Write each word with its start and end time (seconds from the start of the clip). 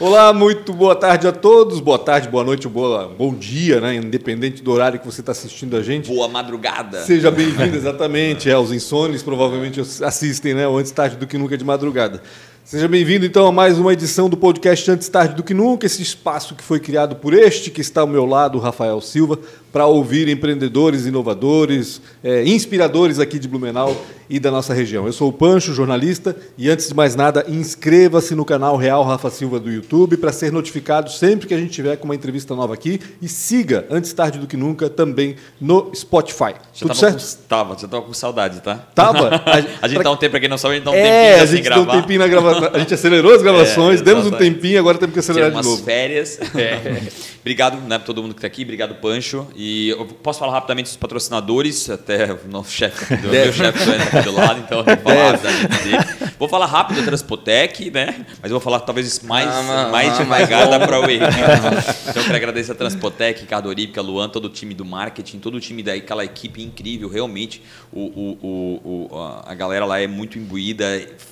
Olá, 0.00 0.32
muito 0.32 0.72
boa 0.72 0.94
tarde 0.94 1.26
a 1.26 1.32
todos. 1.32 1.80
Boa 1.80 1.98
tarde, 1.98 2.28
boa 2.28 2.44
noite, 2.44 2.68
boa, 2.68 3.08
bom 3.08 3.34
dia, 3.34 3.80
né? 3.80 3.96
Independente 3.96 4.62
do 4.62 4.70
horário 4.70 5.00
que 5.00 5.04
você 5.04 5.18
está 5.20 5.32
assistindo 5.32 5.76
a 5.76 5.82
gente. 5.82 6.06
Boa 6.06 6.28
madrugada. 6.28 7.02
Seja 7.02 7.32
bem-vindo, 7.32 7.74
exatamente. 7.76 8.48
É, 8.48 8.56
os 8.56 8.70
insones 8.70 9.24
provavelmente 9.24 9.80
assistem, 9.80 10.54
né? 10.54 10.68
Antes 10.68 10.92
tarde 10.92 11.16
do 11.16 11.26
que 11.26 11.36
nunca 11.36 11.58
de 11.58 11.64
madrugada. 11.64 12.22
Seja 12.62 12.86
bem-vindo 12.86 13.26
então 13.26 13.44
a 13.48 13.50
mais 13.50 13.76
uma 13.76 13.92
edição 13.92 14.28
do 14.28 14.36
podcast 14.36 14.88
Antes 14.88 15.08
Tarde 15.08 15.34
do 15.34 15.42
que 15.42 15.54
Nunca, 15.54 15.86
esse 15.86 16.02
espaço 16.02 16.54
que 16.54 16.62
foi 16.62 16.78
criado 16.78 17.16
por 17.16 17.34
este 17.34 17.68
que 17.68 17.80
está 17.80 18.02
ao 18.02 18.06
meu 18.06 18.24
lado, 18.24 18.58
Rafael 18.58 19.00
Silva, 19.00 19.38
para 19.72 19.86
ouvir 19.86 20.28
empreendedores, 20.28 21.06
inovadores, 21.06 22.00
é, 22.22 22.44
inspiradores 22.44 23.18
aqui 23.18 23.38
de 23.38 23.48
Blumenau 23.48 23.96
e 24.30 24.38
da 24.38 24.50
nossa 24.50 24.74
região. 24.74 25.06
Eu 25.06 25.12
sou 25.12 25.28
o 25.28 25.32
Pancho, 25.32 25.72
jornalista, 25.72 26.36
e 26.56 26.68
antes 26.68 26.88
de 26.88 26.94
mais 26.94 27.14
nada, 27.16 27.46
inscreva-se 27.48 28.34
no 28.34 28.44
canal 28.44 28.76
Real 28.76 29.02
Rafa 29.02 29.30
Silva 29.30 29.58
do 29.58 29.70
YouTube 29.70 30.16
para 30.16 30.32
ser 30.32 30.52
notificado 30.52 31.10
sempre 31.10 31.46
que 31.46 31.54
a 31.54 31.58
gente 31.58 31.70
tiver 31.70 31.96
com 31.96 32.04
uma 32.04 32.14
entrevista 32.14 32.54
nova 32.54 32.74
aqui 32.74 33.00
e 33.22 33.28
siga 33.28 33.86
Antes 33.90 34.12
Tarde 34.12 34.38
do 34.38 34.46
que 34.46 34.56
Nunca 34.56 34.90
também 34.90 35.36
no 35.60 35.90
Spotify. 35.94 36.54
Já 36.74 36.86
Tudo 36.86 36.94
certo? 36.94 37.18
Com, 37.18 37.42
tava, 37.48 37.78
já 37.78 37.88
tava 37.88 38.02
com 38.02 38.12
saudade, 38.12 38.60
tá? 38.60 38.76
Tava. 38.94 39.28
A, 39.48 39.84
a 39.86 39.88
gente 39.88 40.02
dá 40.02 40.10
um 40.10 40.16
tempo, 40.16 40.32
para 40.32 40.40
quem 40.40 40.48
não 40.48 40.58
sabe, 40.58 40.74
a 40.74 40.76
gente 40.76 40.84
dá 40.84 40.90
um 40.90 40.94
é, 40.94 41.02
tempinho 41.02 41.42
a 41.42 41.46
gente 41.46 41.62
gravar. 41.62 41.84
dá 41.84 41.92
um 41.92 42.00
tempinho 42.00 42.18
na 42.18 42.28
gravação. 42.28 42.70
A 42.72 42.78
gente 42.78 42.94
acelerou 42.94 43.34
as 43.34 43.42
gravações, 43.42 44.00
é, 44.00 44.04
demos 44.04 44.26
um 44.26 44.30
tempinho, 44.30 44.78
agora 44.78 44.98
temos 44.98 45.14
que 45.14 45.20
acelerar 45.20 45.50
Tinha 45.50 45.62
de 45.62 45.68
novo. 45.68 45.82
férias. 45.82 46.38
É. 46.58 47.02
Obrigado 47.40 47.76
né, 47.80 47.98
para 47.98 48.06
todo 48.06 48.20
mundo 48.20 48.34
que 48.34 48.38
está 48.38 48.46
aqui, 48.46 48.62
obrigado 48.62 48.96
Pancho. 48.96 49.46
E 49.60 49.88
eu 49.88 50.06
posso 50.06 50.38
falar 50.38 50.52
rapidamente 50.52 50.86
dos 50.86 50.96
patrocinadores, 50.96 51.90
até 51.90 52.32
o 52.32 52.38
nosso 52.48 52.70
chefe, 52.70 53.16
do 53.16 53.26
meu 53.26 53.52
chefe 53.52 53.90
aqui 53.90 54.22
do 54.22 54.30
lado, 54.30 54.60
então 54.60 54.78
eu 54.78 54.84
vou 54.84 54.96
falar 54.98 55.32
dele. 55.32 56.28
Vou 56.38 56.48
falar 56.48 56.66
rápido 56.66 57.00
da 57.00 57.06
Transpotec, 57.06 57.90
né? 57.90 58.24
Mas 58.40 58.44
eu 58.44 58.50
vou 58.50 58.60
falar 58.60 58.78
talvez 58.78 59.18
mais, 59.24 59.48
ah, 59.48 59.88
mais 59.90 60.12
ah, 60.12 60.22
devagar 60.22 60.70
da 60.70 60.78
ProWay. 60.78 61.18
então 62.08 62.22
eu 62.22 62.24
quero 62.24 62.36
agradecer 62.36 62.70
a 62.70 62.74
Transpotec, 62.76 63.40
Ricardo 63.40 63.68
Orípica, 63.68 64.00
Luan, 64.00 64.28
todo 64.28 64.44
o 64.44 64.48
time 64.48 64.74
do 64.74 64.84
marketing, 64.84 65.40
todo 65.40 65.56
o 65.56 65.60
time 65.60 65.82
daí, 65.82 65.98
aquela 65.98 66.24
equipe 66.24 66.62
incrível, 66.62 67.08
realmente. 67.08 67.60
O, 67.92 68.00
o, 68.00 69.08
o, 69.10 69.42
a 69.44 69.54
galera 69.54 69.84
lá 69.84 69.98
é 69.98 70.06
muito 70.06 70.38
imbuída, 70.38 70.86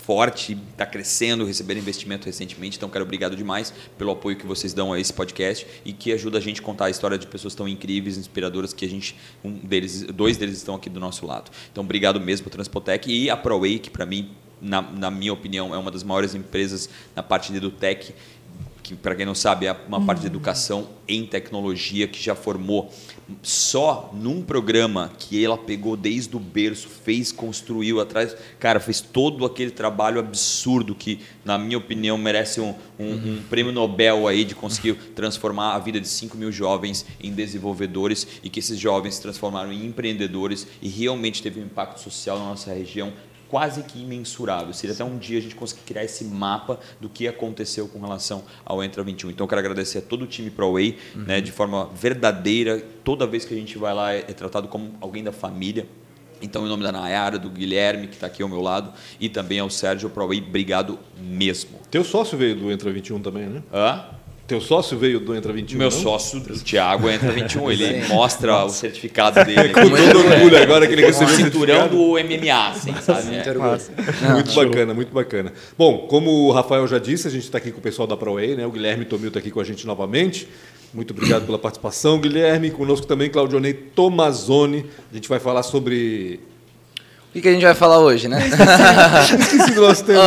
forte, 0.05 0.59
está 0.73 0.85
crescendo, 0.85 1.45
recebendo 1.45 1.79
investimento 1.79 2.27
recentemente, 2.27 2.77
então 2.77 2.89
quero 2.89 3.05
obrigado 3.05 3.37
demais 3.37 3.73
pelo 3.97 4.11
apoio 4.11 4.37
que 4.37 4.47
vocês 4.47 4.75
dão 4.75 4.93
a 4.93 4.99
esse 4.99 5.13
podcast 5.13 5.65
e 5.85 5.93
que 5.93 6.13
ajuda 6.13 6.39
a 6.39 6.41
gente 6.41 6.61
a 6.61 6.65
contar 6.65 6.87
a 6.87 6.91
história 6.91 7.17
de 7.17 7.29
pessoas 7.29 7.55
tão 7.55 7.69
incríveis, 7.69 8.16
inspiradoras 8.17 8.73
que 8.73 8.85
a 8.85 8.89
gente, 8.89 9.17
um 9.45 9.53
deles, 9.53 10.03
dois 10.05 10.37
deles 10.37 10.57
estão 10.57 10.75
aqui 10.75 10.89
do 10.89 11.01
nosso 11.01 11.27
lado. 11.27 11.51
Então, 11.71 11.85
obrigado 11.85 12.21
mesmo 12.21 12.45
para 12.45 12.53
Transpotec 12.53 13.11
e 13.11 13.31
a 13.31 13.37
ProWay, 13.37 13.79
que 13.79 13.91
para 13.91 14.07
mim, 14.07 14.31
na, 14.61 14.83
na, 14.83 15.11
minha 15.11 15.33
opinião, 15.33 15.75
é 15.75 15.79
uma 15.79 15.91
das 15.91 16.03
maiores 16.03 16.35
empresas 16.35 16.89
na 17.15 17.23
parte 17.23 17.53
de 17.53 17.59
EduTech 17.59 18.15
que 18.87 18.95
para 18.95 19.17
quem 19.17 19.27
não 19.27 19.35
sabe 19.35 19.67
é 19.67 19.77
uma 19.89 20.05
parte 20.05 20.21
de 20.21 20.29
educação 20.29 20.89
em 21.09 21.27
tecnologia 21.27 22.07
que 22.07 22.23
já 22.23 22.37
formou 22.37 22.89
só 23.43 24.11
num 24.15 24.41
programa 24.43 25.11
que 25.19 25.45
ela 25.45 25.59
pegou 25.59 25.97
desde 25.97 26.37
o 26.37 26.41
berço, 26.41 26.89
fez, 26.89 27.33
construiu 27.33 28.01
atrás, 28.01 28.37
cara, 28.59 28.79
fez 28.79 29.01
todo 29.01 29.45
aquele 29.45 29.71
trabalho 29.71 30.21
absurdo 30.21 30.95
que, 30.95 31.21
na 31.45 31.59
minha 31.59 31.77
opinião, 31.77 32.17
merece 32.17 32.61
um, 32.61 32.75
um, 32.99 33.05
uhum. 33.05 33.39
um 33.39 33.43
prêmio 33.51 33.73
Nobel 33.73 34.29
aí 34.29 34.45
de 34.45 34.55
conseguir 34.55 34.95
transformar 35.15 35.75
a 35.75 35.79
vida 35.79 36.01
de 36.01 36.09
5 36.09 36.37
mil 36.37 36.53
jovens 36.53 37.05
em 37.21 37.33
desenvolvedores 37.33 38.27
e 38.43 38.49
que 38.49 38.61
esses 38.61 38.79
jovens 38.79 39.17
se 39.17 39.23
transformaram 39.23 39.73
em 39.73 39.87
empreendedores 39.87 40.67
e 40.81 40.89
realmente 40.89 41.43
teve 41.43 41.61
um 41.61 41.65
impacto 41.65 42.01
social 42.01 42.39
na 42.39 42.45
nossa 42.47 42.73
região 42.73 43.13
quase 43.49 43.83
que 43.83 44.01
imensurável. 44.01 44.73
Seria 44.73 44.95
até 44.95 45.05
um 45.05 45.19
dia 45.19 45.39
a 45.39 45.43
gente 45.43 45.55
conseguir 45.55 45.83
criar 45.83 46.05
esse 46.05 46.25
mapa 46.25 46.79
do 47.01 47.09
que 47.09 47.27
aconteceu 47.29 47.89
com 47.89 47.99
relação 48.01 48.45
ao 48.65 48.83
Entra 48.83 49.03
21. 49.03 49.31
Então, 49.31 49.45
eu 49.45 49.49
quero 49.49 49.61
agradecer 49.61 49.99
a 49.99 50.03
todo 50.03 50.23
o 50.23 50.27
time 50.27 50.51
ProWay, 50.51 50.97
uhum. 51.15 51.23
né, 51.23 51.41
de 51.41 51.53
forma 51.53 51.87
verdadeira. 51.95 52.83
Toda 53.05 53.27
vez 53.27 53.45
que 53.45 53.55
a 53.55 53.57
gente 53.57 53.79
vai 53.79 53.95
lá 53.95 54.13
é, 54.13 54.19
é 54.19 54.33
tratado 54.33 54.69
como 54.69 54.95
alguém 55.01 55.23
da 55.23 55.33
família. 55.33 55.87
Então, 56.41 56.67
em 56.67 56.69
nome 56.69 56.83
da 56.83 56.93
Nayara, 56.93 57.39
do 57.39 57.49
Guilherme, 57.49 58.09
que 58.09 58.15
está 58.15 58.27
aqui 58.27 58.43
ao 58.43 58.49
meu 58.49 58.61
lado, 58.61 58.93
e 59.19 59.29
também 59.29 59.59
ao 59.59 59.71
Sérgio 59.71 60.11
ProWay, 60.11 60.45
obrigado 60.47 60.99
mesmo. 61.19 61.79
Teu 61.91 62.05
sócio 62.05 62.37
veio 62.37 62.55
do 62.55 62.71
Entra 62.71 62.93
21 62.93 63.21
também, 63.21 63.47
né? 63.47 63.63
Hã? 63.73 64.05
Teu 64.47 64.61
sócio 64.61 64.97
veio 64.97 65.19
do 65.19 65.35
Entra 65.35 65.53
21? 65.53 65.79
Meu 65.79 65.91
não? 65.91 65.97
sócio, 65.97 66.39
o 66.39 66.59
Thiago, 66.61 67.11
Entra 67.11 67.33
21. 67.33 67.71
Ele 67.73 68.03
Sim. 68.05 68.15
mostra 68.15 68.53
Nossa. 68.53 68.67
o 68.67 68.71
certificado 68.71 69.45
dele. 69.45 69.71
Com 69.71 69.81
todo 69.81 70.19
orgulho 70.19 70.63
agora 70.63 70.87
que 70.87 70.93
ele 70.93 71.05
recebeu 71.05 71.35
o 71.35 71.37
cinturão 71.37 71.89
do 71.89 72.13
MMA, 72.13 72.69
assim, 72.69 72.95
sabe? 73.03 73.25
Muito, 73.27 73.49
é. 73.49 74.33
muito 74.33 74.55
bacana, 74.55 74.95
muito 74.95 75.13
bacana. 75.13 75.53
Bom, 75.77 76.07
como 76.07 76.31
o 76.31 76.53
Rafael 76.53 76.87
já 76.87 76.99
disse, 76.99 77.27
a 77.27 77.31
gente 77.31 77.43
está 77.43 77.59
aqui 77.59 77.73
com 77.73 77.79
o 77.79 77.83
pessoal 77.83 78.07
da 78.07 78.17
ProWay, 78.17 78.55
né? 78.55 78.65
O 78.65 78.71
Guilherme 78.71 79.05
Tomil 79.05 79.29
está 79.29 79.41
aqui 79.41 79.51
com 79.51 79.61
a 79.61 79.65
gente 79.65 79.85
novamente. 79.85 80.47
Muito 80.95 81.11
obrigado 81.13 81.45
pela 81.45 81.59
participação, 81.59 82.21
Guilherme. 82.21 82.71
Conosco 82.71 83.07
também 83.07 83.29
Claudionei 83.29 83.75
Tomazoni. 83.75 84.87
A 85.11 85.15
gente 85.15 85.29
vai 85.29 85.41
falar 85.41 85.65
sobre 85.65 86.41
o 87.39 87.43
que, 87.43 87.49
a 87.49 87.53
gente 87.53 87.65
vai 87.65 87.75
falar 87.75 87.99
hoje, 87.99 88.29
né? 88.29 88.39
Esqueci 89.29 89.75
do 89.75 89.83
nosso 89.83 90.05
tema. 90.05 90.23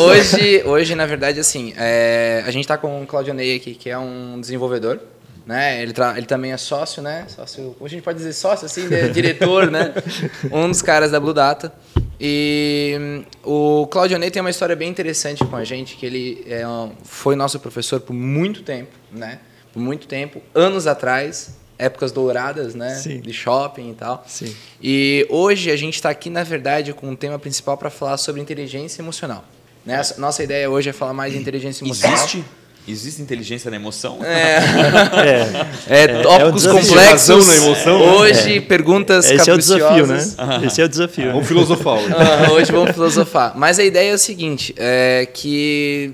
Hoje, 0.00 0.62
hoje, 0.64 0.94
na 0.94 1.04
verdade, 1.04 1.40
assim, 1.40 1.74
é, 1.76 2.44
a 2.46 2.50
gente 2.52 2.62
está 2.62 2.78
com 2.78 3.02
o 3.02 3.06
Claudionei 3.06 3.56
aqui, 3.56 3.74
que 3.74 3.90
é 3.90 3.98
um 3.98 4.40
desenvolvedor. 4.40 5.00
Né? 5.44 5.82
Ele, 5.82 5.92
ele 6.16 6.26
também 6.26 6.52
é 6.52 6.56
sócio, 6.56 7.02
né? 7.02 7.26
Sócio, 7.28 7.76
a 7.78 7.88
gente 7.88 8.02
pode 8.02 8.18
dizer 8.18 8.32
sócio, 8.32 8.64
assim, 8.64 8.88
né? 8.88 9.08
diretor, 9.08 9.70
né? 9.70 9.92
Um 10.50 10.68
dos 10.68 10.80
caras 10.80 11.10
da 11.10 11.20
Blue 11.20 11.34
Data. 11.34 11.72
E 12.18 13.24
o 13.42 13.86
Claudionei 13.88 14.30
tem 14.30 14.40
uma 14.40 14.50
história 14.50 14.76
bem 14.76 14.88
interessante 14.88 15.44
com 15.44 15.56
a 15.56 15.64
gente, 15.64 15.96
que 15.96 16.06
ele 16.06 16.44
é, 16.46 16.62
foi 17.02 17.34
nosso 17.34 17.58
professor 17.58 18.00
por 18.00 18.14
muito 18.14 18.62
tempo, 18.62 18.92
né? 19.12 19.40
Por 19.72 19.80
muito 19.80 20.06
tempo, 20.06 20.40
anos 20.54 20.86
atrás, 20.86 21.56
épocas 21.78 22.12
douradas, 22.12 22.74
né? 22.74 22.94
Sim. 22.94 23.20
De 23.20 23.32
shopping 23.32 23.90
e 23.90 23.94
tal. 23.94 24.24
Sim. 24.26 24.54
E 24.82 25.26
hoje 25.30 25.70
a 25.70 25.76
gente 25.76 25.94
está 25.94 26.10
aqui, 26.10 26.30
na 26.30 26.42
verdade, 26.42 26.92
com 26.92 27.08
um 27.08 27.16
tema 27.16 27.38
principal 27.38 27.76
para 27.76 27.90
falar 27.90 28.16
sobre 28.16 28.40
inteligência 28.40 29.02
emocional. 29.02 29.44
Né? 29.84 30.00
Nossa 30.18 30.42
ideia 30.42 30.70
hoje 30.70 30.90
é 30.90 30.92
falar 30.92 31.12
mais 31.12 31.32
de 31.32 31.38
inteligência 31.38 31.84
emocional. 31.84 32.16
Existe? 32.16 32.44
Existe 32.86 33.22
inteligência 33.22 33.70
na 33.70 33.76
emoção? 33.76 34.18
É, 34.22 34.58
é, 35.88 36.02
é 36.02 36.22
tópicos 36.22 36.66
é, 36.66 36.68
é 36.68 36.72
complexos. 36.72 37.46
na 37.46 37.56
emoção. 37.56 38.00
Hoje, 38.16 38.60
perguntas 38.60 39.24
Esse 39.24 39.36
capriciosas. 39.38 39.70
é 39.70 39.74
o 39.74 39.78
desafio, 39.78 40.06
né? 40.06 40.66
Esse 40.66 40.82
é 40.82 40.84
o 40.84 40.88
desafio. 40.88 41.32
Vamos 41.32 41.48
filosofar 41.48 41.94
hoje. 41.94 42.14
hoje 42.52 42.72
vamos 42.72 42.90
filosofar. 42.90 43.52
Mas 43.56 43.78
a 43.78 43.84
ideia 43.84 44.10
é 44.10 44.14
o 44.14 44.18
seguinte, 44.18 44.74
é 44.76 45.26
que 45.32 46.12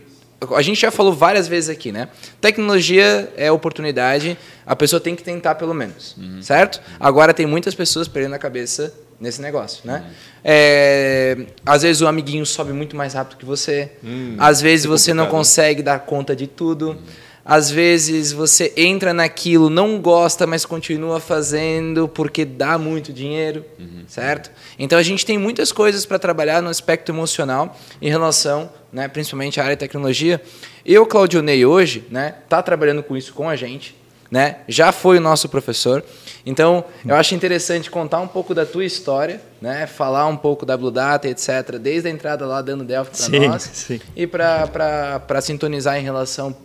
a 0.56 0.62
gente 0.62 0.80
já 0.80 0.90
falou 0.90 1.12
várias 1.12 1.46
vezes 1.46 1.68
aqui, 1.68 1.92
né? 1.92 2.08
Tecnologia 2.40 3.32
é 3.36 3.52
oportunidade, 3.52 4.38
a 4.64 4.74
pessoa 4.74 4.98
tem 4.98 5.14
que 5.14 5.22
tentar 5.22 5.54
pelo 5.56 5.74
menos, 5.74 6.16
uhum. 6.16 6.42
certo? 6.42 6.80
Agora 6.98 7.34
tem 7.34 7.46
muitas 7.46 7.74
pessoas 7.74 8.08
perdendo 8.08 8.34
a 8.34 8.38
cabeça 8.38 8.92
nesse 9.20 9.42
negócio, 9.42 9.82
né? 9.84 10.02
Uhum. 10.06 10.14
É, 10.42 11.36
às 11.64 11.82
vezes 11.82 12.00
o 12.00 12.06
amiguinho 12.06 12.46
sobe 12.46 12.72
muito 12.72 12.96
mais 12.96 13.12
rápido 13.12 13.36
que 13.36 13.44
você, 13.44 13.92
uhum. 14.02 14.36
às 14.38 14.60
vezes 14.60 14.86
é 14.86 14.88
você 14.88 15.12
não 15.12 15.26
consegue 15.26 15.82
dar 15.82 15.98
conta 16.00 16.34
de 16.34 16.46
tudo. 16.46 16.90
Uhum. 16.90 16.98
Às 17.44 17.70
vezes 17.70 18.32
você 18.32 18.72
entra 18.76 19.12
naquilo, 19.12 19.70
não 19.70 19.98
gosta, 20.00 20.46
mas 20.46 20.64
continua 20.64 21.18
fazendo 21.18 22.06
porque 22.06 22.44
dá 22.44 22.78
muito 22.78 23.12
dinheiro, 23.12 23.64
uhum. 23.78 24.04
certo? 24.06 24.50
Então 24.78 24.98
a 24.98 25.02
gente 25.02 25.26
tem 25.26 25.38
muitas 25.38 25.72
coisas 25.72 26.06
para 26.06 26.18
trabalhar 26.18 26.62
no 26.62 26.68
aspecto 26.68 27.10
emocional 27.10 27.76
em 28.00 28.08
relação, 28.08 28.70
né, 28.92 29.08
principalmente 29.08 29.60
à 29.60 29.64
área 29.64 29.76
de 29.76 29.80
tecnologia. 29.80 30.40
Eu, 30.84 31.06
Claudio 31.06 31.42
Ney, 31.42 31.64
hoje, 31.64 32.06
né, 32.10 32.34
tá 32.48 32.62
trabalhando 32.62 33.02
com 33.02 33.16
isso 33.16 33.32
com 33.32 33.48
a 33.48 33.56
gente, 33.56 33.94
né? 34.30 34.58
Já 34.68 34.92
foi 34.92 35.18
o 35.18 35.20
nosso 35.20 35.48
professor. 35.48 36.04
Então, 36.46 36.84
eu 37.04 37.16
acho 37.16 37.34
interessante 37.34 37.90
contar 37.90 38.20
um 38.20 38.28
pouco 38.28 38.54
da 38.54 38.64
tua 38.64 38.84
história, 38.84 39.40
né? 39.60 39.86
Falar 39.86 40.26
um 40.26 40.36
pouco 40.36 40.64
da 40.64 40.76
Blue 40.76 40.90
Data, 40.90 41.28
etc. 41.28 41.76
Desde 41.80 42.08
a 42.08 42.10
entrada 42.12 42.46
lá 42.46 42.62
dando 42.62 42.84
Delphi 42.84 43.10
para 43.10 43.48
nós 43.48 43.62
sim. 43.72 44.00
e 44.14 44.26
para 44.26 45.40
sintonizar 45.42 45.98
em 45.98 46.02
relação 46.02 46.56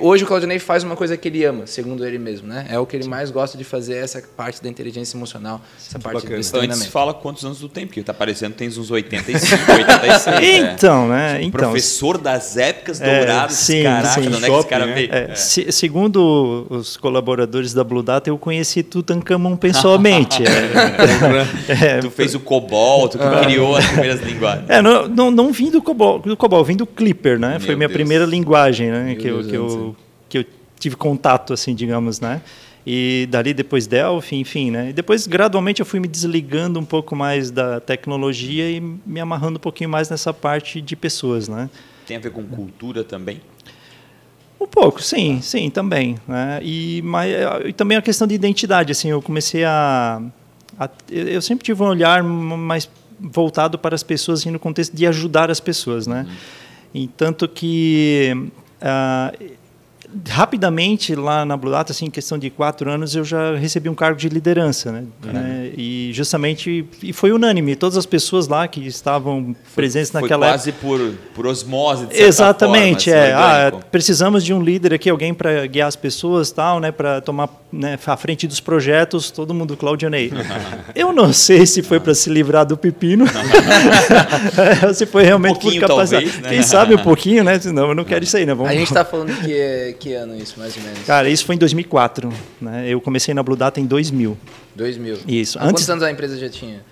Hoje 0.00 0.24
o 0.24 0.26
Claudinei 0.26 0.58
faz 0.58 0.82
uma 0.82 0.96
coisa 0.96 1.18
que 1.18 1.28
ele 1.28 1.44
ama, 1.44 1.66
segundo 1.66 2.06
ele 2.06 2.18
mesmo, 2.18 2.48
né? 2.48 2.66
É 2.70 2.78
o 2.78 2.86
que 2.86 2.96
ele 2.96 3.06
mais 3.06 3.30
gosta 3.30 3.58
de 3.58 3.64
fazer, 3.64 3.96
essa 3.96 4.22
parte 4.34 4.62
da 4.62 4.70
inteligência 4.70 5.18
emocional, 5.18 5.60
essa 5.76 5.98
Muito 5.98 6.04
parte 6.04 6.14
bacana. 6.22 6.40
do 6.40 6.46
então, 6.46 6.60
Antes 6.62 6.86
fala 6.86 7.12
quantos 7.12 7.44
anos 7.44 7.60
do 7.60 7.68
tempo, 7.68 7.88
porque 7.88 8.02
tá 8.02 8.14
parecendo 8.14 8.52
que 8.52 8.58
tem 8.58 8.68
uns 8.68 8.90
85, 8.90 9.72
86. 9.72 10.40
então, 10.74 11.08
né? 11.08 11.34
Tipo, 11.34 11.48
então, 11.48 11.60
professor 11.60 12.16
das 12.16 12.56
épocas 12.56 13.02
é, 13.02 13.18
douradas, 13.18 13.56
sim, 13.56 13.82
caraca, 13.82 14.08
sim. 14.08 14.28
onde 14.28 14.44
é 14.44 14.48
que 14.48 14.56
esse 14.56 14.66
cara 14.66 14.86
né? 14.86 14.94
veio? 14.94 15.12
É, 15.12 15.30
é. 15.30 15.34
Se, 15.34 15.70
segundo 15.72 16.66
os 16.70 16.96
colaboradores 16.96 17.74
da 17.74 17.84
Blue 17.84 18.02
Data, 18.02 18.30
eu 18.30 18.38
conheci 18.38 18.82
Tutankhamon 18.82 19.56
pessoalmente. 19.56 20.42
é, 21.68 21.98
tu 21.98 22.10
fez 22.10 22.34
o 22.34 22.40
COBOL, 22.40 23.10
tu 23.10 23.18
ah. 23.20 23.40
criou 23.42 23.76
as 23.76 23.86
primeiras 23.86 24.22
linguagens. 24.22 24.70
É, 24.70 24.80
não, 24.80 25.06
não, 25.06 25.30
não 25.30 25.52
vim 25.52 25.70
do 25.70 25.82
COBOL, 25.82 26.20
do 26.20 26.36
COBOL, 26.36 26.64
vim 26.64 26.76
do 26.76 26.86
Clipper, 26.86 27.38
né? 27.38 27.50
Meu 27.50 27.60
Foi 27.60 27.76
minha 27.76 27.88
Deus. 27.88 27.96
primeira 27.96 28.24
linguagem, 28.24 28.90
né? 28.90 29.14
que 29.20 29.28
eu, 29.28 29.49
que 29.50 29.56
eu, 29.56 29.96
que 30.28 30.38
eu 30.38 30.44
tive 30.78 30.96
contato, 30.96 31.52
assim, 31.52 31.74
digamos, 31.74 32.20
né? 32.20 32.40
E 32.86 33.28
dali 33.30 33.52
depois 33.52 33.86
Delphi, 33.86 34.36
enfim, 34.36 34.70
né? 34.70 34.90
E 34.90 34.92
depois 34.92 35.26
gradualmente 35.26 35.80
eu 35.80 35.86
fui 35.86 36.00
me 36.00 36.08
desligando 36.08 36.80
um 36.80 36.84
pouco 36.84 37.14
mais 37.14 37.50
da 37.50 37.78
tecnologia 37.78 38.70
e 38.70 38.80
me 38.80 39.20
amarrando 39.20 39.58
um 39.58 39.60
pouquinho 39.60 39.90
mais 39.90 40.08
nessa 40.08 40.32
parte 40.32 40.80
de 40.80 40.96
pessoas, 40.96 41.46
né? 41.48 41.68
Tem 42.06 42.16
a 42.16 42.20
ver 42.20 42.30
com 42.30 42.42
cultura 42.44 43.04
também? 43.04 43.40
Um 44.60 44.66
pouco, 44.66 45.02
sim, 45.02 45.40
sim, 45.40 45.70
também. 45.70 46.16
Né? 46.28 46.60
E, 46.62 47.00
mas, 47.02 47.32
e 47.66 47.72
também 47.72 47.96
a 47.96 48.02
questão 48.02 48.26
de 48.26 48.34
identidade. 48.34 48.92
Assim, 48.92 49.08
eu 49.08 49.22
comecei 49.22 49.64
a, 49.64 50.22
a, 50.78 50.90
Eu 51.10 51.40
sempre 51.40 51.64
tive 51.64 51.82
um 51.82 51.86
olhar 51.86 52.22
mais 52.22 52.88
voltado 53.18 53.78
para 53.78 53.94
as 53.94 54.02
pessoas 54.02 54.40
assim, 54.40 54.50
no 54.50 54.58
contexto 54.58 54.94
de 54.94 55.06
ajudar 55.06 55.50
as 55.50 55.60
pessoas. 55.60 56.06
Né? 56.06 56.26
Uhum. 56.28 57.02
E 57.02 57.06
tanto 57.08 57.48
que. 57.48 58.50
Uh, 58.82 59.30
rapidamente 60.28 61.14
lá 61.14 61.44
na 61.44 61.56
Blue 61.56 61.70
Data, 61.70 61.92
assim, 61.92 62.06
em 62.06 62.10
questão 62.10 62.38
de 62.38 62.50
quatro 62.50 62.90
anos, 62.90 63.14
eu 63.14 63.24
já 63.24 63.56
recebi 63.56 63.88
um 63.88 63.94
cargo 63.94 64.18
de 64.18 64.28
liderança, 64.28 64.90
né? 64.90 65.04
Uhum. 65.24 65.32
né? 65.32 65.70
E 65.76 66.10
justamente 66.12 66.86
e 67.02 67.12
foi 67.12 67.32
unânime, 67.32 67.76
todas 67.76 67.96
as 67.96 68.06
pessoas 68.06 68.48
lá 68.48 68.66
que 68.66 68.86
estavam 68.86 69.54
foi, 69.64 69.74
presentes 69.82 70.10
foi 70.10 70.22
naquela 70.22 70.48
quase 70.48 70.70
época. 70.70 70.86
por 70.86 71.14
por 71.34 71.46
osmose. 71.46 72.06
De 72.06 72.20
Exatamente, 72.20 73.10
forma, 73.10 73.24
é. 73.24 73.32
Ah, 73.32 73.72
precisamos 73.90 74.44
de 74.44 74.52
um 74.52 74.62
líder 74.62 74.94
aqui, 74.94 75.08
alguém 75.08 75.32
para 75.32 75.66
guiar 75.66 75.88
as 75.88 75.96
pessoas, 75.96 76.50
tal, 76.50 76.80
né? 76.80 76.90
Para 76.90 77.20
tomar 77.20 77.48
né, 77.72 77.98
à 78.04 78.16
frente 78.16 78.46
dos 78.46 78.60
projetos, 78.60 79.30
todo 79.30 79.54
mundo 79.54 79.76
Claudionei. 79.76 80.32
eu 80.94 81.12
não 81.12 81.32
sei 81.32 81.66
se 81.66 81.82
foi 81.82 82.00
para 82.00 82.14
se 82.14 82.28
livrar 82.30 82.66
do 82.66 82.76
pepino, 82.76 83.26
se 84.94 85.06
foi 85.06 85.24
realmente 85.24 85.66
um 85.66 85.70
por 85.70 85.80
capacidade. 85.80 86.26
Talvez, 86.26 86.42
né? 86.42 86.48
Quem 86.48 86.62
sabe 86.62 86.94
um 86.94 86.98
pouquinho, 86.98 87.44
né? 87.44 87.60
Não, 87.72 87.88
eu 87.88 87.94
não 87.94 88.04
quero 88.04 88.24
isso 88.24 88.36
aí, 88.36 88.44
né? 88.44 88.54
Vamos... 88.54 88.70
A 88.70 88.74
gente 88.74 88.88
está 88.88 89.04
falando 89.04 89.34
que 89.40 89.94
que 90.00 90.14
ano 90.14 90.36
isso, 90.36 90.58
mais 90.58 90.76
ou 90.76 90.82
menos? 90.82 91.00
Cara, 91.04 91.28
isso 91.28 91.44
foi 91.44 91.54
em 91.54 91.58
2004. 91.58 92.32
Né? 92.60 92.88
Eu 92.88 93.00
comecei 93.00 93.32
na 93.34 93.42
Blue 93.42 93.56
Data 93.56 93.78
em 93.78 93.86
2000. 93.86 94.36
2000. 94.74 95.18
Isso. 95.28 95.58
Há 95.58 95.62
Antes... 95.62 95.72
Quantos 95.72 95.90
anos 95.90 96.02
a 96.02 96.10
empresa 96.10 96.38
já 96.38 96.48
tinha? 96.48 96.82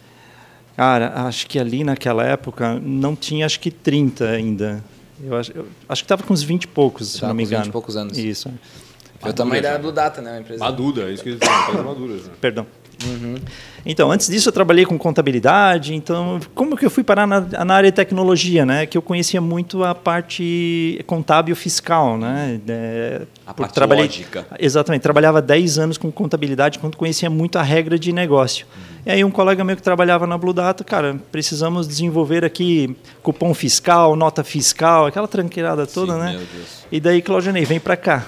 Cara, 0.76 1.12
acho 1.26 1.48
que 1.48 1.58
ali 1.58 1.82
naquela 1.82 2.24
época 2.24 2.78
não 2.80 3.16
tinha, 3.16 3.44
acho 3.44 3.58
que 3.58 3.70
30 3.70 4.28
ainda. 4.28 4.84
Eu 5.24 5.36
acho, 5.36 5.50
eu 5.52 5.66
acho 5.88 6.02
que 6.02 6.04
estava 6.04 6.22
com 6.22 6.32
uns 6.32 6.42
20 6.42 6.64
e 6.64 6.68
poucos, 6.68 7.08
se 7.08 7.22
não 7.22 7.34
me 7.34 7.42
engano. 7.42 7.64
20 7.64 7.68
e 7.68 7.72
poucos 7.72 7.96
anos. 7.96 8.16
Isso. 8.16 8.48
Foi 9.18 9.30
o 9.30 9.34
tamanho 9.34 9.60
da 9.60 9.76
Blue 9.78 9.90
Data, 9.90 10.20
né? 10.22 10.36
A 10.36 10.40
empresa. 10.40 10.62
Madura, 10.62 11.10
é 11.10 11.12
isso 11.14 11.24
que 11.24 11.30
eles 11.30 11.40
falam, 11.42 11.82
madura. 11.82 12.14
Né? 12.14 12.30
Perdão. 12.40 12.66
Uhum. 13.04 13.36
Então, 13.86 14.10
antes 14.10 14.28
disso 14.28 14.48
eu 14.48 14.52
trabalhei 14.52 14.84
com 14.84 14.98
contabilidade, 14.98 15.94
então 15.94 16.40
como 16.54 16.76
que 16.76 16.84
eu 16.84 16.90
fui 16.90 17.04
parar 17.04 17.26
na, 17.26 17.40
na, 17.40 17.74
área 17.74 17.90
de 17.90 17.94
tecnologia, 17.94 18.66
né? 18.66 18.86
Que 18.86 18.98
eu 18.98 19.02
conhecia 19.02 19.40
muito 19.40 19.84
a 19.84 19.94
parte 19.94 21.02
contábil 21.06 21.54
fiscal, 21.54 22.18
né? 22.18 22.60
É, 22.68 23.22
a 23.46 23.54
parte 23.54 23.72
trabalhei, 23.72 24.04
lógica. 24.04 24.46
Exatamente, 24.58 25.02
trabalhava 25.02 25.40
10 25.40 25.78
anos 25.78 25.98
com 25.98 26.10
contabilidade, 26.10 26.78
quando 26.78 26.96
conhecia 26.96 27.30
muito 27.30 27.56
a 27.56 27.62
regra 27.62 27.98
de 27.98 28.12
negócio. 28.12 28.66
Uhum. 28.66 28.82
E 29.06 29.10
aí 29.12 29.24
um 29.24 29.30
colega 29.30 29.62
meu 29.62 29.76
que 29.76 29.82
trabalhava 29.82 30.26
na 30.26 30.36
Blue 30.36 30.52
Data, 30.52 30.82
cara, 30.82 31.18
precisamos 31.30 31.86
desenvolver 31.86 32.44
aqui 32.44 32.96
cupom 33.22 33.54
fiscal, 33.54 34.16
nota 34.16 34.42
fiscal, 34.42 35.06
aquela 35.06 35.28
tranqueirada 35.28 35.86
toda, 35.86 36.14
Sim, 36.14 36.18
né? 36.18 36.40
E 36.90 37.00
daí, 37.00 37.22
Claudionei, 37.22 37.64
vem 37.64 37.78
para 37.78 37.96
cá 37.96 38.26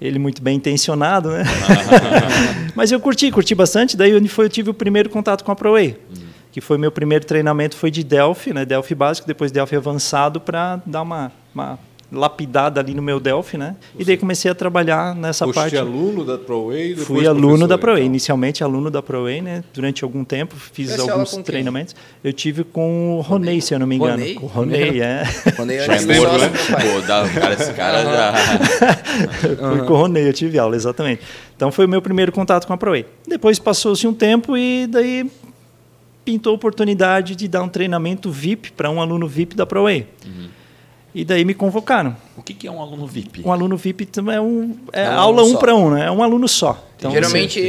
ele 0.00 0.18
muito 0.18 0.42
bem 0.42 0.56
intencionado, 0.56 1.30
né? 1.30 1.44
Mas 2.74 2.90
eu 2.92 3.00
curti, 3.00 3.30
curti 3.30 3.54
bastante. 3.54 3.96
Daí 3.96 4.14
onde 4.14 4.28
foi 4.28 4.46
eu 4.46 4.48
tive 4.48 4.70
o 4.70 4.74
primeiro 4.74 5.08
contato 5.08 5.44
com 5.44 5.52
a 5.52 5.56
ProWay, 5.56 5.96
uhum. 6.10 6.24
que 6.52 6.60
foi 6.60 6.78
meu 6.78 6.90
primeiro 6.90 7.24
treinamento 7.24 7.76
foi 7.76 7.90
de 7.90 8.02
Delphi, 8.02 8.52
né? 8.52 8.64
Delphi 8.64 8.94
básico, 8.94 9.26
depois 9.26 9.52
Delphi 9.52 9.76
avançado 9.76 10.40
para 10.40 10.80
dar 10.84 11.02
uma, 11.02 11.32
uma 11.54 11.78
lapidada 12.14 12.80
ali 12.80 12.94
no 12.94 13.02
meu 13.02 13.20
Delphi, 13.20 13.58
né? 13.58 13.76
Você 13.94 14.02
e 14.02 14.04
daí 14.04 14.16
comecei 14.16 14.50
a 14.50 14.54
trabalhar 14.54 15.14
nessa 15.14 15.44
Foste 15.44 15.60
parte. 15.60 15.76
aluno 15.76 16.24
da 16.24 16.38
ProWay? 16.38 16.96
Fui 16.96 17.26
aluno 17.26 17.66
da 17.66 17.76
ProWay, 17.76 18.02
então. 18.02 18.12
inicialmente 18.12 18.64
aluno 18.64 18.90
da 18.90 19.02
ProWay, 19.02 19.42
né? 19.42 19.64
Durante 19.72 20.04
algum 20.04 20.24
tempo 20.24 20.54
fiz 20.56 20.90
Esse 20.90 21.00
alguns 21.00 21.36
treinamentos. 21.38 21.94
Eu 22.22 22.32
tive 22.32 22.64
com 22.64 23.18
o 23.18 23.20
Ronei, 23.20 23.60
se 23.60 23.74
eu 23.74 23.78
não 23.78 23.86
me 23.86 23.96
engano. 23.96 24.12
Ronei? 24.12 24.34
Com 24.34 24.46
o 24.46 24.48
Ronei, 24.48 25.02
é. 25.02 25.24
Ronei 25.56 25.78
é 25.78 25.86
morto, 25.86 26.38
né? 26.38 26.50
Pô, 26.50 27.00
dá, 27.06 27.28
cara, 27.28 27.54
esse 27.54 27.72
cara 27.72 28.02
já... 28.02 28.34
Fui 29.74 29.86
com 29.86 29.92
o 29.92 29.96
Ronei, 29.96 30.28
eu 30.28 30.32
tive 30.32 30.58
aula, 30.58 30.76
exatamente. 30.76 31.22
Então 31.56 31.70
foi 31.70 31.86
o 31.86 31.88
meu 31.88 32.00
primeiro 32.00 32.32
contato 32.32 32.66
com 32.66 32.72
a 32.72 32.76
ProWay. 32.76 33.04
Depois 33.26 33.58
passou-se 33.58 34.06
um 34.06 34.14
tempo 34.14 34.56
e 34.56 34.86
daí 34.86 35.30
pintou 36.24 36.52
a 36.52 36.54
oportunidade 36.54 37.36
de 37.36 37.46
dar 37.46 37.62
um 37.62 37.68
treinamento 37.68 38.30
VIP 38.30 38.72
para 38.72 38.90
um 38.90 39.00
aluno 39.00 39.28
VIP 39.28 39.54
da 39.54 39.66
ProWay. 39.66 40.06
Uhum. 40.24 40.48
E 41.14 41.24
daí 41.24 41.44
me 41.44 41.54
convocaram. 41.54 42.16
O 42.36 42.42
que, 42.42 42.52
que 42.52 42.66
é 42.66 42.70
um 42.70 42.82
aluno 42.82 43.06
VIP? 43.06 43.42
Um 43.46 43.52
aluno 43.52 43.76
VIP 43.76 44.08
é, 44.32 44.40
um, 44.40 44.76
é, 44.92 45.04
é 45.04 45.10
um 45.10 45.18
aula 45.20 45.44
um 45.44 45.56
para 45.56 45.74
um, 45.74 45.90
né? 45.90 46.06
É 46.06 46.10
um 46.10 46.22
aluno 46.22 46.48
só. 46.48 46.84
Então, 46.96 47.12
Geralmente, 47.12 47.60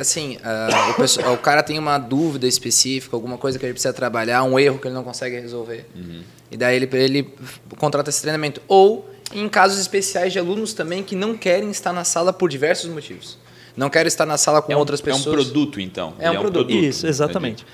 assim, 0.00 0.36
uh, 0.36 0.90
o, 0.90 0.94
pessoal, 0.94 1.34
o, 1.34 1.38
cara 1.38 1.62
tem 1.62 1.78
uma 1.78 1.98
dúvida 1.98 2.48
específica, 2.48 3.14
alguma 3.14 3.38
coisa 3.38 3.58
que 3.58 3.64
ele 3.64 3.74
precisa 3.74 3.92
trabalhar, 3.92 4.42
um 4.42 4.58
erro 4.58 4.78
que 4.78 4.88
ele 4.88 4.94
não 4.94 5.04
consegue 5.04 5.38
resolver. 5.38 5.86
Uhum. 5.94 6.22
E 6.50 6.56
daí 6.56 6.74
ele, 6.74 6.88
ele 6.94 7.34
contrata 7.78 8.10
esse 8.10 8.22
treinamento. 8.22 8.60
Ou 8.66 9.08
em 9.32 9.48
casos 9.48 9.78
especiais 9.78 10.32
de 10.32 10.38
alunos 10.40 10.72
também 10.72 11.04
que 11.04 11.14
não 11.14 11.36
querem 11.36 11.70
estar 11.70 11.92
na 11.92 12.02
sala 12.02 12.32
por 12.32 12.48
diversos 12.48 12.90
motivos. 12.90 13.38
Não 13.80 13.88
quero 13.88 14.06
estar 14.06 14.26
na 14.26 14.36
sala 14.36 14.60
com 14.60 14.70
é 14.70 14.76
um, 14.76 14.78
outras 14.78 15.00
pessoas. 15.00 15.24
É 15.24 15.30
um 15.30 15.32
produto, 15.32 15.80
então. 15.80 16.12
É, 16.18 16.30
um, 16.30 16.34
é 16.34 16.36
um 16.36 16.42
produto. 16.42 16.66
produto. 16.66 16.84
Isso, 16.84 17.06
exatamente. 17.06 17.64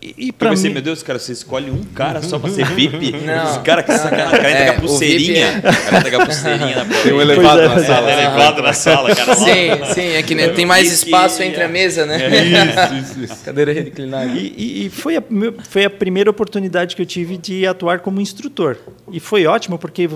E, 0.00 0.14
e 0.26 0.30
para 0.30 0.54
mim... 0.54 0.68
meu 0.68 0.82
Deus, 0.82 1.02
cara, 1.02 1.18
você 1.18 1.32
escolhe 1.32 1.70
um 1.70 1.82
cara 1.82 2.20
só 2.20 2.38
para 2.38 2.50
ser 2.50 2.66
VIP? 2.66 3.12
Não. 3.24 3.50
Esse 3.50 3.60
cara 3.60 3.82
que 3.82 3.90
sacanagem, 3.90 4.30
cara 4.30 4.48
é, 4.50 4.68
a 4.68 4.74
pulseirinha. 4.74 5.62
É... 5.64 6.16
a 6.16 6.26
pulseirinha 6.26 6.84
na 6.84 6.84
Tem 7.02 7.14
um 7.14 7.20
elevado 7.22 7.60
é, 7.62 7.68
na 7.68 7.82
sala. 7.82 8.10
É. 8.10 8.12
Elevado 8.12 8.62
na 8.62 8.72
sala, 8.74 9.16
cara. 9.16 9.34
Sim, 9.36 9.94
sim, 9.94 10.08
é 10.08 10.22
que 10.22 10.34
né, 10.34 10.48
tem 10.48 10.66
mais 10.66 10.92
espaço 10.92 11.42
entre 11.42 11.62
a 11.62 11.68
mesa, 11.68 12.04
né? 12.04 12.22
É 12.22 12.44
isso, 12.44 13.12
isso, 13.12 13.32
isso. 13.32 13.40
Cadeira 13.42 13.72
reclinada. 13.72 14.32
E, 14.34 14.84
e 14.84 14.90
foi, 14.90 15.16
a, 15.16 15.22
foi 15.66 15.86
a 15.86 15.90
primeira 15.90 16.28
oportunidade 16.28 16.94
que 16.94 17.00
eu 17.00 17.06
tive 17.06 17.38
de 17.38 17.66
atuar 17.66 18.00
como 18.00 18.20
instrutor. 18.20 18.76
E 19.10 19.18
foi 19.18 19.46
ótimo, 19.46 19.78
porque 19.78 20.06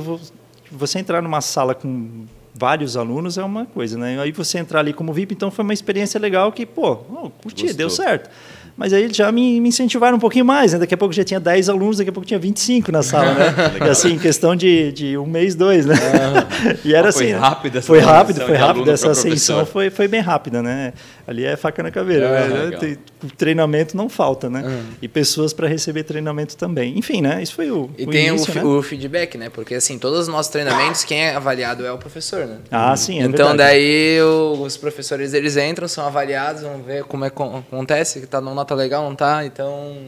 você 0.70 0.98
entrar 0.98 1.22
numa 1.22 1.40
sala 1.40 1.74
com 1.74 2.26
vários 2.58 2.96
alunos 2.96 3.38
é 3.38 3.42
uma 3.42 3.64
coisa, 3.64 3.96
né? 3.96 4.20
Aí 4.20 4.32
você 4.32 4.58
entrar 4.58 4.80
ali 4.80 4.92
como 4.92 5.12
VIP, 5.12 5.34
então 5.34 5.50
foi 5.50 5.62
uma 5.62 5.72
experiência 5.72 6.18
legal 6.18 6.50
que, 6.50 6.66
pô, 6.66 6.98
oh, 7.10 7.30
curti, 7.30 7.62
Gostou. 7.62 7.74
deu 7.74 7.90
certo. 7.90 8.28
Mas 8.76 8.92
aí 8.92 9.12
já 9.12 9.32
me, 9.32 9.60
me, 9.60 9.70
incentivaram 9.70 10.16
um 10.16 10.20
pouquinho 10.20 10.44
mais, 10.44 10.72
né? 10.72 10.78
Daqui 10.78 10.94
a 10.94 10.96
pouco 10.96 11.12
já 11.12 11.24
tinha 11.24 11.40
10 11.40 11.68
alunos, 11.68 11.98
daqui 11.98 12.10
a 12.10 12.12
pouco 12.12 12.26
tinha 12.26 12.38
25 12.38 12.92
na 12.92 13.02
sala, 13.02 13.34
né? 13.34 13.54
e 13.84 13.88
assim, 13.88 14.12
em 14.12 14.18
questão 14.20 14.54
de, 14.54 14.92
de 14.92 15.18
um 15.18 15.26
mês, 15.26 15.56
dois, 15.56 15.84
né? 15.84 15.96
Ah, 15.96 16.46
e 16.84 16.94
era 16.94 17.08
assim. 17.08 17.24
Foi 17.24 17.32
rápida 17.32 17.78
essa 17.78 17.86
Foi 17.88 17.98
rápido, 17.98 18.40
foi 18.40 18.54
rápido. 18.54 18.90
Essa 18.90 19.10
ascensão 19.10 19.66
foi, 19.66 19.90
foi 19.90 20.06
bem 20.06 20.20
rápida, 20.20 20.62
né? 20.62 20.92
Ali 21.28 21.44
é 21.44 21.56
faca 21.58 21.82
na 21.82 21.90
caveira. 21.90 22.24
É, 22.24 22.48
né? 22.48 22.76
Tem, 22.78 22.98
treinamento 23.36 23.94
não 23.94 24.08
falta, 24.08 24.48
né? 24.48 24.62
Uhum. 24.62 24.82
E 25.02 25.06
pessoas 25.06 25.52
para 25.52 25.68
receber 25.68 26.02
treinamento 26.02 26.56
também. 26.56 26.96
Enfim, 26.96 27.20
né? 27.20 27.42
Isso 27.42 27.54
foi 27.54 27.70
o. 27.70 27.90
E 27.98 28.04
o 28.04 28.10
tem 28.10 28.28
início, 28.28 28.50
o, 28.50 28.54
né? 28.54 28.64
o, 28.64 28.82
feedback, 28.82 29.36
né? 29.36 29.50
Porque 29.50 29.74
assim, 29.74 29.98
todos 29.98 30.20
os 30.20 30.28
nossos 30.28 30.50
treinamentos, 30.50 31.04
quem 31.04 31.26
é 31.26 31.36
avaliado 31.36 31.84
é 31.84 31.92
o 31.92 31.98
professor, 31.98 32.46
né? 32.46 32.56
Ah, 32.70 32.96
sim. 32.96 33.20
É 33.20 33.24
então 33.24 33.48
verdade. 33.48 33.58
daí 33.58 34.22
os 34.22 34.78
professores 34.78 35.34
eles 35.34 35.58
entram, 35.58 35.86
são 35.86 36.06
avaliados, 36.06 36.62
vão 36.62 36.80
ver 36.82 37.04
como 37.04 37.26
é 37.26 37.28
que 37.28 37.42
acontece, 37.42 38.20
que 38.20 38.26
tá 38.26 38.40
numa 38.40 38.54
nota 38.54 38.74
legal, 38.74 39.04
não 39.04 39.14
tá 39.14 39.44
então, 39.44 39.98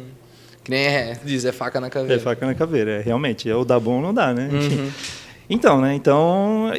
que 0.65 0.71
nem 0.71 0.87
é, 0.87 1.19
diz, 1.23 1.45
é 1.45 1.53
faca 1.53 1.79
na 1.83 1.91
caveira. 1.91 2.15
É 2.15 2.19
faca 2.19 2.47
na 2.47 2.55
caveira, 2.55 2.93
é, 2.93 3.03
realmente. 3.03 3.47
É 3.47 3.55
o 3.55 3.63
dá 3.63 3.79
bom 3.79 4.01
não 4.01 4.15
dá, 4.15 4.33
né? 4.33 4.49
Uhum. 4.51 4.91
Então, 5.51 5.81
né? 5.81 5.97
Então, 5.97 6.71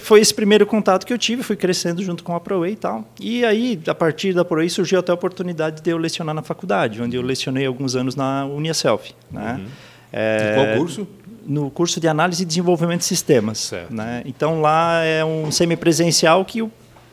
foi 0.00 0.20
esse 0.20 0.34
primeiro 0.34 0.66
contato 0.66 1.06
que 1.06 1.12
eu 1.12 1.16
tive, 1.16 1.42
fui 1.42 1.56
crescendo 1.56 2.02
junto 2.02 2.22
com 2.22 2.34
a 2.34 2.40
ProWay 2.40 2.72
e 2.72 2.76
tal. 2.76 3.08
E 3.18 3.42
aí, 3.42 3.80
a 3.86 3.94
partir 3.94 4.34
da 4.34 4.44
ProWay, 4.44 4.68
surgiu 4.68 4.98
até 4.98 5.10
a 5.10 5.14
oportunidade 5.14 5.80
de 5.80 5.90
eu 5.90 5.96
lecionar 5.96 6.34
na 6.34 6.42
faculdade, 6.42 7.00
onde 7.00 7.16
eu 7.16 7.22
lecionei 7.22 7.64
alguns 7.64 7.96
anos 7.96 8.14
na 8.14 8.44
UniaSelf. 8.44 9.12
Né? 9.30 9.56
Uhum. 9.58 9.66
É, 10.12 10.52
qual 10.54 10.76
curso? 10.76 11.08
No 11.46 11.70
curso 11.70 11.98
de 11.98 12.06
análise 12.06 12.42
e 12.42 12.46
desenvolvimento 12.46 12.98
de 12.98 13.06
sistemas. 13.06 13.58
Certo. 13.58 13.94
Né? 13.94 14.22
Então, 14.26 14.60
lá 14.60 15.02
é 15.02 15.24
um 15.24 15.50
semipresencial 15.50 16.44
que 16.44 16.60
o 16.60 16.70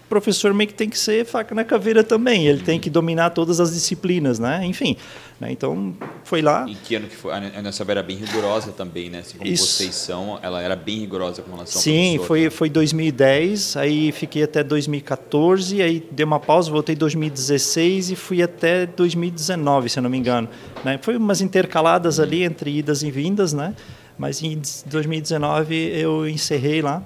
professor 0.09 0.53
meio 0.53 0.67
que 0.67 0.73
tem 0.73 0.89
que 0.89 0.97
ser 0.97 1.25
faca 1.25 1.53
na 1.55 1.63
caveira 1.63 2.03
também. 2.03 2.47
Ele 2.47 2.61
tem 2.61 2.79
que 2.79 2.89
dominar 2.89 3.31
todas 3.31 3.59
as 3.59 3.73
disciplinas, 3.73 4.39
né? 4.39 4.65
Enfim. 4.65 4.97
Né? 5.39 5.51
Então, 5.51 5.93
foi 6.23 6.41
lá. 6.41 6.65
Em 6.67 6.75
que 6.75 6.95
ano 6.95 7.07
que 7.07 7.15
foi? 7.15 7.33
A 7.33 7.59
Unesp 7.59 7.89
era 7.89 8.01
bem 8.01 8.15
rigorosa 8.15 8.71
também, 8.71 9.09
né? 9.09 9.19
Assim 9.19 9.37
como 9.37 9.49
Isso. 9.49 9.65
vocês 9.65 9.93
são, 9.95 10.39
ela 10.41 10.61
era 10.61 10.75
bem 10.75 10.99
rigorosa 10.99 11.41
com 11.41 11.51
relação 11.51 11.81
Sim, 11.81 12.19
foi, 12.25 12.45
né? 12.45 12.49
foi 12.49 12.69
2010, 12.69 13.75
aí 13.75 14.11
fiquei 14.11 14.43
até 14.43 14.63
2014, 14.63 15.81
aí 15.81 16.07
dei 16.09 16.23
uma 16.23 16.39
pausa, 16.39 16.71
voltei 16.71 16.95
em 16.95 16.97
2016 16.97 18.11
e 18.11 18.15
fui 18.15 18.41
até 18.41 18.85
2019, 18.85 19.89
se 19.89 19.99
eu 19.99 20.03
não 20.03 20.09
me 20.09 20.17
engano. 20.17 20.47
Né? 20.85 20.97
Foi 21.01 21.17
umas 21.17 21.41
intercaladas 21.41 22.19
ali 22.19 22.43
entre 22.43 22.77
idas 22.77 23.03
e 23.03 23.11
vindas, 23.11 23.51
né? 23.51 23.75
Mas 24.17 24.41
em 24.41 24.61
2019 24.85 25.75
eu 25.99 26.29
encerrei 26.29 26.81
lá, 26.81 27.03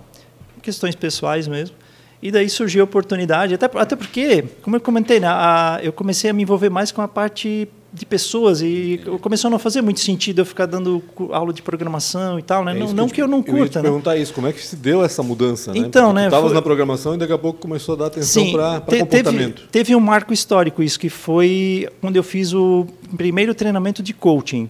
questões 0.61 0.93
pessoais 0.93 1.47
mesmo. 1.47 1.75
E 2.21 2.31
daí 2.31 2.49
surgiu 2.49 2.81
a 2.81 2.83
oportunidade, 2.83 3.53
até, 3.53 3.69
até 3.75 3.95
porque, 3.95 4.43
como 4.61 4.75
eu 4.75 4.81
comentei, 4.81 5.21
né, 5.21 5.27
a, 5.27 5.79
eu 5.81 5.93
comecei 5.93 6.29
a 6.29 6.33
me 6.33 6.43
envolver 6.43 6.69
mais 6.69 6.91
com 6.91 7.01
a 7.01 7.07
parte 7.07 7.69
de 7.91 8.05
pessoas 8.05 8.61
e 8.61 9.01
começou 9.21 9.47
a 9.47 9.51
não 9.51 9.57
fazer 9.57 9.81
muito 9.81 9.99
sentido 9.99 10.39
eu 10.39 10.45
ficar 10.45 10.67
dando 10.67 11.01
aula 11.31 11.51
de 11.51 11.61
programação 11.61 12.37
e 12.37 12.43
tal, 12.43 12.63
né? 12.63 12.71
É 12.71 12.79
não, 12.79 12.93
não 12.93 13.07
que, 13.07 13.15
que 13.15 13.21
eu 13.21 13.27
não 13.27 13.41
curta, 13.41 13.59
eu 13.59 13.69
te 13.69 13.75
né? 13.77 13.81
perguntar 13.81 14.17
isso, 14.17 14.33
como 14.33 14.47
é 14.47 14.53
que 14.53 14.63
se 14.63 14.75
deu 14.75 15.03
essa 15.03 15.23
mudança, 15.23 15.73
né? 15.73 15.79
Então, 15.79 16.13
né? 16.13 16.25
Estavas 16.25 16.49
foi... 16.49 16.55
na 16.55 16.61
programação 16.61 17.15
e 17.15 17.17
daqui 17.17 17.33
a 17.33 17.37
pouco 17.37 17.59
começou 17.59 17.95
a 17.95 17.97
dar 17.97 18.05
atenção 18.07 18.51
para 18.51 18.81
comportamento. 18.81 19.61
Teve, 19.61 19.67
teve 19.71 19.95
um 19.95 19.99
marco 19.99 20.31
histórico 20.31 20.83
isso, 20.83 20.99
que 20.99 21.09
foi 21.09 21.89
quando 21.99 22.15
eu 22.15 22.23
fiz 22.23 22.53
o 22.53 22.85
primeiro 23.17 23.55
treinamento 23.55 24.03
de 24.03 24.13
coaching. 24.13 24.69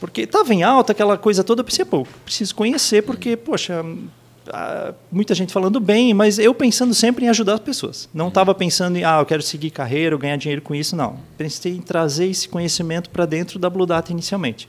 Porque 0.00 0.22
estava 0.22 0.52
em 0.52 0.62
alta 0.62 0.92
aquela 0.92 1.16
coisa 1.16 1.44
toda, 1.44 1.60
eu 1.60 1.64
pensei, 1.64 1.84
pô, 1.84 2.06
preciso 2.24 2.54
conhecer, 2.54 3.02
porque, 3.02 3.36
poxa, 3.36 3.84
ah, 3.84 4.19
muita 5.10 5.34
gente 5.34 5.52
falando 5.52 5.80
bem, 5.80 6.14
mas 6.14 6.38
eu 6.38 6.54
pensando 6.54 6.94
sempre 6.94 7.24
em 7.24 7.28
ajudar 7.28 7.54
as 7.54 7.60
pessoas. 7.60 8.08
Não 8.12 8.28
estava 8.28 8.52
uhum. 8.52 8.58
pensando 8.58 8.96
em, 8.96 9.04
ah, 9.04 9.18
eu 9.20 9.26
quero 9.26 9.42
seguir 9.42 9.70
carreira, 9.70 10.16
ganhar 10.16 10.36
dinheiro 10.36 10.62
com 10.62 10.74
isso, 10.74 10.96
não. 10.96 11.18
Pensei 11.36 11.72
em 11.72 11.80
trazer 11.80 12.26
esse 12.26 12.48
conhecimento 12.48 13.10
para 13.10 13.26
dentro 13.26 13.58
da 13.58 13.68
Blue 13.68 13.86
Data 13.86 14.12
inicialmente. 14.12 14.68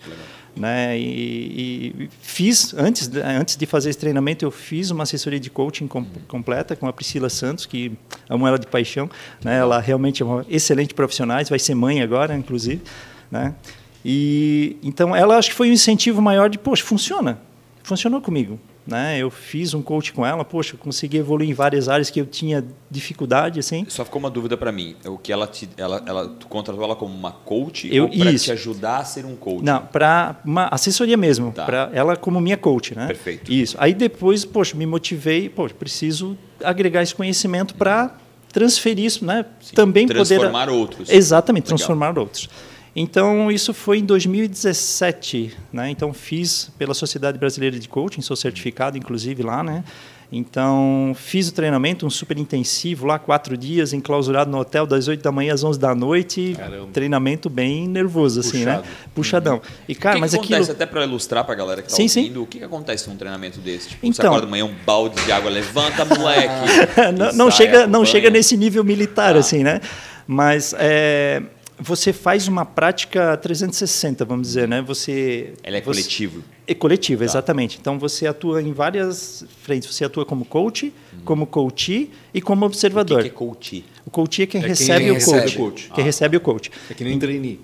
Né? 0.56 1.00
E, 1.00 1.96
e, 1.98 2.10
fiz, 2.22 2.74
antes, 2.74 3.10
antes 3.16 3.56
de 3.56 3.66
fazer 3.66 3.90
esse 3.90 4.00
treinamento, 4.00 4.44
eu 4.44 4.52
fiz 4.52 4.92
uma 4.92 5.04
assessoria 5.04 5.40
de 5.40 5.50
coaching 5.50 5.88
com, 5.88 6.06
completa 6.28 6.76
com 6.76 6.88
a 6.88 6.94
Priscila 6.94 7.30
Santos, 7.30 7.66
que 7.66 7.92
amo 8.30 8.48
ela 8.48 8.60
de 8.60 8.68
paixão. 8.68 9.10
Né? 9.44 9.58
Ela 9.58 9.80
realmente 9.80 10.22
é 10.22 10.26
uma 10.26 10.46
excelente 10.50 10.94
profissional, 10.94 11.44
vai 11.50 11.60
ser 11.60 11.76
mãe 11.76 12.02
agora, 12.02 12.36
inclusive. 12.36 12.82
Né? 13.30 13.56
E, 14.04 14.78
então, 14.84 15.16
ela 15.16 15.38
acho 15.38 15.50
que 15.50 15.56
foi 15.56 15.70
um 15.70 15.74
incentivo 15.74 16.22
maior 16.22 16.50
de, 16.50 16.58
poxa, 16.58 16.84
funciona. 16.84 17.40
Funcionou 17.84 18.22
comigo. 18.22 18.60
Né? 18.86 19.20
Eu 19.20 19.30
fiz 19.30 19.74
um 19.74 19.82
coach 19.82 20.12
com 20.12 20.26
ela, 20.26 20.44
poxa, 20.44 20.76
consegui 20.76 21.18
evoluir 21.18 21.50
em 21.50 21.54
várias 21.54 21.88
áreas 21.88 22.10
que 22.10 22.20
eu 22.20 22.26
tinha 22.26 22.66
dificuldade, 22.90 23.60
assim. 23.60 23.86
Só 23.88 24.04
ficou 24.04 24.20
uma 24.20 24.30
dúvida 24.30 24.58
para 24.58 24.72
mim, 24.72 24.96
o 25.06 25.18
que 25.18 25.32
ela 25.32 25.46
te, 25.46 25.70
ela, 25.78 26.04
ela 26.06 26.28
tu 26.28 26.48
contratou 26.48 26.84
ela 26.84 26.96
como 26.96 27.14
uma 27.14 27.32
coach 27.32 27.88
eu, 27.94 28.06
ou 28.06 28.10
para 28.10 28.36
te 28.36 28.52
ajudar 28.52 28.98
a 28.98 29.06
ser 29.06 29.24
um 29.24 29.36
coach? 29.36 29.64
Não, 29.64 29.86
para 29.86 30.42
uma 30.44 30.68
assessoria 30.68 31.16
mesmo, 31.16 31.52
tá. 31.52 31.66
para 31.66 31.92
ela 31.94 32.16
como 32.16 32.42
minha 32.42 32.58
coach, 32.58 32.96
né? 32.96 33.06
Perfeito. 33.08 33.52
Isso. 33.52 33.78
Aí 33.80 33.94
depois, 33.94 34.44
poxa, 34.46 34.76
me 34.76 34.86
motivei, 34.86 35.48
poxa, 35.48 35.76
preciso 35.76 36.36
agregar 36.64 37.04
esse 37.04 37.14
conhecimento 37.14 37.76
para 37.76 38.16
transferir 38.52 39.06
isso, 39.06 39.24
né? 39.24 39.46
Sim, 39.62 39.76
Também 39.76 40.08
transformar 40.08 40.26
poder 40.26 40.40
transformar 40.40 40.70
outros. 40.70 41.10
Exatamente, 41.10 41.66
Legal. 41.66 41.78
transformar 41.78 42.18
outros. 42.18 42.50
Então, 42.96 43.50
isso 43.50 43.74
foi 43.74 44.00
em 44.00 44.06
2017. 44.06 45.56
Né? 45.72 45.90
Então, 45.90 46.14
fiz 46.14 46.70
pela 46.78 46.94
Sociedade 46.94 47.38
Brasileira 47.38 47.80
de 47.80 47.88
Coaching, 47.88 48.22
sou 48.22 48.36
certificado, 48.36 48.98
inclusive, 48.98 49.44
lá. 49.44 49.64
Né? 49.64 49.84
Então, 50.30 51.14
fiz 51.14 51.50
o 51.50 51.54
treinamento, 51.54 52.06
um 52.06 52.10
super 52.10 52.38
intensivo 52.38 53.06
lá, 53.06 53.20
quatro 53.20 53.58
dias, 53.58 53.92
enclausurado 53.92 54.50
no 54.50 54.60
hotel, 54.60 54.86
das 54.86 55.10
8 55.10 55.22
da 55.22 55.32
manhã 55.32 55.54
às 55.54 55.62
11 55.62 55.78
da 55.78 55.94
noite. 55.94 56.56
Caramba. 56.58 56.88
Treinamento 56.94 57.50
bem 57.50 57.86
nervoso, 57.88 58.40
assim, 58.40 58.60
Puxado. 58.60 58.82
né? 58.82 58.90
Puxadão. 59.14 59.56
Uhum. 59.56 59.62
E, 59.90 59.96
cara, 59.96 60.14
o 60.14 60.16
que 60.16 60.22
mas 60.22 60.32
que 60.32 60.38
acontece, 60.38 60.72
aquilo... 60.72 60.72
até 60.72 60.86
para 60.86 61.04
ilustrar 61.04 61.44
para 61.44 61.54
a 61.54 61.58
galera 61.58 61.82
que 61.82 61.92
está 61.92 62.02
ouvindo, 62.02 62.34
sim. 62.34 62.38
o 62.38 62.46
que, 62.46 62.60
que 62.60 62.64
acontece 62.64 63.10
num 63.10 63.18
treinamento 63.18 63.60
desse? 63.60 63.90
Tipo, 63.90 64.06
então, 64.06 64.14
você 64.14 64.28
acorda 64.28 64.46
de 64.46 64.52
manhã, 64.52 64.66
um 64.66 64.76
balde 64.86 65.22
de 65.22 65.32
água, 65.34 65.50
levanta, 65.50 66.06
moleque. 66.06 66.54
não, 67.18 67.34
não 67.34 67.52
chega, 67.52 67.86
não 67.86 68.06
chega 68.06 68.30
nesse 68.30 68.56
nível 68.56 68.86
militar, 68.86 69.36
ah. 69.36 69.40
assim, 69.40 69.64
né? 69.64 69.82
Mas... 70.28 70.74
É 70.78 71.42
você 71.82 72.14
faz 72.14 72.48
uma 72.48 72.64
prática 72.64 73.36
360, 73.38 74.24
vamos 74.24 74.48
dizer, 74.48 74.68
né? 74.68 74.82
Você 74.84 75.54
Ela 75.64 75.78
é 75.78 75.82
você, 75.82 75.86
coletivo. 75.86 76.44
É 76.68 76.76
coletivo, 76.76 77.20
tá. 77.20 77.26
exatamente. 77.26 77.80
Então 77.82 77.98
você 77.98 78.28
atua 78.28 78.62
em 78.62 78.72
várias 78.72 79.44
frentes. 79.64 79.94
Você 79.94 80.06
atua 80.06 80.24
como 80.24 80.46
coach, 80.46 80.86
uhum. 80.86 81.20
como 81.26 81.48
coach 81.48 82.12
e 82.32 82.42
como 82.42 82.66
observador. 82.66 83.20
O 83.20 83.24
que, 83.24 83.30
que 83.30 83.36
é 83.36 83.38
coach? 83.38 83.86
O 84.06 84.12
coach 84.12 84.44
é 84.44 84.46
quem, 84.46 84.64
é 84.64 84.68
recebe, 84.68 85.00
quem 85.00 85.12
o 85.12 85.14
recebe, 85.16 85.50
o 85.50 85.58
coach. 85.58 85.92
Quem 85.94 86.04
ah. 86.04 86.06
recebe 86.06 86.38
o 86.38 86.40
coach. 86.40 86.72
É 86.90 86.94
que 86.94 87.04
nem 87.04 87.18
trainee. 87.18 87.60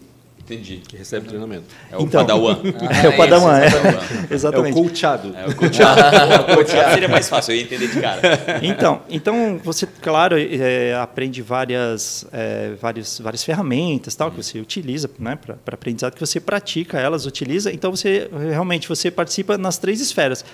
Entendi. 0.50 0.77
Que 0.88 0.96
recebe 0.96 1.27
treinamento. 1.27 1.66
É 1.92 1.98
o 1.98 2.04
então, 2.04 2.22
Padawan. 2.22 2.58
Ah, 2.89 3.06
é 3.06 3.10
o 3.10 3.18
Padawan, 3.18 3.60
é. 3.60 3.68
é. 4.32 4.34
Exatamente. 4.34 4.77
É 4.77 4.80
o 4.80 4.84
coachado. 4.84 5.36
É 5.36 5.46
o 5.46 5.56
coachado. 5.56 6.01
o 6.51 6.56
coachado 6.56 6.94
seria 6.94 7.10
mais 7.10 7.27
fácil, 7.27 7.51
eu 7.51 7.58
ia 7.58 7.63
entender 7.63 7.88
de 7.89 8.00
cara. 8.00 8.22
Então, 8.63 9.01
então 9.10 9.60
você, 9.62 9.86
claro, 10.01 10.38
é, 10.39 10.96
aprende 10.96 11.42
várias, 11.42 12.25
é, 12.32 12.72
várias, 12.80 13.20
várias 13.20 13.44
ferramentas 13.44 14.16
tal, 14.16 14.32
que 14.32 14.38
você 14.38 14.60
utiliza 14.60 15.10
né, 15.20 15.38
para 15.38 15.58
aprendizado, 15.74 16.13
que 16.13 16.20
você 16.22 16.39
pratica 16.39 16.98
elas, 16.98 17.25
utiliza. 17.25 17.72
Então, 17.74 17.92
você 17.92 18.30
realmente 18.50 18.88
você 18.88 19.12
participa 19.12 19.58
nas 19.58 19.77
três 19.77 20.00
esferas. 20.00 20.46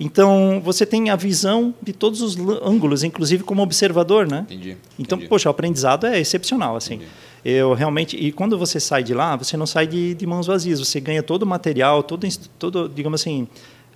Então, 0.00 0.60
você 0.62 0.84
tem 0.84 1.08
a 1.08 1.16
visão 1.16 1.72
de 1.80 1.92
todos 1.92 2.20
os 2.20 2.36
ângulos, 2.62 3.04
inclusive 3.04 3.44
como 3.44 3.62
observador, 3.62 4.26
né? 4.28 4.40
Entendi. 4.40 4.76
Então, 4.98 5.16
entendi. 5.16 5.28
poxa, 5.28 5.48
o 5.48 5.50
aprendizado 5.50 6.06
é 6.06 6.18
excepcional, 6.18 6.76
assim. 6.76 6.96
Entendi. 6.96 7.10
Eu 7.48 7.74
realmente 7.74 8.16
e 8.16 8.32
quando 8.32 8.58
você 8.58 8.80
sai 8.80 9.04
de 9.04 9.14
lá, 9.14 9.36
você 9.36 9.56
não 9.56 9.66
sai 9.66 9.86
de, 9.86 10.14
de 10.14 10.26
mãos 10.26 10.48
vazias. 10.48 10.80
Você 10.80 10.98
ganha 10.98 11.22
todo 11.22 11.44
o 11.44 11.46
material, 11.46 12.02
todo, 12.02 12.26
todo 12.58 12.88
digamos 12.88 13.20
assim, 13.20 13.46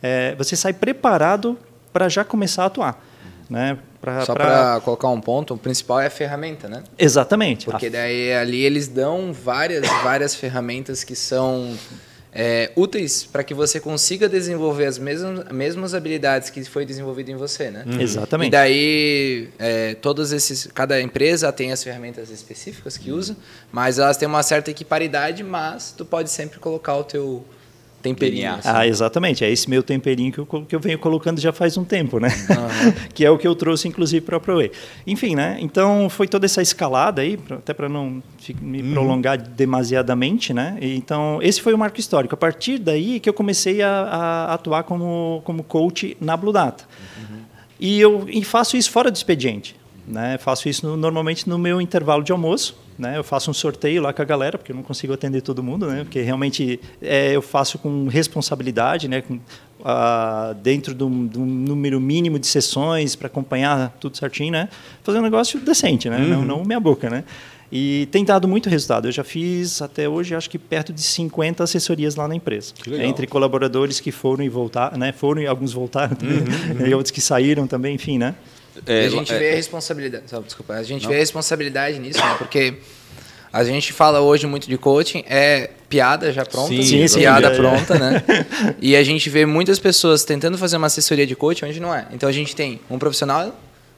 é, 0.00 0.36
você 0.36 0.54
sai 0.54 0.72
preparado 0.72 1.58
para 1.92 2.08
já 2.08 2.22
começar 2.22 2.62
a 2.62 2.66
atuar, 2.66 3.04
né? 3.48 3.76
Pra, 4.00 4.24
Só 4.24 4.34
para 4.34 4.80
colocar 4.84 5.08
um 5.08 5.20
ponto, 5.20 5.54
o 5.54 5.58
principal 5.58 5.98
é 5.98 6.06
a 6.06 6.10
ferramenta, 6.10 6.68
né? 6.68 6.84
Exatamente. 6.96 7.66
Porque 7.66 7.90
daí 7.90 8.32
ali 8.34 8.62
eles 8.62 8.86
dão 8.86 9.32
várias 9.32 9.84
várias 10.04 10.32
ferramentas 10.32 11.02
que 11.02 11.16
são 11.16 11.76
é, 12.32 12.70
úteis 12.76 13.24
para 13.24 13.42
que 13.42 13.52
você 13.52 13.80
consiga 13.80 14.28
desenvolver 14.28 14.86
as 14.86 14.98
mesmas, 14.98 15.44
mesmas 15.50 15.94
habilidades 15.94 16.48
que 16.50 16.64
foi 16.64 16.84
desenvolvido 16.84 17.30
em 17.30 17.36
você, 17.36 17.70
né? 17.70 17.84
Uhum. 17.86 18.00
Exatamente. 18.00 18.48
E 18.48 18.50
daí, 18.50 19.48
é, 19.58 19.94
todos 19.94 20.32
esses, 20.32 20.68
cada 20.72 21.00
empresa 21.00 21.52
tem 21.52 21.72
as 21.72 21.82
ferramentas 21.82 22.30
específicas 22.30 22.96
que 22.96 23.10
usa, 23.10 23.36
mas 23.72 23.98
elas 23.98 24.16
têm 24.16 24.28
uma 24.28 24.42
certa 24.42 24.70
equiparidade, 24.70 25.42
mas 25.42 25.92
tu 25.96 26.04
pode 26.04 26.30
sempre 26.30 26.58
colocar 26.58 26.96
o 26.96 27.04
teu 27.04 27.44
temperinho. 28.02 28.54
Assim. 28.54 28.68
Ah, 28.70 28.86
exatamente. 28.86 29.44
É 29.44 29.50
esse 29.50 29.68
meu 29.68 29.82
temperinho 29.82 30.32
que 30.32 30.38
eu, 30.38 30.46
que 30.46 30.74
eu 30.74 30.80
venho 30.80 30.98
colocando 30.98 31.40
já 31.40 31.52
faz 31.52 31.76
um 31.76 31.84
tempo, 31.84 32.18
né? 32.18 32.28
Uhum. 32.28 32.92
que 33.14 33.24
é 33.24 33.30
o 33.30 33.38
que 33.38 33.46
eu 33.46 33.54
trouxe, 33.54 33.88
inclusive, 33.88 34.24
para 34.24 34.36
a 34.36 34.40
ProWay. 34.40 34.70
Enfim, 35.06 35.34
né? 35.34 35.58
Então, 35.60 36.08
foi 36.08 36.26
toda 36.26 36.46
essa 36.46 36.62
escalada 36.62 37.22
aí, 37.22 37.38
até 37.50 37.72
para 37.72 37.88
não 37.88 38.22
me 38.60 38.82
uhum. 38.82 38.92
prolongar 38.92 39.38
demasiadamente, 39.38 40.52
né? 40.52 40.78
Então, 40.80 41.38
esse 41.42 41.60
foi 41.60 41.74
o 41.74 41.78
marco 41.78 42.00
histórico. 42.00 42.34
A 42.34 42.38
partir 42.38 42.78
daí 42.78 43.20
que 43.20 43.28
eu 43.28 43.34
comecei 43.34 43.82
a, 43.82 43.90
a 43.90 44.54
atuar 44.54 44.82
como, 44.84 45.42
como 45.44 45.62
coach 45.62 46.16
na 46.20 46.36
Blue 46.36 46.52
Data. 46.52 46.84
Uhum. 47.18 47.38
E 47.78 48.00
eu 48.00 48.26
e 48.28 48.44
faço 48.44 48.76
isso 48.76 48.90
fora 48.90 49.10
do 49.10 49.16
expediente. 49.16 49.79
Né? 50.06 50.38
Faço 50.38 50.68
isso 50.68 50.86
no, 50.86 50.96
normalmente 50.96 51.48
no 51.48 51.58
meu 51.58 51.80
intervalo 51.80 52.22
de 52.22 52.32
almoço. 52.32 52.76
Né? 52.98 53.16
Eu 53.16 53.24
faço 53.24 53.50
um 53.50 53.54
sorteio 53.54 54.02
lá 54.02 54.12
com 54.12 54.20
a 54.20 54.24
galera, 54.24 54.58
porque 54.58 54.72
eu 54.72 54.76
não 54.76 54.82
consigo 54.82 55.12
atender 55.12 55.40
todo 55.40 55.62
mundo, 55.62 55.86
né? 55.86 56.04
porque 56.04 56.20
realmente 56.20 56.78
é, 57.00 57.34
eu 57.34 57.40
faço 57.40 57.78
com 57.78 58.08
responsabilidade, 58.08 59.08
né? 59.08 59.22
Com, 59.22 59.36
uh, 59.80 60.54
dentro 60.62 60.94
de 60.94 61.02
um, 61.04 61.26
de 61.26 61.38
um, 61.38 61.46
número 61.46 61.98
mínimo 62.00 62.38
de 62.38 62.46
sessões 62.46 63.16
para 63.16 63.26
acompanhar 63.26 63.96
tudo 63.98 64.16
certinho, 64.16 64.52
né? 64.52 64.68
fazer 65.02 65.18
um 65.18 65.22
negócio 65.22 65.58
decente, 65.60 66.10
né? 66.10 66.18
Uhum. 66.18 66.28
não, 66.28 66.44
não 66.44 66.64
meia 66.64 66.80
boca. 66.80 67.08
Né? 67.08 67.24
E 67.72 68.08
tem 68.10 68.24
dado 68.24 68.48
muito 68.48 68.68
resultado. 68.68 69.06
Eu 69.08 69.12
já 69.12 69.22
fiz 69.22 69.80
até 69.80 70.08
hoje, 70.08 70.34
acho 70.34 70.50
que 70.50 70.58
perto 70.58 70.92
de 70.92 71.02
50 71.02 71.62
assessorias 71.62 72.16
lá 72.16 72.26
na 72.26 72.34
empresa. 72.34 72.74
Entre 73.00 73.26
colaboradores 73.26 74.00
que 74.00 74.10
foram 74.10 74.44
e 74.44 74.48
voltaram, 74.48 74.98
né? 74.98 75.12
Foram 75.12 75.40
e 75.40 75.46
alguns 75.46 75.72
voltaram, 75.72 76.16
uhum, 76.20 76.80
uhum. 76.80 76.86
e 76.90 76.94
outros 76.94 77.12
que 77.12 77.20
saíram 77.20 77.66
também, 77.66 77.94
enfim, 77.94 78.18
né? 78.18 78.34
É, 78.86 79.06
a 79.06 79.08
gente 79.08 79.32
é, 79.32 79.38
vê 79.38 79.50
a 79.52 79.54
responsabilidade. 79.54 80.24
Desculpa, 80.44 80.74
a 80.74 80.82
gente 80.82 81.02
não. 81.02 81.10
vê 81.10 81.16
a 81.16 81.18
responsabilidade 81.18 81.98
nisso, 81.98 82.18
né? 82.18 82.34
Porque 82.38 82.74
a 83.52 83.64
gente 83.64 83.92
fala 83.92 84.20
hoje 84.20 84.46
muito 84.46 84.68
de 84.68 84.78
coaching, 84.78 85.24
é 85.28 85.70
piada 85.88 86.32
já 86.32 86.46
pronta, 86.46 86.68
sim, 86.68 87.08
sim, 87.08 87.18
piada 87.18 87.50
sim, 87.50 87.56
pronta, 87.56 87.98
né? 87.98 88.22
e 88.80 88.94
a 88.94 89.02
gente 89.02 89.28
vê 89.28 89.44
muitas 89.44 89.78
pessoas 89.78 90.24
tentando 90.24 90.56
fazer 90.56 90.76
uma 90.76 90.86
assessoria 90.86 91.26
de 91.26 91.34
coaching 91.34 91.66
onde 91.66 91.80
não 91.80 91.92
é. 91.92 92.06
Então 92.12 92.28
a 92.28 92.32
gente 92.32 92.54
tem 92.54 92.80
um 92.88 92.98
profissional 92.98 93.52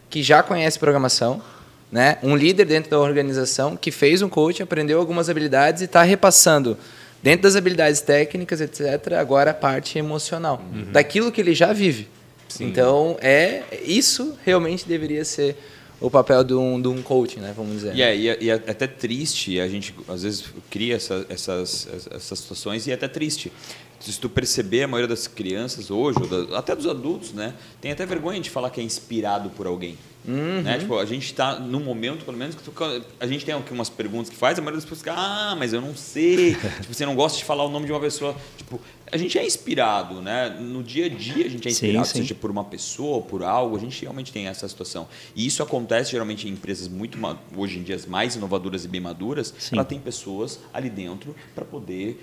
que 0.09 0.23
já 0.23 0.43
conhece 0.43 0.79
programação, 0.79 1.43
né? 1.91 2.17
Um 2.23 2.35
líder 2.35 2.65
dentro 2.65 2.91
da 2.91 2.99
organização 2.99 3.77
que 3.77 3.91
fez 3.91 4.23
um 4.23 4.29
coaching, 4.29 4.63
aprendeu 4.63 4.99
algumas 4.99 5.29
habilidades 5.29 5.83
e 5.83 5.85
está 5.85 6.03
repassando 6.03 6.79
dentro 7.23 7.43
das 7.43 7.55
habilidades 7.55 8.01
técnicas, 8.01 8.61
etc. 8.61 9.13
Agora 9.19 9.51
a 9.51 9.55
parte 9.55 9.99
emocional 9.99 10.63
uhum. 10.73 10.93
daquilo 10.93 11.31
que 11.31 11.43
ele 11.43 11.55
já 11.55 11.75
vive. 11.75 12.09
Sim. 12.53 12.67
Então, 12.67 13.17
é 13.21 13.63
isso 13.85 14.37
realmente 14.45 14.87
deveria 14.87 15.25
ser 15.25 15.57
o 16.01 16.11
papel 16.11 16.43
de 16.43 16.53
um, 16.53 16.81
de 16.81 16.89
um 16.89 17.01
coach, 17.01 17.39
né? 17.39 17.55
Vamos 17.57 17.75
dizer. 17.77 17.95
E 17.95 18.03
é, 18.03 18.17
e 18.17 18.29
é, 18.29 18.39
e 18.41 18.51
é 18.51 18.55
até 18.55 18.87
triste, 18.87 19.61
a 19.61 19.69
gente 19.69 19.95
às 20.09 20.23
vezes 20.23 20.45
cria 20.69 20.97
essa, 20.97 21.25
essas, 21.29 21.89
essas 22.11 22.39
situações 22.41 22.87
e 22.87 22.91
é 22.91 22.95
até 22.95 23.09
triste. 23.09 23.53
Se 24.01 24.19
tu 24.19 24.29
perceber, 24.29 24.83
a 24.83 24.89
maioria 24.89 25.07
das 25.07 25.29
crianças 25.29 25.89
hoje, 25.89 26.19
até 26.57 26.75
dos 26.75 26.89
adultos, 26.89 27.33
né? 27.33 27.55
Tem 27.81 27.93
até 27.93 28.05
vergonha 28.05 28.41
de 28.41 28.51
falar 28.51 28.69
que 28.71 28.81
é 28.81 28.85
inspirado 28.85 29.49
por 29.51 29.67
alguém. 29.67 29.97
Uhum. 30.27 30.63
Né? 30.63 30.79
Tipo, 30.79 30.99
a 30.99 31.05
gente 31.05 31.27
está 31.27 31.59
no 31.59 31.81
momento, 31.81 32.25
pelo 32.25 32.37
menos, 32.37 32.55
que 32.55 32.63
tu, 32.63 32.73
a 33.19 33.27
gente 33.27 33.45
tem 33.45 33.55
aqui 33.55 33.73
umas 33.73 33.89
perguntas 33.89 34.29
que 34.29 34.37
faz, 34.37 34.59
a 34.59 34.63
maioria 34.63 34.81
das 34.81 34.85
pessoas 34.85 35.01
fica, 35.01 35.15
ah, 35.17 35.55
mas 35.57 35.73
eu 35.73 35.81
não 35.81 35.95
sei. 35.95 36.55
tipo, 36.81 36.93
você 36.93 37.07
não 37.07 37.15
gosta 37.15 37.39
de 37.39 37.45
falar 37.45 37.65
o 37.65 37.69
nome 37.69 37.87
de 37.87 37.93
uma 37.93 38.01
pessoa. 38.01 38.35
Tipo, 38.57 38.81
a 39.13 39.19
gente 39.19 39.39
é 39.39 39.45
inspirado, 39.45 40.23
né? 40.23 40.49
No 40.49 40.83
dia 40.83 41.05
a 41.05 41.09
dia 41.09 41.45
a 41.45 41.49
gente 41.49 41.69
é 41.69 41.71
inspirado, 41.71 42.07
sim, 42.07 42.13
sim. 42.15 42.19
seja 42.23 42.35
por 42.35 42.51
uma 42.51 42.65
pessoa, 42.65 43.21
por 43.21 43.43
algo, 43.43 43.77
a 43.77 43.79
gente 43.79 44.01
realmente 44.01 44.33
tem 44.33 44.47
essa 44.47 44.67
situação. 44.67 45.07
E 45.37 45.47
isso 45.47 45.63
acontece 45.63 46.13
geralmente 46.13 46.49
em 46.49 46.53
empresas 46.53 46.89
muito, 46.89 47.19
hoje 47.55 47.79
em 47.79 47.83
dia, 47.83 48.01
mais 48.09 48.35
inovadoras 48.37 48.87
e 48.87 48.89
bem 48.89 49.03
maduras, 49.03 49.53
ela 49.71 49.85
tem 49.85 50.01
pessoas 50.01 50.59
ali 50.73 50.89
dentro 50.89 51.37
para 51.55 51.65
poder 51.65 52.19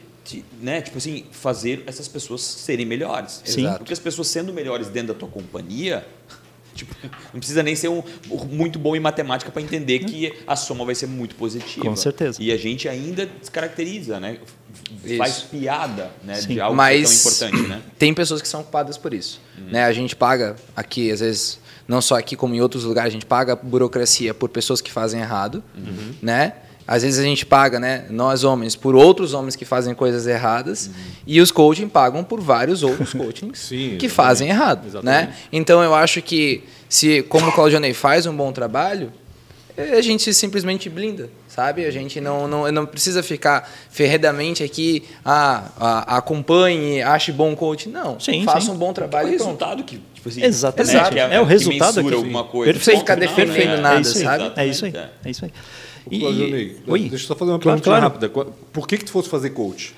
né, 0.61 0.81
tipo 0.81 0.97
assim, 0.97 1.25
fazer 1.31 1.83
essas 1.87 2.07
pessoas 2.07 2.41
serem 2.41 2.85
melhores. 2.85 3.41
Sim. 3.45 3.67
Porque 3.77 3.93
as 3.93 3.99
pessoas 3.99 4.27
sendo 4.27 4.53
melhores 4.53 4.87
dentro 4.87 5.13
da 5.13 5.19
tua 5.19 5.29
companhia, 5.29 6.07
Tipo, 6.79 6.95
não 7.33 7.39
precisa 7.39 7.61
nem 7.61 7.75
ser 7.75 7.89
um, 7.89 8.01
muito 8.49 8.79
bom 8.79 8.95
em 8.95 8.99
matemática 8.99 9.51
para 9.51 9.61
entender 9.61 9.99
que 9.99 10.33
a 10.47 10.55
soma 10.55 10.85
vai 10.85 10.95
ser 10.95 11.07
muito 11.07 11.35
positiva. 11.35 11.85
Com 11.85 11.95
certeza. 11.95 12.41
E 12.41 12.51
a 12.51 12.57
gente 12.57 12.87
ainda 12.87 13.25
descaracteriza, 13.25 14.19
né? 14.19 14.37
Isso. 15.03 15.17
Faz 15.17 15.41
piada 15.41 16.11
né? 16.23 16.35
Sim. 16.35 16.53
de 16.53 16.61
algo 16.61 16.75
Mas 16.75 17.09
que 17.09 17.47
é 17.47 17.49
tão 17.49 17.49
importante, 17.49 17.69
né? 17.69 17.81
tem 17.97 18.13
pessoas 18.13 18.41
que 18.41 18.47
são 18.47 18.63
culpadas 18.63 18.97
por 18.97 19.13
isso. 19.13 19.41
Né? 19.57 19.83
A 19.83 19.91
gente 19.91 20.15
paga 20.15 20.55
aqui, 20.75 21.11
às 21.11 21.19
vezes, 21.19 21.59
não 21.87 22.01
só 22.01 22.17
aqui 22.17 22.35
como 22.35 22.55
em 22.55 22.61
outros 22.61 22.83
lugares, 22.83 23.09
a 23.09 23.13
gente 23.13 23.25
paga 23.25 23.55
burocracia 23.55 24.33
por 24.33 24.49
pessoas 24.49 24.79
que 24.79 24.91
fazem 24.91 25.19
errado, 25.19 25.63
né? 26.21 26.53
Às 26.91 27.03
vezes 27.03 27.19
a 27.19 27.23
gente 27.23 27.45
paga, 27.45 27.79
né, 27.79 28.05
nós 28.09 28.43
homens, 28.43 28.75
por 28.75 28.95
outros 28.95 29.35
homens 29.35 29.55
que 29.55 29.63
fazem 29.63 29.93
coisas 29.93 30.25
erradas, 30.25 30.89
e 31.27 31.39
os 31.39 31.51
coaching 31.51 31.87
pagam 31.87 32.23
por 32.23 32.41
vários 32.41 32.81
outros 32.81 33.13
coachings 33.13 33.59
Sim, 33.69 33.95
que 33.99 34.09
fazem 34.09 34.49
errado, 34.49 34.87
Exatamente. 34.87 35.27
né? 35.27 35.35
Então 35.51 35.83
eu 35.83 35.93
acho 35.93 36.19
que 36.19 36.63
se, 36.89 37.21
como 37.21 37.45
o 37.49 37.51
Claudionei 37.51 37.93
faz 37.93 38.25
um 38.25 38.35
bom 38.35 38.51
trabalho, 38.51 39.11
a 39.77 40.01
gente 40.01 40.33
simplesmente 40.33 40.89
blinda, 40.89 41.29
sabe? 41.47 41.85
A 41.85 41.91
gente 41.91 42.19
não, 42.19 42.47
não, 42.47 42.71
não 42.71 42.85
precisa 42.87 43.21
ficar 43.21 43.69
ferredamente 43.91 44.63
aqui, 44.63 45.03
ah, 45.23 45.65
a- 45.79 46.17
acompanhe, 46.17 47.01
ache 47.03 47.31
bom 47.31 47.55
coach. 47.55 47.87
Não, 47.87 48.19
Sim, 48.19 48.43
faça 48.43 48.65
sim. 48.65 48.71
um 48.71 48.75
bom 48.75 48.87
É 48.87 48.91
o 48.91 48.93
trabalho 48.95 49.27
e 49.29 49.35
pronto. 49.37 49.43
resultado 49.47 49.83
que, 49.83 50.01
tipo 50.15 50.27
assim, 50.27 50.43
Exatamente. 50.43 50.95
né, 50.95 51.09
que 51.11 51.19
É 51.35 51.39
o 51.39 51.45
que 51.45 51.49
resultado 51.51 52.03
que- 52.03 52.13
alguma 52.13 52.43
coisa. 52.45 52.73
Perfeito, 52.73 52.99
ficar 53.01 53.15
defendendo 53.15 53.79
nada, 53.79 53.99
é 53.99 54.01
isso 54.01 54.17
aí, 54.17 54.23
sabe? 54.25 54.51
É 54.57 54.65
isso 54.67 54.85
aí. 54.85 54.93
É 55.23 55.29
isso 55.29 55.45
aí. 55.45 55.51
Ô, 56.11 56.19
Claudionei, 56.19 56.77
Oi. 56.87 56.99
Deixa 57.01 57.15
eu 57.25 57.27
só 57.27 57.35
fazer 57.35 57.51
uma 57.51 57.59
Claro, 57.59 57.81
pergunta 57.81 57.99
claro. 58.09 58.29
rápida. 58.35 58.53
Por 58.73 58.87
que, 58.87 58.97
que 58.97 59.05
tu 59.05 59.11
fosse 59.11 59.29
fazer 59.29 59.51
coach? 59.51 59.93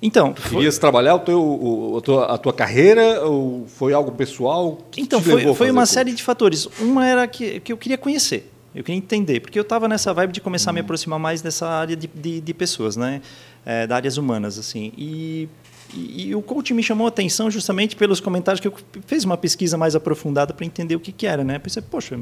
Então, 0.00 0.34
foi- 0.34 0.50
Querias 0.58 0.76
trabalhar 0.78 1.14
o 1.14 1.18
teu, 1.20 1.40
o- 1.42 1.96
a, 1.98 2.00
tua, 2.00 2.24
a 2.26 2.38
tua 2.38 2.52
carreira 2.52 3.24
ou 3.24 3.66
foi 3.66 3.92
algo 3.92 4.12
pessoal? 4.12 4.78
Que 4.90 5.00
Então, 5.00 5.20
foi, 5.22 5.54
foi 5.54 5.70
uma 5.70 5.82
coach? 5.82 5.90
série 5.92 6.12
de 6.12 6.22
fatores. 6.22 6.68
Uma 6.80 7.06
era 7.06 7.26
que, 7.26 7.60
que 7.60 7.72
eu 7.72 7.78
queria 7.78 7.96
conhecer, 7.96 8.50
eu 8.74 8.84
queria 8.84 8.98
entender, 8.98 9.40
porque 9.40 9.58
eu 9.58 9.62
estava 9.62 9.88
nessa 9.88 10.12
vibe 10.12 10.32
de 10.32 10.40
começar 10.40 10.70
a 10.70 10.72
me 10.74 10.80
aproximar 10.80 11.18
mais 11.18 11.40
dessa 11.40 11.66
área 11.66 11.96
de, 11.96 12.06
de, 12.14 12.40
de 12.42 12.54
pessoas, 12.54 12.94
né? 12.96 13.22
É, 13.64 13.86
da 13.86 13.96
áreas 13.96 14.16
humanas, 14.18 14.58
assim. 14.58 14.92
E, 14.98 15.48
e, 15.94 16.28
e 16.28 16.34
o 16.34 16.42
coach 16.42 16.72
me 16.74 16.82
chamou 16.82 17.06
a 17.06 17.08
atenção 17.08 17.50
justamente 17.50 17.96
pelos 17.96 18.20
comentários 18.20 18.60
que 18.60 18.68
eu 18.68 18.74
fiz 19.06 19.24
uma 19.24 19.36
pesquisa 19.36 19.78
mais 19.78 19.96
aprofundada 19.96 20.52
para 20.52 20.66
entender 20.66 20.94
o 20.94 21.00
que, 21.00 21.10
que 21.10 21.26
era, 21.26 21.42
né? 21.42 21.58
Pensei, 21.58 21.82
poxa, 21.82 22.18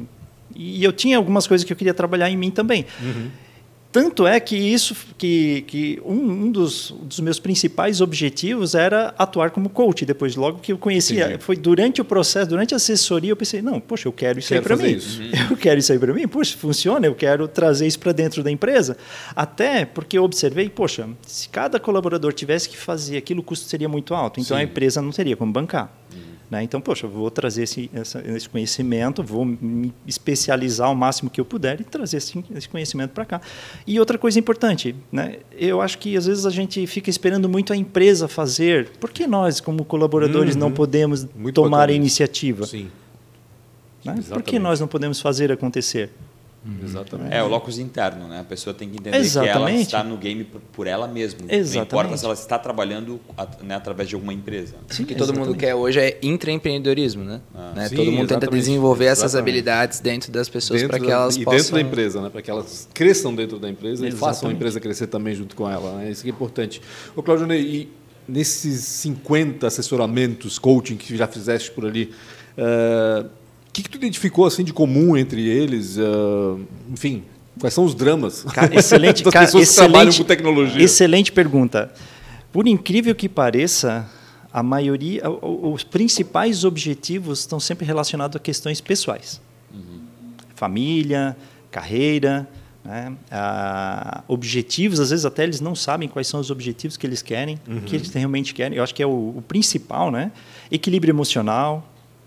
e 0.55 0.83
eu 0.83 0.93
tinha 0.93 1.17
algumas 1.17 1.45
coisas 1.45 1.63
que 1.65 1.71
eu 1.73 1.77
queria 1.77 1.93
trabalhar 1.93 2.29
em 2.29 2.37
mim 2.37 2.49
também. 2.51 2.85
Tanto 3.91 4.27
é 4.27 4.41
que 4.41 4.57
isso, 4.57 4.93
que, 5.17 5.61
que 5.67 6.01
um, 6.03 6.15
um 6.15 6.51
dos, 6.51 6.93
dos 7.03 7.21
meus 7.21 7.39
principais 7.39 8.01
objetivos 8.01 8.75
era 8.75 9.15
atuar 9.17 9.51
como 9.51 9.69
coach. 9.69 10.05
Depois, 10.05 10.35
logo 10.35 10.59
que 10.59 10.73
eu 10.73 10.77
conhecia, 10.77 11.27
Entendi. 11.27 11.41
foi 11.45 11.55
durante 11.55 12.01
o 12.01 12.03
processo, 12.03 12.49
durante 12.49 12.73
a 12.73 12.75
assessoria, 12.75 13.31
eu 13.31 13.37
pensei, 13.37 13.61
não, 13.61 13.79
poxa, 13.79 14.09
eu 14.09 14.11
quero 14.11 14.37
isso 14.37 14.49
Quero 14.49 14.59
aí 14.59 14.67
para 14.67 14.75
mim. 14.75 14.93
isso. 14.97 15.21
Eu 15.49 15.55
quero 15.55 15.79
isso 15.79 15.93
aí 15.93 15.97
para 15.97 16.13
mim. 16.13 16.27
Poxa, 16.27 16.57
funciona, 16.57 17.07
eu 17.07 17.15
quero 17.15 17.47
trazer 17.47 17.87
isso 17.87 17.97
para 17.99 18.11
dentro 18.11 18.43
da 18.43 18.51
empresa. 18.51 18.97
Até 19.33 19.85
porque 19.85 20.17
eu 20.17 20.25
observei, 20.25 20.67
poxa, 20.67 21.07
se 21.25 21.47
cada 21.47 21.79
colaborador 21.79 22.33
tivesse 22.33 22.67
que 22.67 22.75
fazer 22.75 23.15
aquilo, 23.15 23.39
o 23.39 23.43
custo 23.43 23.65
seria 23.65 23.87
muito 23.87 24.13
alto. 24.13 24.41
Então 24.41 24.57
Sim. 24.57 24.63
a 24.63 24.65
empresa 24.65 25.01
não 25.01 25.11
teria 25.11 25.37
como 25.37 25.53
bancar. 25.53 25.89
Né? 26.49 26.61
Então, 26.61 26.79
poxa, 26.79 27.07
vou 27.07 27.31
trazer 27.31 27.63
esse, 27.63 27.89
essa- 27.93 28.21
esse 28.27 28.47
conhecimento, 28.47 29.23
vou 29.23 29.43
me 29.43 29.91
especializar 30.05 30.91
o 30.91 30.95
máximo 30.95 31.27
que 31.29 31.41
eu 31.41 31.45
puder 31.45 31.81
e 31.81 31.83
trazer 31.83 32.17
esse, 32.17 32.43
esse 32.55 32.69
conhecimento 32.69 33.11
para 33.11 33.25
cá. 33.25 33.41
E 33.87 33.99
outra 33.99 34.15
coisa 34.17 34.37
importante, 34.37 34.95
né? 35.11 35.37
eu 35.51 35.81
acho 35.81 35.97
que 35.97 36.15
às 36.15 36.27
vezes 36.27 36.45
a 36.45 36.51
gente 36.51 36.85
fica 36.85 37.09
esperando 37.09 37.49
muito 37.49 37.73
a 37.73 37.75
empresa 37.75 38.27
fazer. 38.27 38.89
Por 38.99 39.09
que 39.09 39.25
nós, 39.25 39.59
como 39.59 39.83
colaboradores, 39.83 40.55
não 40.55 40.71
podemos 40.71 41.23
Uhum. 41.23 41.29
Muito 41.37 41.55
tomar 41.55 41.77
bacana 41.77 41.93
a 41.93 41.95
iniciativa? 41.95 42.65
Sim, 42.67 42.89
Né? 44.03 44.15
Por 44.29 44.43
que 44.43 44.59
nós 44.59 44.79
não 44.79 44.87
podemos 44.87 45.19
fazer 45.19 45.51
acontecer? 45.51 46.11
Exatamente. 46.83 47.33
É, 47.33 47.43
o 47.43 47.47
locus 47.47 47.77
interno, 47.77 48.27
né? 48.27 48.39
A 48.39 48.43
pessoa 48.43 48.73
tem 48.73 48.89
que 48.89 48.95
entender 48.95 49.11
que 49.11 49.15
ela 49.17 49.25
Exatamente. 49.25 49.81
está 49.83 50.03
no 50.03 50.17
game 50.17 50.43
por, 50.73 50.87
ela 50.87 51.07
mesma. 51.07 51.39
Não 51.41 51.45
importa 51.45 51.59
Exatamente. 51.59 52.19
se 52.19 52.25
ela 52.25 52.33
está 52.33 52.57
trabalhando 52.59 53.19
né, 53.63 53.75
através 53.75 54.09
de 54.09 54.15
alguma 54.15 54.33
empresa. 54.33 54.75
O 54.91 55.05
que 55.05 55.13
todo 55.15 55.27
mundo 55.29 55.51
Exatamente. 55.51 55.57
quer 55.59 55.75
hoje 55.75 55.99
é 55.99 56.17
intraempreendedorismo, 56.21 57.23
né? 57.23 57.41
Né? 57.75 57.87
Sim, 57.89 57.95
todo 57.95 58.11
mundo 58.11 58.27
tenta 58.27 58.45
exatamente. 58.45 58.59
desenvolver 58.61 59.05
essas 59.05 59.31
Exatamente. 59.31 59.49
habilidades 59.51 59.99
dentro 59.99 60.31
das 60.31 60.49
pessoas 60.49 60.81
para 60.83 60.99
que 60.99 61.07
da- 61.07 61.13
elas 61.13 61.35
e 61.35 61.43
possam... 61.43 61.57
dentro 61.57 61.73
da 61.75 61.81
empresa, 61.81 62.21
né? 62.21 62.29
para 62.29 62.41
que 62.41 62.49
elas 62.51 62.87
cresçam 62.93 63.35
dentro 63.35 63.59
da 63.59 63.69
empresa 63.69 64.07
e 64.07 64.11
façam 64.11 64.27
a 64.27 64.31
Exatamente. 64.31 64.55
empresa 64.55 64.79
crescer 64.79 65.07
também 65.07 65.35
junto 65.35 65.55
com 65.55 65.69
ela. 65.69 65.97
Né? 65.97 66.11
Isso 66.11 66.23
que 66.23 66.29
é 66.29 66.31
importante. 66.33 66.81
Ô, 67.15 67.21
Claudio 67.21 67.45
Ney, 67.45 67.61
e 67.61 67.89
nesses 68.27 68.83
50 68.83 69.67
assessoramentos, 69.67 70.57
coaching 70.57 70.97
que 70.97 71.15
já 71.15 71.27
fizeste 71.27 71.69
por 71.71 71.85
ali, 71.85 72.11
o 72.57 73.29
que, 73.75 73.83
que 73.83 73.89
tu 73.89 73.97
identificou 73.97 74.45
assim 74.45 74.63
de 74.63 74.71
comum 74.71 75.17
entre 75.17 75.45
eles? 75.47 75.97
Eh, 75.97 76.01
enfim, 76.89 77.23
quais 77.59 77.73
são 77.73 77.83
os 77.83 77.93
dramas 77.93 78.43
Cara, 78.43 78.73
excelente, 78.73 79.21
das 79.23 79.33
cara, 79.33 79.45
pessoas 79.45 79.65
que 79.65 79.69
excelente, 79.69 79.91
trabalham 79.91 80.13
com 80.13 80.23
tecnologia? 80.23 80.81
Excelente 80.81 81.31
pergunta. 81.31 81.93
Por 82.53 82.67
incrível 82.67 83.13
que 83.13 83.27
pareça, 83.27 84.09
a 84.51 84.63
maioria, 84.63 85.29
os 85.29 85.83
principais 85.83 86.63
objetivos 86.63 87.39
estão 87.39 87.59
sempre 87.59 87.85
relacionados 87.85 88.37
a 88.37 88.39
questões 88.39 88.79
pessoais. 88.79 89.41
Família, 90.55 91.35
carreira, 91.69 92.47
né? 92.81 93.11
Ah, 93.29 94.23
objetivos, 94.25 95.01
às 95.01 95.09
vezes 95.09 95.25
até 95.25 95.43
eles 95.43 95.59
não 95.59 95.75
sabem 95.75 96.07
quais 96.07 96.27
são 96.27 96.39
os 96.39 96.49
objetivos 96.49 96.95
que 96.95 97.05
eles 97.05 97.21
querem, 97.21 97.59
o 97.67 97.81
que 97.81 97.97
eles 97.97 98.09
realmente 98.13 98.53
querem. 98.53 98.77
Eu 98.77 98.83
acho 98.85 98.95
que 98.95 99.03
é 99.03 99.05
o, 99.05 99.33
o 99.35 99.43
principal, 99.45 100.09
né? 100.09 100.31
Equilíbrio 100.71 101.11
emocional, 101.11 101.85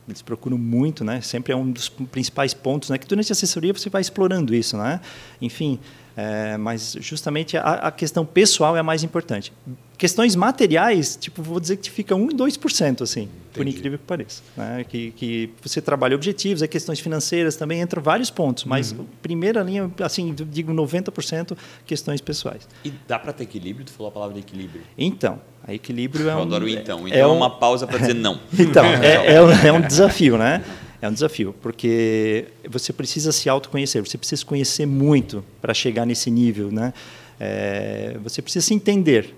eles 0.09 0.23
procuram 0.23 0.59
muito, 0.59 1.05
né? 1.05 1.21
Sempre 1.21 1.53
é 1.53 1.57
um 1.57 1.71
dos 1.71 1.89
principais 1.89 2.55
pontos, 2.55 2.91
né? 2.91 2.99
Que 2.99 3.07
durante 3.07 3.31
a 3.31 3.35
assessoria 3.35 3.73
você 3.73 3.91
vai 3.91 4.01
explorando 4.01 4.55
isso, 4.55 4.77
né? 4.77 5.01
Enfim, 5.41 5.79
é, 6.17 6.57
mas 6.57 6.97
justamente 6.99 7.57
a, 7.57 7.61
a 7.75 7.91
questão 7.93 8.27
pessoal 8.27 8.77
é 8.77 8.81
a 8.81 8.83
mais 8.83 9.05
importante. 9.05 9.53
Questões 9.97 10.35
materiais, 10.35 11.17
tipo, 11.17 11.41
vou 11.43 11.61
dizer 11.61 11.77
que 11.77 11.89
fica 11.89 12.15
1 12.17 12.31
e 12.31 12.35
2%, 12.35 13.03
assim, 13.03 13.29
por 13.53 13.63
Entendi. 13.63 13.77
incrível 13.77 13.99
que 14.01 14.05
pareça. 14.05 14.43
Né? 14.57 14.85
Que, 14.89 15.13
que 15.13 15.51
você 15.63 15.81
trabalha 15.81 16.17
objetivos, 16.17 16.61
é 16.61 16.67
questões 16.67 16.99
financeiras 16.99 17.55
também, 17.55 17.81
entram 17.81 18.03
vários 18.03 18.31
pontos, 18.31 18.65
mas 18.65 18.95
primeira 19.23 19.63
linha, 19.63 19.89
assim, 20.01 20.35
digo 20.35 20.73
90% 20.73 21.57
questões 21.87 22.21
pessoais. 22.21 22.67
E 22.85 22.93
dá 23.07 23.17
para 23.17 23.33
ter 23.33 23.45
equilíbrio? 23.45 23.87
Tu 23.87 23.93
falou 23.93 24.11
a 24.11 24.13
palavra 24.13 24.39
equilíbrio. 24.41 24.83
Então, 24.97 25.41
a 25.69 25.75
equilíbrio 25.75 26.29
é 26.29 26.33
Eu 26.33 26.39
um... 26.39 26.43
adoro 26.43 26.65
o 26.65 26.69
então. 26.69 27.07
Então 27.07 27.17
é 27.17 27.21
é, 27.21 27.27
um- 27.27 27.37
uma 27.37 27.51
pausa 27.51 27.87
para 27.87 27.99
dizer 27.99 28.15
não. 28.15 28.41
Então, 28.59 28.85
é, 29.03 29.35
é, 29.35 29.43
um, 29.43 29.51
é 29.51 29.73
um 29.73 29.81
desafio, 29.87 30.39
né? 30.39 30.65
É 31.01 31.09
um 31.09 31.13
desafio, 31.13 31.55
porque 31.63 32.47
você 32.69 32.93
precisa 32.93 33.31
se 33.31 33.49
autoconhecer, 33.49 34.05
você 34.05 34.19
precisa 34.19 34.41
se 34.41 34.45
conhecer 34.47 34.85
muito 34.87 35.45
para 35.61 35.73
chegar 35.73 36.05
nesse 36.05 36.29
nível, 36.31 36.73
né? 36.73 36.93
É, 37.39 38.17
você 38.25 38.43
precisa 38.43 38.67
se 38.67 38.75
entender. 38.75 39.33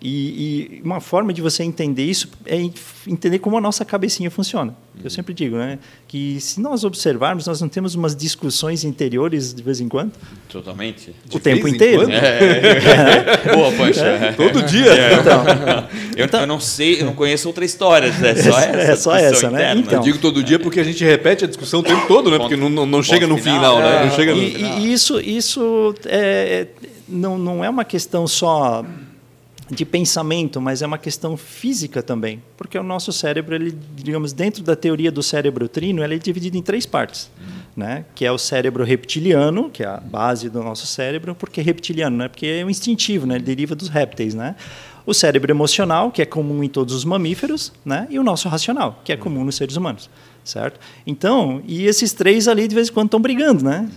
E, 0.00 0.78
e 0.78 0.82
uma 0.84 1.00
forma 1.00 1.32
de 1.32 1.40
você 1.40 1.62
entender 1.62 2.04
isso 2.04 2.28
é 2.44 2.56
en- 2.60 2.72
entender 3.06 3.38
como 3.38 3.56
a 3.56 3.60
nossa 3.60 3.82
cabecinha 3.84 4.30
funciona. 4.30 4.76
Eu 5.02 5.08
sempre 5.10 5.32
digo, 5.32 5.56
né? 5.56 5.78
Que 6.06 6.38
se 6.40 6.60
nós 6.60 6.84
observarmos, 6.84 7.46
nós 7.46 7.60
não 7.62 7.68
temos 7.68 7.94
umas 7.94 8.14
discussões 8.14 8.84
interiores 8.84 9.54
de 9.54 9.62
vez 9.62 9.80
em 9.80 9.88
quando, 9.88 10.12
Totalmente. 10.50 11.12
De 11.24 11.36
o 11.36 11.40
tempo 11.40 11.66
inteiro. 11.66 12.02
quando? 12.06 12.10
Boa, 13.56 13.72
Pancho. 13.72 14.00
é. 14.00 14.32
Todo 14.32 14.62
dia. 14.64 14.86
Eu, 16.16 16.26
eu 16.40 16.46
não 16.46 16.60
sei, 16.60 17.00
eu 17.00 17.06
não 17.06 17.14
conheço 17.14 17.48
outra 17.48 17.64
história. 17.64 18.06
É 18.08 18.34
só 18.36 18.58
essa. 18.58 18.76
É 18.92 18.96
só 18.96 19.16
essa, 19.16 19.50
né? 19.50 19.58
interna. 19.62 19.80
Então. 19.80 19.94
Eu 19.98 20.00
digo 20.02 20.18
todo 20.18 20.42
dia 20.42 20.58
porque 20.58 20.80
a 20.80 20.84
gente 20.84 21.02
repete 21.04 21.44
a 21.44 21.48
discussão 21.48 21.80
o 21.80 21.82
tempo 21.82 22.06
todo, 22.06 22.30
né? 22.30 22.36
Ponto- 22.38 22.48
Porque 22.48 22.56
não, 22.60 22.68
não, 22.68 22.86
não 22.86 23.02
chega 23.02 23.26
no 23.26 23.36
final, 23.38 23.76
final, 23.76 23.78
né? 23.80 24.00
Não 24.00 24.06
é. 24.06 24.10
chega 24.10 24.34
no 24.34 24.42
E, 24.42 24.50
final. 24.52 24.78
e 24.78 24.92
isso, 24.92 25.20
isso 25.20 25.94
é, 26.06 26.66
não, 27.08 27.38
não 27.38 27.64
é 27.64 27.68
uma 27.70 27.84
questão 27.84 28.26
só 28.26 28.84
de 29.70 29.84
pensamento, 29.84 30.60
mas 30.60 30.80
é 30.80 30.86
uma 30.86 30.98
questão 30.98 31.36
física 31.36 32.02
também, 32.02 32.42
porque 32.56 32.78
o 32.78 32.82
nosso 32.82 33.12
cérebro, 33.12 33.54
ele, 33.54 33.76
digamos, 33.96 34.32
dentro 34.32 34.62
da 34.62 34.76
teoria 34.76 35.10
do 35.10 35.22
cérebro 35.22 35.68
trino, 35.68 36.02
ele 36.04 36.14
é 36.14 36.18
dividido 36.18 36.56
em 36.56 36.62
três 36.62 36.86
partes, 36.86 37.30
né? 37.76 38.04
Que 38.14 38.24
é 38.24 38.30
o 38.30 38.38
cérebro 38.38 38.84
reptiliano, 38.84 39.68
que 39.68 39.82
é 39.82 39.86
a 39.86 39.96
base 39.96 40.48
do 40.48 40.62
nosso 40.62 40.86
cérebro, 40.86 41.34
porque 41.34 41.60
reptiliano, 41.60 42.16
né? 42.16 42.28
Porque 42.28 42.46
é 42.46 42.64
um 42.64 42.70
instintivo, 42.70 43.26
né? 43.26 43.34
Ele 43.34 43.44
deriva 43.44 43.74
dos 43.74 43.88
répteis, 43.88 44.34
né? 44.34 44.54
O 45.04 45.12
cérebro 45.12 45.50
emocional, 45.50 46.10
que 46.10 46.22
é 46.22 46.26
comum 46.26 46.62
em 46.62 46.68
todos 46.68 46.94
os 46.94 47.04
mamíferos, 47.04 47.72
né? 47.84 48.06
E 48.08 48.18
o 48.18 48.22
nosso 48.22 48.48
racional, 48.48 49.00
que 49.04 49.12
é 49.12 49.16
comum 49.16 49.44
nos 49.44 49.56
seres 49.56 49.76
humanos, 49.76 50.08
certo? 50.44 50.78
Então, 51.04 51.60
e 51.66 51.86
esses 51.86 52.12
três 52.12 52.46
ali 52.46 52.68
de 52.68 52.74
vez 52.74 52.88
em 52.88 52.92
quando 52.92 53.06
estão 53.06 53.20
brigando, 53.20 53.64
né? 53.64 53.88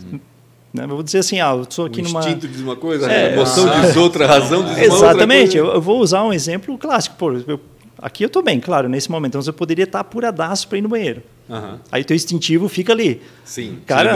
Né? 0.74 0.86
Vou 0.86 1.02
dizer 1.02 1.20
assim, 1.20 1.40
ah, 1.40 1.52
eu 1.56 1.64
estou 1.64 1.86
aqui 1.86 2.00
o 2.02 2.04
numa 2.04 2.20
instinto 2.20 2.48
diz 2.48 2.62
uma 2.62 2.76
coisa, 2.76 3.12
É, 3.12 3.30
a 3.30 3.34
emoção 3.34 3.82
diz 3.82 3.96
outra, 3.98 4.26
a 4.26 4.28
razão 4.28 4.64
diz 4.64 4.74
uma 4.74 4.84
Exatamente. 4.84 5.58
outra. 5.60 5.72
Eu, 5.74 5.76
eu 5.78 5.82
vou 5.82 6.00
usar 6.00 6.24
um 6.24 6.32
exemplo 6.32 6.78
clássico. 6.78 7.16
Pô, 7.18 7.32
eu- 7.32 7.60
aqui 7.98 8.24
eu 8.24 8.28
estou 8.28 8.44
bem, 8.44 8.60
claro, 8.60 8.88
nesse 8.88 9.10
momento. 9.10 9.36
Mas 9.38 9.48
eu 9.48 9.54
poderia 9.54 9.86
estar 9.86 10.00
apuradaço 10.02 10.68
para 10.68 10.78
ir 10.78 10.82
no 10.82 10.90
banheiro. 10.90 11.24
Uhum. 11.50 11.80
Aí 11.92 12.04
o 12.04 12.06
teu 12.06 12.16
instintivo 12.16 12.70
fica 12.70 12.94
ali. 12.94 13.22
Sim, 13.44 13.80
cara. 13.88 14.12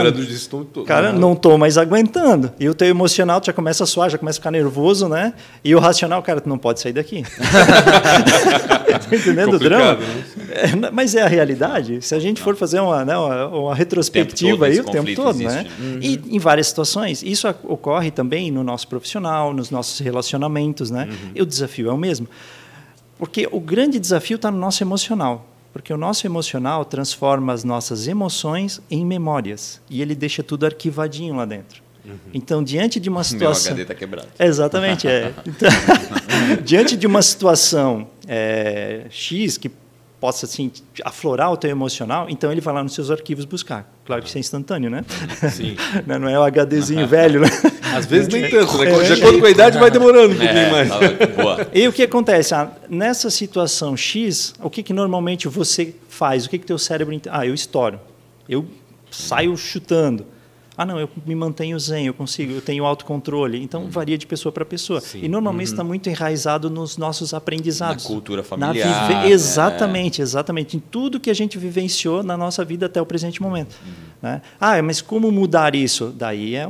Cara, 0.84 1.12
uhum. 1.12 1.18
não 1.18 1.32
estou 1.32 1.58
mais 1.58 1.76
aguentando. 1.76 2.52
E 2.60 2.68
o 2.68 2.74
teu 2.74 2.86
emocional 2.86 3.40
já 3.44 3.52
começa 3.52 3.82
a 3.82 3.86
suar, 3.86 4.08
já 4.08 4.16
começa 4.16 4.38
a 4.38 4.40
ficar 4.40 4.52
nervoso, 4.52 5.08
né? 5.08 5.34
E 5.64 5.74
o 5.74 5.80
racional, 5.80 6.22
cara, 6.22 6.40
tu 6.40 6.48
não 6.48 6.56
pode 6.56 6.80
sair 6.80 6.92
daqui. 6.92 7.24
tá 9.10 9.16
entendendo 9.16 9.54
o 9.54 9.58
drama? 9.58 9.94
Né? 9.94 10.24
É, 10.50 10.90
mas 10.92 11.16
é 11.16 11.22
a 11.22 11.26
realidade. 11.26 12.00
Se 12.02 12.14
a 12.14 12.20
gente 12.20 12.40
for 12.40 12.54
fazer 12.54 12.78
uma, 12.78 13.04
né, 13.04 13.16
uma, 13.16 13.48
uma 13.48 13.74
retrospectiva 13.74 14.66
aí 14.66 14.78
o 14.78 14.84
tempo 14.84 15.12
todo, 15.16 15.36
né? 15.38 15.66
Uhum. 15.80 15.98
E 16.00 16.20
em 16.36 16.38
várias 16.38 16.68
situações. 16.68 17.20
Isso 17.24 17.48
ocorre 17.64 18.12
também 18.12 18.52
no 18.52 18.62
nosso 18.62 18.86
profissional, 18.86 19.52
nos 19.52 19.72
nossos 19.72 19.98
relacionamentos, 19.98 20.88
né? 20.88 21.08
Uhum. 21.10 21.30
E 21.34 21.42
o 21.42 21.46
desafio 21.46 21.88
é 21.88 21.92
o 21.92 21.98
mesmo. 21.98 22.28
Porque 23.18 23.48
o 23.50 23.58
grande 23.58 23.98
desafio 23.98 24.36
está 24.36 24.52
no 24.52 24.58
nosso 24.58 24.84
emocional. 24.84 25.53
Porque 25.74 25.92
o 25.92 25.96
nosso 25.96 26.24
emocional 26.24 26.84
transforma 26.84 27.52
as 27.52 27.64
nossas 27.64 28.06
emoções 28.06 28.80
em 28.88 29.04
memórias. 29.04 29.80
E 29.90 30.00
ele 30.00 30.14
deixa 30.14 30.40
tudo 30.40 30.64
arquivadinho 30.64 31.34
lá 31.34 31.44
dentro. 31.44 31.82
Uhum. 32.04 32.16
Então, 32.32 32.62
diante 32.62 33.00
de 33.00 33.08
uma 33.08 33.24
situação. 33.24 33.74
Meu 33.74 33.82
HD 33.82 33.82
está 33.82 33.94
quebrado. 33.94 34.28
Exatamente, 34.38 35.08
é. 35.08 35.34
Então, 35.44 35.68
diante 36.64 36.96
de 36.96 37.08
uma 37.08 37.20
situação 37.22 38.06
é, 38.28 39.06
X 39.10 39.58
que 39.58 39.68
possa 40.24 40.46
assim, 40.46 40.72
aflorar 41.04 41.52
o 41.52 41.56
teu 41.56 41.68
emocional, 41.68 42.28
então 42.30 42.50
ele 42.50 42.62
vai 42.62 42.72
lá 42.72 42.82
nos 42.82 42.94
seus 42.94 43.10
arquivos 43.10 43.44
buscar. 43.44 43.92
Claro 44.06 44.22
que 44.22 44.28
isso 44.28 44.38
é 44.38 44.40
instantâneo, 44.40 44.88
né? 44.88 45.04
Sim. 45.52 45.76
Né, 46.06 46.18
não 46.18 46.28
é 46.30 46.38
o 46.38 46.44
HDzinho 46.50 47.06
velho, 47.06 47.42
né? 47.42 47.48
Às 47.94 48.06
vezes 48.06 48.28
nem 48.28 48.48
tanto, 48.48 48.78
né? 48.78 48.86
De 49.02 49.12
acordo 49.12 49.38
com 49.38 49.44
a 49.44 49.50
idade 49.50 49.78
vai 49.78 49.90
demorando 49.90 50.32
um 50.32 50.38
pouquinho 50.38 50.58
é, 50.58 50.70
mais. 50.70 50.88
Tá 50.88 51.26
boa. 51.26 51.68
E 51.74 51.86
o 51.86 51.92
que 51.92 52.02
acontece? 52.02 52.54
Ah, 52.54 52.70
nessa 52.88 53.28
situação 53.28 53.94
X, 53.94 54.54
o 54.62 54.70
que, 54.70 54.82
que 54.82 54.94
normalmente 54.94 55.46
você 55.46 55.94
faz? 56.08 56.46
O 56.46 56.48
que, 56.48 56.58
que 56.58 56.64
teu 56.64 56.78
cérebro... 56.78 57.20
Ah, 57.30 57.46
eu 57.46 57.52
estouro. 57.52 58.00
Eu 58.48 58.64
saio 59.10 59.54
chutando. 59.58 60.24
Ah, 60.76 60.84
não, 60.84 60.98
eu 60.98 61.08
me 61.24 61.34
mantenho 61.34 61.78
zen, 61.78 62.06
eu 62.06 62.14
consigo, 62.14 62.52
eu 62.52 62.60
tenho 62.60 62.84
autocontrole. 62.84 63.62
Então, 63.62 63.82
uhum. 63.82 63.90
varia 63.90 64.18
de 64.18 64.26
pessoa 64.26 64.52
para 64.52 64.64
pessoa. 64.64 65.00
Sim. 65.00 65.20
E 65.22 65.28
normalmente 65.28 65.68
está 65.68 65.82
uhum. 65.82 65.88
muito 65.88 66.08
enraizado 66.08 66.68
nos 66.68 66.96
nossos 66.96 67.32
aprendizados. 67.32 68.04
Na 68.04 68.10
cultura 68.10 68.42
familiar. 68.42 68.86
Na 68.86 69.22
vive... 69.22 69.32
Exatamente, 69.32 70.20
é. 70.20 70.24
exatamente. 70.24 70.76
Em 70.76 70.80
tudo 70.80 71.20
que 71.20 71.30
a 71.30 71.34
gente 71.34 71.58
vivenciou 71.58 72.22
na 72.24 72.36
nossa 72.36 72.64
vida 72.64 72.86
até 72.86 73.00
o 73.00 73.06
presente 73.06 73.40
momento. 73.40 73.76
Uhum. 73.84 73.92
Né? 74.20 74.42
Ah, 74.60 74.80
mas 74.82 75.00
como 75.00 75.30
mudar 75.30 75.74
isso? 75.74 76.12
Daí 76.16 76.56
é, 76.56 76.66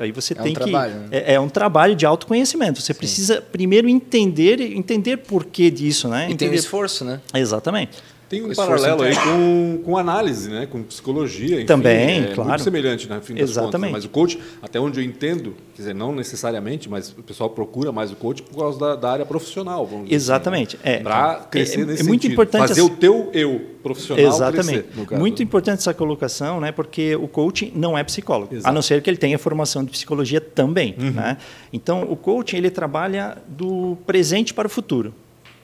aí 0.00 0.12
você 0.12 0.32
é 0.34 0.36
tem 0.36 0.52
um 0.52 0.54
que. 0.54 0.60
Trabalho, 0.60 0.94
né? 0.94 1.08
é, 1.10 1.34
é, 1.34 1.40
um 1.40 1.48
trabalho 1.48 1.96
de 1.96 2.06
autoconhecimento. 2.06 2.80
Você 2.80 2.92
Sim. 2.92 2.98
precisa 2.98 3.40
primeiro 3.40 3.88
entender, 3.88 4.60
entender 4.60 5.16
por 5.16 5.44
que 5.44 5.70
disso. 5.70 6.08
Né? 6.08 6.22
E 6.22 6.32
entender... 6.32 6.38
tem 6.38 6.50
um 6.50 6.54
esforço, 6.54 7.04
né? 7.04 7.20
Exatamente. 7.34 7.98
Tem 8.30 8.44
um 8.44 8.54
paralelo 8.54 9.02
aí 9.02 9.12
com, 9.16 9.82
com 9.84 9.98
análise, 9.98 10.48
né? 10.48 10.64
com 10.64 10.84
psicologia. 10.84 11.56
Enfim, 11.56 11.66
Também, 11.66 12.26
é 12.26 12.32
claro. 12.32 12.50
Muito 12.50 12.62
semelhante, 12.62 13.08
né? 13.08 13.20
Fim 13.20 13.36
Exatamente. 13.36 13.72
Contas, 13.72 13.90
mas 13.90 14.04
o 14.04 14.08
coach, 14.08 14.38
até 14.62 14.78
onde 14.78 15.00
eu 15.00 15.04
entendo, 15.04 15.56
quer 15.74 15.82
dizer, 15.82 15.94
não 15.96 16.14
necessariamente, 16.14 16.88
mas 16.88 17.10
o 17.10 17.24
pessoal 17.24 17.50
procura 17.50 17.90
mais 17.90 18.12
o 18.12 18.16
coach 18.16 18.40
por 18.40 18.56
causa 18.56 18.78
da, 18.78 18.94
da 18.94 19.10
área 19.10 19.26
profissional. 19.26 19.84
Vamos 19.84 20.04
dizer 20.04 20.14
assim, 20.14 20.24
Exatamente. 20.24 20.76
Assim, 20.76 20.88
né? 20.88 20.94
é, 20.94 21.00
Para 21.00 21.34
crescer 21.50 21.80
é, 21.80 21.84
nesse 21.86 22.02
é 22.02 22.04
muito 22.04 22.22
sentido. 22.22 22.32
importante 22.34 22.68
Fazer 22.68 22.82
o 22.82 22.90
teu 22.90 23.30
eu 23.34 23.62
profissional 23.82 24.24
Exatamente. 24.24 24.82
Crescer, 24.84 25.18
muito 25.18 25.42
importante 25.42 25.78
essa 25.78 25.92
colocação, 25.92 26.60
né? 26.60 26.70
porque 26.70 27.16
o 27.16 27.26
coach 27.26 27.72
não 27.74 27.98
é 27.98 28.04
psicólogo, 28.04 28.54
Exato. 28.54 28.68
a 28.68 28.72
não 28.72 28.80
ser 28.80 29.02
que 29.02 29.10
ele 29.10 29.16
tenha 29.16 29.40
formação 29.40 29.82
de 29.82 29.90
psicologia 29.90 30.40
também. 30.40 30.94
Uhum. 30.96 31.10
Né? 31.10 31.36
Então, 31.72 32.04
o 32.08 32.14
coaching 32.14 32.58
ele 32.58 32.70
trabalha 32.70 33.38
do 33.48 33.98
presente 34.06 34.54
para 34.54 34.68
o 34.68 34.70
futuro. 34.70 35.12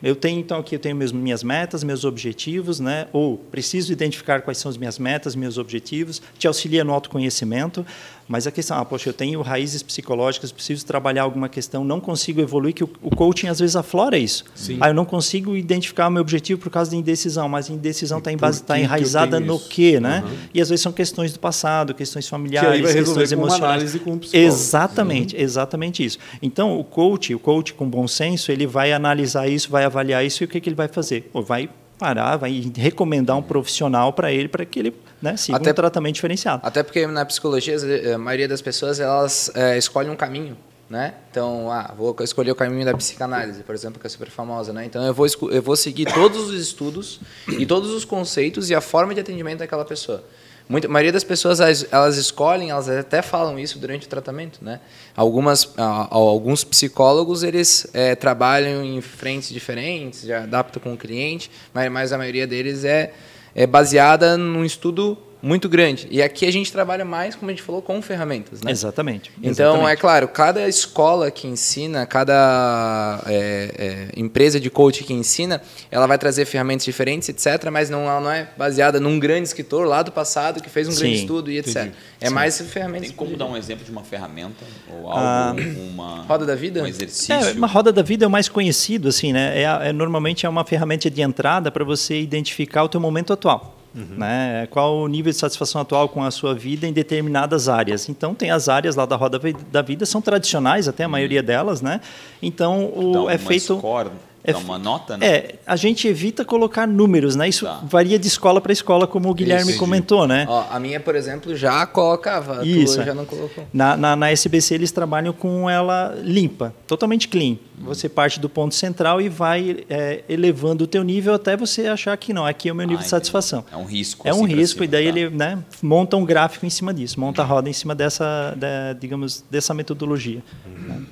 Eu 0.02 0.14
tenho 0.14 0.38
então 0.38 0.58
aqui 0.58 0.74
eu 0.74 0.78
tenho 0.78 0.94
minhas 0.94 1.42
metas, 1.42 1.82
meus 1.82 2.04
objetivos, 2.04 2.80
né? 2.80 3.08
Ou 3.12 3.38
preciso 3.38 3.92
identificar 3.92 4.42
quais 4.42 4.58
são 4.58 4.70
as 4.70 4.76
minhas 4.76 4.98
metas, 4.98 5.34
meus 5.34 5.56
objetivos. 5.56 6.20
Te 6.38 6.46
auxilia 6.46 6.84
no 6.84 6.92
autoconhecimento. 6.92 7.84
Mas 8.28 8.46
a 8.46 8.50
questão, 8.50 8.78
ah, 8.78 8.84
poxa, 8.84 9.08
eu 9.08 9.12
tenho 9.12 9.40
raízes 9.40 9.82
psicológicas, 9.82 10.50
preciso 10.50 10.84
trabalhar 10.84 11.22
alguma 11.22 11.48
questão, 11.48 11.84
não 11.84 12.00
consigo 12.00 12.40
evoluir, 12.40 12.74
que 12.74 12.82
o, 12.82 12.90
o 13.00 13.14
coaching 13.14 13.46
às 13.46 13.60
vezes 13.60 13.76
aflora 13.76 14.18
isso. 14.18 14.44
Sim. 14.54 14.78
Ah, 14.80 14.88
eu 14.88 14.94
não 14.94 15.04
consigo 15.04 15.56
identificar 15.56 16.08
o 16.08 16.10
meu 16.10 16.22
objetivo 16.22 16.60
por 16.60 16.70
causa 16.70 16.90
da 16.90 16.96
indecisão, 16.96 17.48
mas 17.48 17.70
a 17.70 17.72
indecisão 17.72 18.18
está 18.18 18.30
tá 18.66 18.78
enraizada 18.78 19.38
no 19.38 19.60
quê, 19.60 20.00
né? 20.00 20.24
Uhum. 20.26 20.36
E 20.52 20.60
às 20.60 20.68
vezes 20.68 20.82
são 20.82 20.92
questões 20.92 21.32
do 21.32 21.38
passado, 21.38 21.94
questões 21.94 22.28
familiares, 22.28 22.92
questões 22.92 23.30
emocionais. 23.30 23.94
Com 23.96 24.18
com 24.18 24.20
exatamente, 24.32 25.36
uhum. 25.36 25.42
exatamente 25.42 26.04
isso. 26.04 26.18
Então, 26.42 26.78
o 26.78 26.84
coach, 26.84 27.34
o 27.34 27.38
coach 27.38 27.74
com 27.74 27.88
bom 27.88 28.08
senso, 28.08 28.50
ele 28.50 28.66
vai 28.66 28.92
analisar 28.92 29.48
isso, 29.48 29.70
vai 29.70 29.84
avaliar 29.84 30.24
isso 30.24 30.42
e 30.42 30.46
o 30.46 30.48
que, 30.48 30.60
que 30.60 30.68
ele 30.68 30.76
vai 30.76 30.88
fazer? 30.88 31.30
Ou 31.32 31.42
vai 31.42 31.68
parar, 31.98 32.36
vai 32.36 32.72
recomendar 32.76 33.36
um 33.36 33.42
profissional 33.42 34.12
para 34.12 34.32
ele 34.32 34.48
para 34.48 34.64
que 34.64 34.78
ele 34.78 34.94
né, 35.20 35.36
siga 35.36 35.56
até, 35.56 35.70
um 35.70 35.74
tratamento 35.74 36.14
diferenciado. 36.14 36.62
Até 36.64 36.82
porque 36.82 37.06
na 37.06 37.24
psicologia 37.24 37.76
a 38.14 38.18
maioria 38.18 38.48
das 38.48 38.60
pessoas 38.60 39.00
elas 39.00 39.50
é, 39.54 39.76
escolhem 39.76 40.10
um 40.10 40.16
caminho, 40.16 40.56
né? 40.88 41.14
Então, 41.30 41.70
ah, 41.70 41.92
vou 41.96 42.14
escolher 42.20 42.50
o 42.50 42.54
caminho 42.54 42.84
da 42.84 42.94
psicanálise, 42.94 43.62
por 43.62 43.74
exemplo, 43.74 44.00
que 44.00 44.06
é 44.06 44.10
super 44.10 44.28
famosa, 44.28 44.72
né? 44.72 44.84
Então 44.84 45.04
eu 45.04 45.14
vou 45.14 45.26
eu 45.50 45.62
vou 45.62 45.76
seguir 45.76 46.06
todos 46.12 46.50
os 46.50 46.60
estudos 46.60 47.20
e 47.48 47.66
todos 47.66 47.90
os 47.90 48.04
conceitos 48.04 48.70
e 48.70 48.74
a 48.74 48.80
forma 48.80 49.14
de 49.14 49.20
atendimento 49.20 49.58
daquela 49.58 49.84
pessoa. 49.84 50.22
Muita, 50.68 50.88
a 50.88 50.90
maioria 50.90 51.12
das 51.12 51.22
pessoas 51.22 51.60
elas, 51.60 52.16
escolhem, 52.16 52.70
elas 52.70 52.88
até 52.88 53.22
falam 53.22 53.56
isso 53.56 53.78
durante 53.78 54.06
o 54.06 54.08
tratamento, 54.08 54.58
né? 54.62 54.80
Algumas, 55.14 55.72
alguns 55.76 56.64
psicólogos 56.64 57.44
eles 57.44 57.86
é, 57.94 58.16
trabalham 58.16 58.84
em 58.84 59.00
frentes 59.00 59.50
diferentes, 59.50 60.22
já 60.22 60.42
adaptam 60.42 60.82
com 60.82 60.94
o 60.94 60.96
cliente, 60.96 61.50
mas, 61.72 61.90
mas 61.90 62.12
a 62.12 62.18
maioria 62.18 62.48
deles 62.48 62.84
é, 62.84 63.12
é 63.54 63.64
baseada 63.64 64.36
num 64.36 64.64
estudo 64.64 65.16
muito 65.42 65.68
grande. 65.68 66.08
E 66.10 66.22
aqui 66.22 66.46
a 66.46 66.50
gente 66.50 66.72
trabalha 66.72 67.04
mais, 67.04 67.34
como 67.34 67.50
a 67.50 67.54
gente 67.54 67.62
falou, 67.62 67.82
com 67.82 68.00
ferramentas. 68.00 68.62
Né? 68.62 68.70
Exatamente. 68.70 69.30
Então, 69.38 69.50
Exatamente. 69.50 69.90
é 69.90 69.96
claro, 69.96 70.28
cada 70.28 70.68
escola 70.68 71.30
que 71.30 71.46
ensina, 71.46 72.06
cada 72.06 73.22
é, 73.26 74.08
é, 74.14 74.20
empresa 74.20 74.58
de 74.58 74.70
coaching 74.70 75.04
que 75.04 75.12
ensina, 75.12 75.62
ela 75.90 76.06
vai 76.06 76.18
trazer 76.18 76.44
ferramentas 76.44 76.84
diferentes, 76.84 77.28
etc. 77.28 77.70
Mas 77.70 77.90
não, 77.90 78.02
ela 78.02 78.20
não 78.20 78.30
é 78.30 78.48
baseada 78.56 78.98
num 78.98 79.18
grande 79.18 79.48
escritor 79.48 79.86
lá 79.86 80.02
do 80.02 80.10
passado 80.10 80.62
que 80.62 80.70
fez 80.70 80.88
um 80.88 80.92
Sim, 80.92 81.00
grande 81.00 81.16
estudo 81.16 81.50
e 81.50 81.58
etc. 81.58 81.76
Entendi. 81.76 81.92
É 82.20 82.28
Sim. 82.28 82.34
mais 82.34 82.60
ferramentas. 82.60 83.08
Tem 83.08 83.16
como 83.16 83.36
dar 83.36 83.46
um 83.46 83.56
exemplo 83.56 83.84
de 83.84 83.90
uma 83.90 84.02
ferramenta 84.02 84.64
ou 84.90 85.10
algo, 85.10 85.18
ah, 85.18 85.54
uma 85.90 86.22
roda 86.22 86.46
da 86.46 86.54
vida, 86.54 86.82
um 86.82 86.86
exercício? 86.86 87.34
É, 87.34 87.52
uma 87.52 87.66
roda 87.66 87.92
da 87.92 88.02
vida 88.02 88.24
é 88.24 88.28
o 88.28 88.30
mais 88.30 88.48
conhecido, 88.48 89.08
assim, 89.08 89.32
né? 89.32 89.60
É, 89.60 89.88
é 89.88 89.92
normalmente 89.92 90.46
é 90.46 90.48
uma 90.48 90.64
ferramenta 90.64 91.10
de 91.10 91.20
entrada 91.20 91.70
para 91.70 91.84
você 91.84 92.20
identificar 92.20 92.82
o 92.82 92.88
teu 92.88 93.00
momento 93.00 93.32
atual. 93.32 93.76
Uhum. 93.96 94.18
Né? 94.18 94.68
Qual 94.70 94.98
o 94.98 95.08
nível 95.08 95.32
de 95.32 95.38
satisfação 95.38 95.80
atual 95.80 96.08
com 96.08 96.22
a 96.22 96.30
sua 96.30 96.54
vida 96.54 96.86
em 96.86 96.92
determinadas 96.92 97.68
áreas. 97.68 98.08
Então, 98.08 98.34
tem 98.34 98.50
as 98.50 98.68
áreas 98.68 98.94
lá 98.94 99.06
da 99.06 99.16
roda 99.16 99.40
da 99.72 99.80
vida, 99.80 100.04
são 100.04 100.20
tradicionais 100.20 100.86
até 100.86 101.04
a 101.04 101.08
maioria 101.08 101.42
delas, 101.42 101.80
né? 101.80 102.00
Então, 102.42 102.92
o, 102.94 103.30
é 103.30 103.38
feito... 103.38 103.78
Score 103.78 104.10
é, 104.46 104.52
Dá 104.52 104.58
uma 104.58 104.78
nota, 104.78 105.16
né? 105.16 105.26
É, 105.26 105.54
a 105.66 105.74
gente 105.74 106.06
evita 106.06 106.44
colocar 106.44 106.86
números, 106.86 107.34
né? 107.34 107.48
Isso 107.48 107.64
tá. 107.64 107.80
varia 107.82 108.16
de 108.16 108.28
escola 108.28 108.60
para 108.60 108.72
escola, 108.72 109.06
como 109.06 109.28
o 109.28 109.34
Guilherme 109.34 109.70
Isso, 109.70 109.78
comentou, 109.78 110.26
né? 110.28 110.46
Ó, 110.48 110.64
a 110.70 110.78
minha, 110.78 111.00
por 111.00 111.16
exemplo, 111.16 111.56
já 111.56 111.84
colocava, 111.84 112.64
Isso, 112.64 113.02
já 113.02 113.12
não 113.12 113.24
colocou. 113.24 113.66
Na, 113.72 113.96
na, 113.96 114.14
na, 114.14 114.30
SBC 114.30 114.74
eles 114.74 114.92
trabalham 114.92 115.32
com 115.32 115.68
ela 115.68 116.16
limpa, 116.22 116.72
totalmente 116.86 117.26
clean. 117.26 117.56
Você 117.80 118.08
parte 118.08 118.38
do 118.38 118.48
ponto 118.48 118.74
central 118.74 119.20
e 119.20 119.28
vai 119.28 119.84
é, 119.90 120.22
elevando 120.28 120.84
o 120.84 120.86
teu 120.86 121.02
nível 121.02 121.34
até 121.34 121.56
você 121.56 121.88
achar 121.88 122.16
que 122.16 122.32
não, 122.32 122.46
aqui 122.46 122.68
é 122.68 122.72
o 122.72 122.74
meu 122.74 122.86
nível 122.86 123.00
ah, 123.00 123.02
de 123.02 123.08
satisfação. 123.08 123.64
É 123.70 123.76
um 123.76 123.84
risco. 123.84 124.26
É 124.26 124.32
um 124.32 124.44
assim, 124.44 124.54
risco 124.54 124.84
e 124.84 124.86
daí 124.86 125.04
tá. 125.04 125.18
ele 125.18 125.30
né, 125.30 125.58
monta 125.82 126.16
um 126.16 126.24
gráfico 126.24 126.64
em 126.64 126.70
cima 126.70 126.94
disso, 126.94 127.18
monta 127.18 127.42
a 127.42 127.44
roda 127.44 127.68
em 127.68 127.72
cima 127.72 127.94
dessa, 127.94 128.54
da, 128.56 128.92
digamos, 128.92 129.44
dessa 129.50 129.74
metodologia. 129.74 130.42
Uhum. 130.64 130.88
Né? 130.88 131.02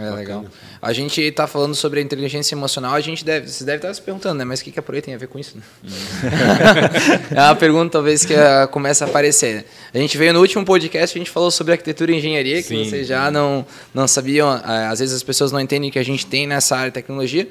É 0.00 0.10
legal. 0.10 0.44
A 0.80 0.92
gente 0.92 1.20
está 1.20 1.46
falando 1.46 1.74
sobre 1.74 1.98
a 1.98 2.02
inteligência 2.02 2.54
emocional, 2.54 2.94
a 2.94 3.00
gente 3.00 3.24
deve, 3.24 3.48
você 3.48 3.64
deve 3.64 3.78
estar 3.78 3.92
se 3.92 4.00
perguntando, 4.00 4.36
né? 4.38 4.44
Mas 4.44 4.60
o 4.60 4.64
que, 4.64 4.70
que 4.70 4.78
a 4.78 4.82
Proe 4.82 5.02
tem 5.02 5.14
a 5.14 5.18
ver 5.18 5.26
com 5.26 5.38
isso? 5.38 5.56
Né? 5.56 5.62
é 7.34 7.40
uma 7.40 7.56
pergunta 7.56 7.92
talvez 7.92 8.24
que 8.24 8.34
uh, 8.34 8.68
começa 8.70 9.04
a 9.04 9.08
aparecer. 9.08 9.56
Né? 9.56 9.64
A 9.92 9.98
gente 9.98 10.16
veio 10.16 10.32
no 10.32 10.40
último 10.40 10.64
podcast, 10.64 11.16
a 11.16 11.20
gente 11.20 11.30
falou 11.30 11.50
sobre 11.50 11.72
arquitetura 11.72 12.12
e 12.12 12.16
engenharia, 12.16 12.62
Sim. 12.62 12.68
que 12.84 12.90
vocês 12.90 13.06
já 13.06 13.30
não, 13.30 13.66
não 13.92 14.06
sabiam, 14.06 14.48
uh, 14.48 14.62
às 14.90 15.00
vezes 15.00 15.14
as 15.14 15.22
pessoas 15.22 15.50
não 15.50 15.60
entendem 15.60 15.90
que 15.90 15.98
a 15.98 16.04
gente 16.04 16.24
tem 16.26 16.46
nessa 16.46 16.76
área 16.76 16.90
de 16.90 16.94
tecnologia. 16.94 17.48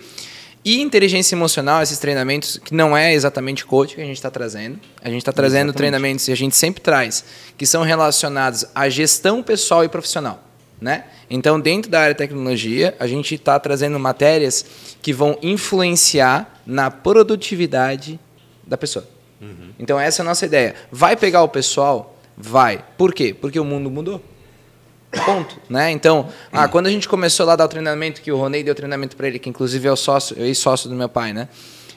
E 0.64 0.82
inteligência 0.82 1.36
emocional, 1.36 1.82
esses 1.82 1.98
treinamentos, 1.98 2.58
que 2.58 2.74
não 2.74 2.96
é 2.96 3.14
exatamente 3.14 3.66
coaching 3.66 3.96
que 3.96 4.02
a 4.02 4.06
gente 4.06 4.18
está 4.18 4.30
trazendo. 4.30 4.80
A 5.02 5.10
gente 5.10 5.20
está 5.20 5.32
trazendo 5.32 5.70
exatamente. 5.70 5.78
treinamentos, 5.78 6.28
e 6.28 6.32
a 6.32 6.36
gente 6.36 6.56
sempre 6.56 6.82
traz, 6.82 7.24
que 7.58 7.66
são 7.66 7.84
relacionados 7.84 8.66
à 8.76 8.90
gestão 8.90 9.42
pessoal 9.42 9.86
e 9.86 9.90
profissional. 9.90 10.47
Né? 10.80 11.06
Então, 11.30 11.60
dentro 11.60 11.90
da 11.90 12.02
área 12.02 12.14
de 12.14 12.18
tecnologia, 12.18 12.96
a 13.00 13.08
gente 13.08 13.34
está 13.34 13.60
trazendo 13.60 14.00
matérias 14.00 14.66
que 15.02 15.12
vão 15.12 15.38
influenciar 15.42 16.62
na 16.66 16.92
produtividade 16.92 18.20
da 18.66 18.78
pessoa. 18.78 19.08
Uhum. 19.42 19.72
Então, 19.80 20.00
essa 20.00 20.22
é 20.22 20.24
a 20.24 20.26
nossa 20.26 20.46
ideia. 20.46 20.76
Vai 20.92 21.16
pegar 21.16 21.42
o 21.42 21.50
pessoal? 21.50 22.16
Vai. 22.38 22.84
Por 22.98 23.14
quê? 23.14 23.34
Porque 23.34 23.60
o 23.60 23.66
mundo 23.66 23.90
mudou. 23.90 24.22
Ponto. 25.26 25.60
Né? 25.70 25.92
Então, 25.92 26.30
ah, 26.52 26.68
quando 26.68 26.88
a 26.88 26.92
gente 26.92 27.08
começou 27.10 27.46
lá 27.46 27.54
a 27.54 27.56
dar 27.56 27.66
o 27.66 27.68
treinamento, 27.68 28.22
que 28.22 28.32
o 28.32 28.38
Ronei 28.38 28.64
deu 28.64 28.76
treinamento 28.76 29.16
para 29.16 29.28
ele, 29.28 29.40
que 29.40 29.50
inclusive 29.50 29.88
é 29.88 29.92
o 29.92 29.96
sócio, 29.96 30.38
ex-sócio 30.40 30.90
do 30.90 30.96
meu 30.96 31.10
pai, 31.10 31.34
né? 31.34 31.48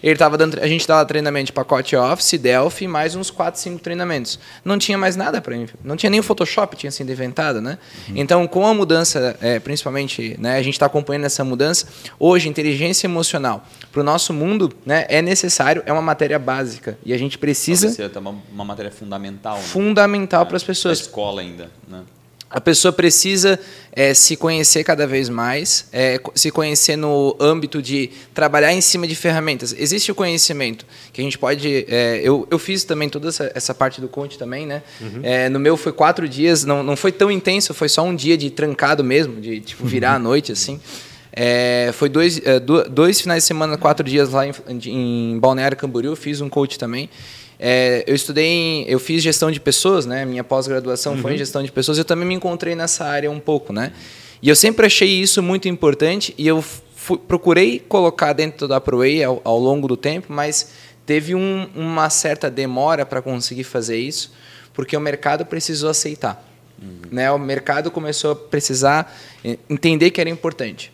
Ele 0.03 0.17
tava 0.17 0.37
dando, 0.37 0.59
a 0.61 0.67
gente 0.67 0.87
dava 0.87 1.05
treinamento 1.05 1.47
de 1.47 1.53
pacote 1.53 1.95
Office, 1.97 2.39
Delphi, 2.39 2.87
mais 2.87 3.15
uns 3.15 3.31
4, 3.31 3.61
5 3.61 3.81
treinamentos. 3.81 4.39
Não 4.65 4.79
tinha 4.79 4.97
mais 4.97 5.17
nada 5.17 5.41
para 5.41 5.57
não 5.85 5.97
tinha 5.97 6.11
nem 6.11 6.21
o 6.21 6.23
Photoshop 6.23 6.77
tinha 6.77 6.91
sido 6.91 7.11
inventado, 7.11 7.61
né? 7.61 7.79
Uhum. 8.09 8.15
Então, 8.17 8.47
com 8.47 8.67
a 8.67 8.73
mudança, 8.73 9.37
é, 9.41 9.59
principalmente, 9.59 10.37
né, 10.39 10.57
a 10.57 10.63
gente 10.63 10.75
está 10.75 10.87
acompanhando 10.87 11.25
essa 11.25 11.45
mudança. 11.45 11.87
Hoje, 12.19 12.49
inteligência 12.49 13.07
emocional 13.07 13.67
para 13.93 14.01
o 14.01 14.05
nosso 14.05 14.33
mundo, 14.33 14.73
né, 14.87 15.07
é 15.09 15.21
necessário, 15.21 15.83
é 15.85 15.93
uma 15.93 16.03
matéria 16.03 16.39
básica 16.39 16.99
e 17.05 17.13
a 17.13 17.19
gente 17.19 17.37
precisa. 17.37 17.89
Ser 17.91 18.17
uma, 18.17 18.37
uma 18.53 18.65
matéria 18.65 18.91
fundamental. 18.91 19.57
Né? 19.57 19.63
Fundamental 19.65 20.43
é, 20.43 20.45
para 20.45 20.57
as 20.57 20.65
pessoas. 20.65 20.99
Da 20.99 21.05
escola 21.05 21.41
ainda, 21.41 21.71
né? 21.89 22.03
A 22.51 22.61
pessoa 22.61 22.91
precisa 22.93 23.61
é, 23.93 24.13
se 24.13 24.37
conhecer 24.37 24.83
cada 24.83 25.07
vez 25.07 25.29
mais, 25.29 25.87
é, 25.93 26.21
se 26.35 26.51
conhecer 26.51 26.97
no 26.97 27.37
âmbito 27.39 27.81
de 27.81 28.11
trabalhar 28.35 28.73
em 28.73 28.81
cima 28.81 29.07
de 29.07 29.15
ferramentas. 29.15 29.73
Existe 29.79 30.11
o 30.11 30.17
conhecimento 30.17 30.85
que 31.13 31.21
a 31.21 31.25
gente 31.25 31.39
pode. 31.39 31.87
É, 31.89 32.21
eu, 32.25 32.49
eu 32.51 32.59
fiz 32.59 32.83
também 32.83 33.09
toda 33.09 33.29
essa, 33.29 33.53
essa 33.55 33.73
parte 33.73 34.01
do 34.01 34.09
coach 34.09 34.37
também, 34.37 34.67
né? 34.67 34.83
Uhum. 35.01 35.21
É, 35.23 35.49
no 35.49 35.61
meu 35.61 35.77
foi 35.77 35.93
quatro 35.93 36.29
dias, 36.29 36.65
não, 36.65 36.83
não 36.83 36.97
foi 36.97 37.13
tão 37.13 37.31
intenso, 37.31 37.73
foi 37.73 37.89
só 37.89 38.03
um 38.03 38.17
dia 38.17 38.37
de 38.37 38.51
trancado 38.51 39.05
mesmo, 39.05 39.41
de 39.41 39.61
tipo, 39.61 39.87
virar 39.87 40.11
uhum. 40.11 40.17
à 40.17 40.19
noite 40.19 40.51
assim. 40.51 40.81
É, 41.33 41.91
foi 41.95 42.09
dois, 42.09 42.41
é, 42.45 42.59
dois 42.59 43.21
finais 43.21 43.45
de 43.45 43.47
semana, 43.47 43.79
quatro 43.79 44.05
dias 44.05 44.31
lá 44.31 44.45
em, 44.45 44.53
em 44.87 45.39
Balneário 45.39 45.77
Camboriú, 45.77 46.17
fiz 46.17 46.41
um 46.41 46.49
coach 46.49 46.77
também. 46.77 47.09
É, 47.63 48.03
eu 48.07 48.15
estudei, 48.15 48.47
em, 48.47 48.85
eu 48.89 48.99
fiz 48.99 49.23
gestão 49.23 49.51
de 49.51 49.61
pessoas, 49.61 50.07
né? 50.07 50.25
Minha 50.25 50.43
pós-graduação 50.43 51.13
uhum. 51.13 51.21
foi 51.21 51.35
em 51.35 51.37
gestão 51.37 51.63
de 51.63 51.71
pessoas. 51.71 51.99
Eu 51.99 52.07
também 52.07 52.27
me 52.27 52.35
encontrei 52.35 52.75
nessa 52.75 53.05
área 53.05 53.31
um 53.31 53.39
pouco, 53.39 53.71
né? 53.71 53.93
E 54.43 54.49
eu 54.49 54.57
sempre 54.57 54.87
achei 54.87 55.09
isso 55.09 55.43
muito 55.43 55.69
importante 55.69 56.35
e 56.39 56.49
eu 56.49 56.63
fui, 56.63 57.19
procurei 57.19 57.79
colocar 57.79 58.33
dentro 58.33 58.67
da 58.67 58.81
ProWay 58.81 59.23
ao, 59.23 59.43
ao 59.45 59.59
longo 59.59 59.87
do 59.87 59.97
tempo, 59.97 60.33
mas 60.33 60.71
teve 61.05 61.35
um, 61.35 61.69
uma 61.75 62.09
certa 62.09 62.51
demora 62.51 63.05
para 63.05 63.21
conseguir 63.21 63.65
fazer 63.65 63.99
isso, 63.99 64.33
porque 64.73 64.97
o 64.97 65.01
mercado 65.01 65.45
precisou 65.45 65.91
aceitar. 65.91 66.43
Uhum. 66.81 67.01
Né? 67.11 67.31
O 67.31 67.39
mercado 67.39 67.91
começou 67.91 68.33
a 68.33 68.37
precisar 68.37 69.15
entender 69.69 70.11
que 70.11 70.21
era 70.21 70.31
importante. 70.31 70.91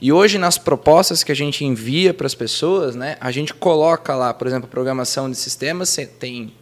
E 0.00 0.12
hoje, 0.12 0.38
nas 0.38 0.58
propostas 0.58 1.22
que 1.22 1.32
a 1.32 1.34
gente 1.34 1.64
envia 1.64 2.12
para 2.12 2.26
as 2.26 2.34
pessoas, 2.34 2.94
né, 2.94 3.16
a 3.20 3.30
gente 3.30 3.54
coloca 3.54 4.14
lá, 4.14 4.34
por 4.34 4.46
exemplo, 4.46 4.68
programação 4.68 5.30
de 5.30 5.36
sistemas, 5.36 5.96
tem 6.18 6.52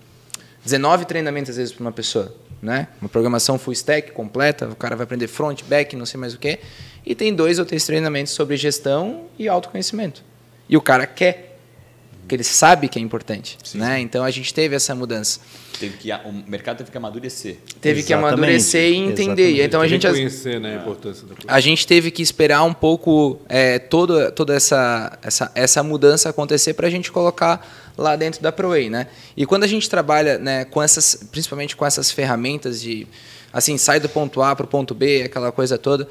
19 0.64 1.04
treinamentos 1.06 1.50
às 1.50 1.56
vezes 1.56 1.72
para 1.72 1.82
uma 1.82 1.92
pessoa. 1.92 2.34
Né? 2.60 2.86
Uma 3.00 3.08
programação 3.08 3.58
full 3.58 3.72
stack 3.72 4.12
completa, 4.12 4.68
o 4.68 4.76
cara 4.76 4.94
vai 4.94 5.04
aprender 5.04 5.26
front, 5.26 5.62
back, 5.64 5.96
não 5.96 6.06
sei 6.06 6.20
mais 6.20 6.32
o 6.34 6.38
quê. 6.38 6.60
E 7.04 7.14
tem 7.14 7.34
dois 7.34 7.58
ou 7.58 7.64
três 7.64 7.84
treinamentos 7.84 8.32
sobre 8.32 8.56
gestão 8.56 9.24
e 9.36 9.48
autoconhecimento. 9.48 10.22
E 10.68 10.76
o 10.76 10.80
cara 10.80 11.06
quer 11.06 11.51
porque 12.32 12.36
ele 12.36 12.44
sabe 12.44 12.88
que 12.88 12.98
é 12.98 13.02
importante. 13.02 13.58
Sim, 13.62 13.78
né? 13.78 13.96
Sim. 13.96 14.02
Então 14.02 14.24
a 14.24 14.30
gente 14.30 14.54
teve 14.54 14.74
essa 14.74 14.94
mudança. 14.94 15.38
Teve 15.78 15.98
que, 15.98 16.10
o 16.10 16.32
mercado 16.46 16.78
teve 16.78 16.90
que 16.90 16.96
amadurecer. 16.96 17.56
Teve 17.78 18.00
Exatamente. 18.00 18.06
que 18.06 18.12
amadurecer 18.14 18.90
e 18.90 18.96
entender. 18.96 19.42
Exatamente. 19.42 19.62
Então 19.66 19.80
a 19.82 19.88
gente 19.88 20.08
conhecer 20.08 20.58
né, 20.58 20.76
a 20.76 20.80
importância 20.80 21.26
da 21.26 21.34
A 21.46 21.60
gente 21.60 21.86
teve 21.86 22.10
que 22.10 22.22
esperar 22.22 22.62
um 22.62 22.72
pouco 22.72 23.38
é, 23.50 23.78
toda, 23.78 24.30
toda 24.30 24.54
essa, 24.54 25.18
essa, 25.20 25.52
essa 25.54 25.82
mudança 25.82 26.30
acontecer 26.30 26.72
para 26.72 26.86
a 26.86 26.90
gente 26.90 27.12
colocar 27.12 27.92
lá 27.98 28.16
dentro 28.16 28.40
da 28.40 28.50
ProWay, 28.50 28.88
né? 28.88 29.08
E 29.36 29.44
quando 29.44 29.64
a 29.64 29.66
gente 29.68 29.90
trabalha, 29.90 30.38
né, 30.38 30.64
com 30.64 30.82
essas, 30.82 31.14
principalmente 31.30 31.76
com 31.76 31.84
essas 31.84 32.10
ferramentas 32.10 32.80
de 32.80 33.06
assim, 33.52 33.76
sai 33.76 34.00
do 34.00 34.08
ponto 34.08 34.40
A 34.40 34.56
para 34.56 34.64
o 34.64 34.68
ponto 34.68 34.94
B, 34.94 35.24
aquela 35.24 35.52
coisa 35.52 35.76
toda, 35.76 36.08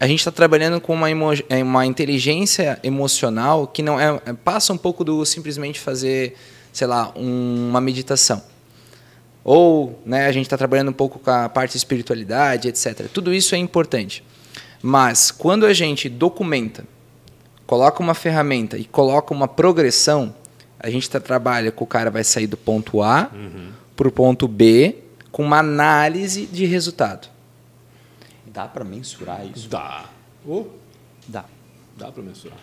a 0.00 0.06
gente 0.06 0.18
está 0.18 0.30
trabalhando 0.30 0.80
com 0.80 0.92
uma, 0.92 1.08
é, 1.48 1.62
uma 1.62 1.86
inteligência 1.86 2.78
emocional 2.82 3.66
que 3.66 3.82
não 3.82 3.98
é, 3.98 4.20
é, 4.26 4.32
passa 4.32 4.72
um 4.72 4.76
pouco 4.76 5.04
do 5.04 5.24
simplesmente 5.24 5.78
fazer, 5.78 6.36
sei 6.72 6.86
lá, 6.86 7.12
um, 7.16 7.68
uma 7.68 7.80
meditação. 7.80 8.42
Ou 9.44 10.00
né, 10.04 10.26
a 10.26 10.32
gente 10.32 10.46
está 10.46 10.56
trabalhando 10.56 10.88
um 10.88 10.94
pouco 10.94 11.18
com 11.18 11.30
a 11.30 11.48
parte 11.48 11.72
de 11.72 11.76
espiritualidade, 11.78 12.68
etc. 12.68 13.06
Tudo 13.12 13.32
isso 13.32 13.54
é 13.54 13.58
importante. 13.58 14.24
Mas 14.82 15.30
quando 15.30 15.64
a 15.64 15.72
gente 15.72 16.08
documenta, 16.08 16.84
coloca 17.66 18.02
uma 18.02 18.14
ferramenta 18.14 18.76
e 18.76 18.84
coloca 18.84 19.32
uma 19.32 19.46
progressão, 19.46 20.34
a 20.78 20.90
gente 20.90 21.08
tá, 21.08 21.20
trabalha 21.20 21.70
com 21.70 21.84
o 21.84 21.86
cara 21.86 22.10
vai 22.10 22.24
sair 22.24 22.46
do 22.46 22.56
ponto 22.56 23.00
A 23.02 23.30
uhum. 23.32 23.68
para 23.94 24.08
o 24.08 24.12
ponto 24.12 24.48
B 24.48 24.96
com 25.30 25.42
uma 25.42 25.58
análise 25.58 26.46
de 26.46 26.64
resultado. 26.64 27.33
Dá 28.54 28.68
para 28.68 28.84
mensurar 28.84 29.44
isso? 29.44 29.68
Dá. 29.68 30.04
Oh. 30.46 30.66
Dá. 31.26 31.44
Dá 31.98 32.12
para 32.12 32.22
mensurar. 32.22 32.56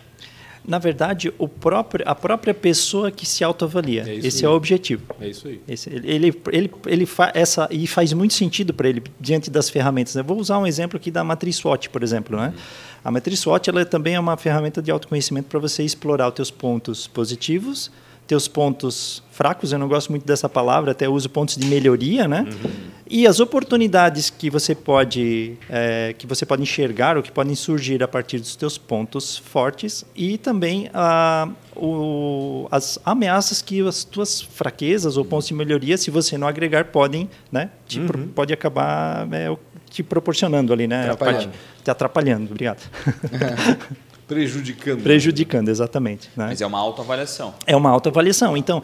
Na 0.66 0.78
verdade, 0.78 1.34
o 1.38 1.46
próprio, 1.46 2.08
a 2.08 2.14
própria 2.14 2.54
pessoa 2.54 3.10
que 3.10 3.26
se 3.26 3.44
autoavalia. 3.44 4.04
É 4.06 4.14
Esse 4.14 4.38
aí. 4.38 4.44
é 4.46 4.48
o 4.48 4.56
objetivo. 4.56 5.02
É 5.20 5.28
isso 5.28 5.48
aí. 5.48 5.60
Esse, 5.68 5.90
ele, 5.90 6.40
ele, 6.50 6.72
ele 6.86 7.04
fa, 7.04 7.30
essa, 7.34 7.68
e 7.70 7.86
faz 7.86 8.12
muito 8.14 8.32
sentido 8.32 8.72
para 8.72 8.88
ele 8.88 9.02
diante 9.20 9.50
das 9.50 9.68
ferramentas. 9.68 10.14
Eu 10.14 10.24
vou 10.24 10.38
usar 10.38 10.58
um 10.58 10.66
exemplo 10.66 10.96
aqui 10.96 11.10
da 11.10 11.22
matriz 11.22 11.56
SWOT, 11.56 11.90
por 11.90 12.02
exemplo. 12.02 12.38
Né? 12.38 12.48
Uhum. 12.48 12.62
A 13.04 13.10
matriz 13.10 13.40
SWOT 13.40 13.68
ela 13.68 13.84
também 13.84 14.14
é 14.14 14.20
uma 14.20 14.36
ferramenta 14.38 14.80
de 14.80 14.90
autoconhecimento 14.90 15.48
para 15.48 15.58
você 15.58 15.82
explorar 15.82 16.28
os 16.28 16.34
teus 16.34 16.50
pontos 16.50 17.06
positivos 17.06 17.90
teus 18.32 18.48
pontos 18.48 19.22
fracos, 19.30 19.72
eu 19.72 19.78
não 19.78 19.86
gosto 19.86 20.08
muito 20.08 20.26
dessa 20.26 20.48
palavra, 20.48 20.92
até 20.92 21.06
uso 21.06 21.28
pontos 21.28 21.54
de 21.54 21.66
melhoria, 21.66 22.26
né? 22.26 22.46
Uhum. 22.48 22.70
E 23.06 23.26
as 23.26 23.40
oportunidades 23.40 24.30
que 24.30 24.48
você 24.48 24.74
pode 24.74 25.58
é, 25.68 26.14
que 26.16 26.26
você 26.26 26.46
pode 26.46 26.62
enxergar 26.62 27.18
ou 27.18 27.22
que 27.22 27.30
podem 27.30 27.54
surgir 27.54 28.02
a 28.02 28.08
partir 28.08 28.38
dos 28.38 28.56
teus 28.56 28.78
pontos 28.78 29.36
fortes 29.36 30.02
e 30.16 30.38
também 30.38 30.88
a, 30.94 31.46
o, 31.76 32.66
as 32.70 32.98
ameaças 33.04 33.60
que 33.60 33.86
as 33.86 34.02
tuas 34.02 34.40
fraquezas 34.40 35.18
ou 35.18 35.26
pontos 35.26 35.48
de 35.48 35.52
melhoria, 35.52 35.98
se 35.98 36.10
você 36.10 36.38
não 36.38 36.48
agregar, 36.48 36.86
podem, 36.86 37.28
né? 37.50 37.68
Te, 37.86 38.00
uhum. 38.00 38.28
Pode 38.34 38.50
acabar 38.54 39.28
é, 39.30 39.54
te 39.90 40.02
proporcionando 40.02 40.72
ali, 40.72 40.86
né? 40.86 41.10
Atrapalhando. 41.10 41.44
Parte, 41.44 41.58
te 41.84 41.90
atrapalhando. 41.90 42.50
Obrigado. 42.50 42.80
Prejudicando. 44.26 45.02
Prejudicando, 45.02 45.68
exatamente. 45.68 46.30
Né? 46.36 46.46
Mas 46.48 46.60
é 46.60 46.66
uma 46.66 46.78
autoavaliação. 46.78 47.54
É 47.66 47.76
uma 47.76 47.90
autoavaliação. 47.90 48.56
Então, 48.56 48.82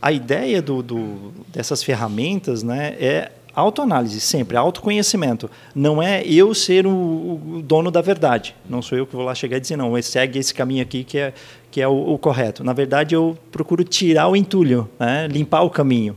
a 0.00 0.12
ideia 0.12 0.62
do, 0.62 0.82
do, 0.82 1.32
dessas 1.48 1.82
ferramentas 1.82 2.62
né, 2.62 2.96
é 3.00 3.32
autoanálise, 3.54 4.20
sempre, 4.20 4.56
autoconhecimento. 4.56 5.50
Não 5.74 6.02
é 6.02 6.22
eu 6.24 6.54
ser 6.54 6.86
o, 6.86 6.90
o, 6.90 7.62
dono 7.62 7.90
da 7.90 8.00
verdade. 8.00 8.54
Não 8.68 8.80
sou 8.80 8.96
eu 8.96 9.06
que 9.06 9.16
vou 9.16 9.24
lá 9.24 9.34
chegar 9.34 9.56
e 9.56 9.60
dizer, 9.60 9.76
não, 9.76 10.00
segue 10.00 10.38
esse 10.38 10.54
caminho 10.54 10.82
aqui 10.82 11.02
que 11.02 11.18
é, 11.18 11.32
que 11.70 11.80
é 11.80 11.88
o, 11.88 12.14
o 12.14 12.18
correto. 12.18 12.62
Na 12.62 12.72
verdade, 12.72 13.14
eu 13.14 13.36
procuro 13.50 13.82
tirar 13.82 14.28
o 14.28 14.36
entulho, 14.36 14.88
né, 14.98 15.26
limpar 15.28 15.62
o 15.62 15.70
caminho, 15.70 16.16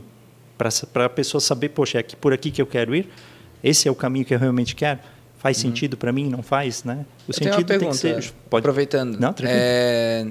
para 0.56 1.06
a 1.06 1.08
pessoa 1.08 1.40
saber, 1.40 1.70
poxa, 1.70 1.98
é 1.98 2.00
aqui, 2.00 2.14
por 2.14 2.32
aqui 2.32 2.50
que 2.50 2.62
eu 2.62 2.66
quero 2.66 2.94
ir? 2.94 3.08
Esse 3.62 3.88
é 3.88 3.90
o 3.90 3.94
caminho 3.94 4.24
que 4.24 4.34
eu 4.34 4.38
realmente 4.38 4.76
quero? 4.76 5.00
Faz 5.42 5.56
uhum. 5.56 5.62
sentido 5.62 5.96
para 5.96 6.12
mim? 6.12 6.28
Não 6.28 6.40
faz, 6.40 6.84
né? 6.84 7.04
O 7.26 7.32
eu 7.32 7.34
sentido 7.34 7.64
tem 7.64 7.90
que 7.90 7.96
ser. 7.96 8.32
Pode... 8.48 8.62
Aproveitando. 8.62 9.18
Não, 9.18 9.34
é... 9.42 10.24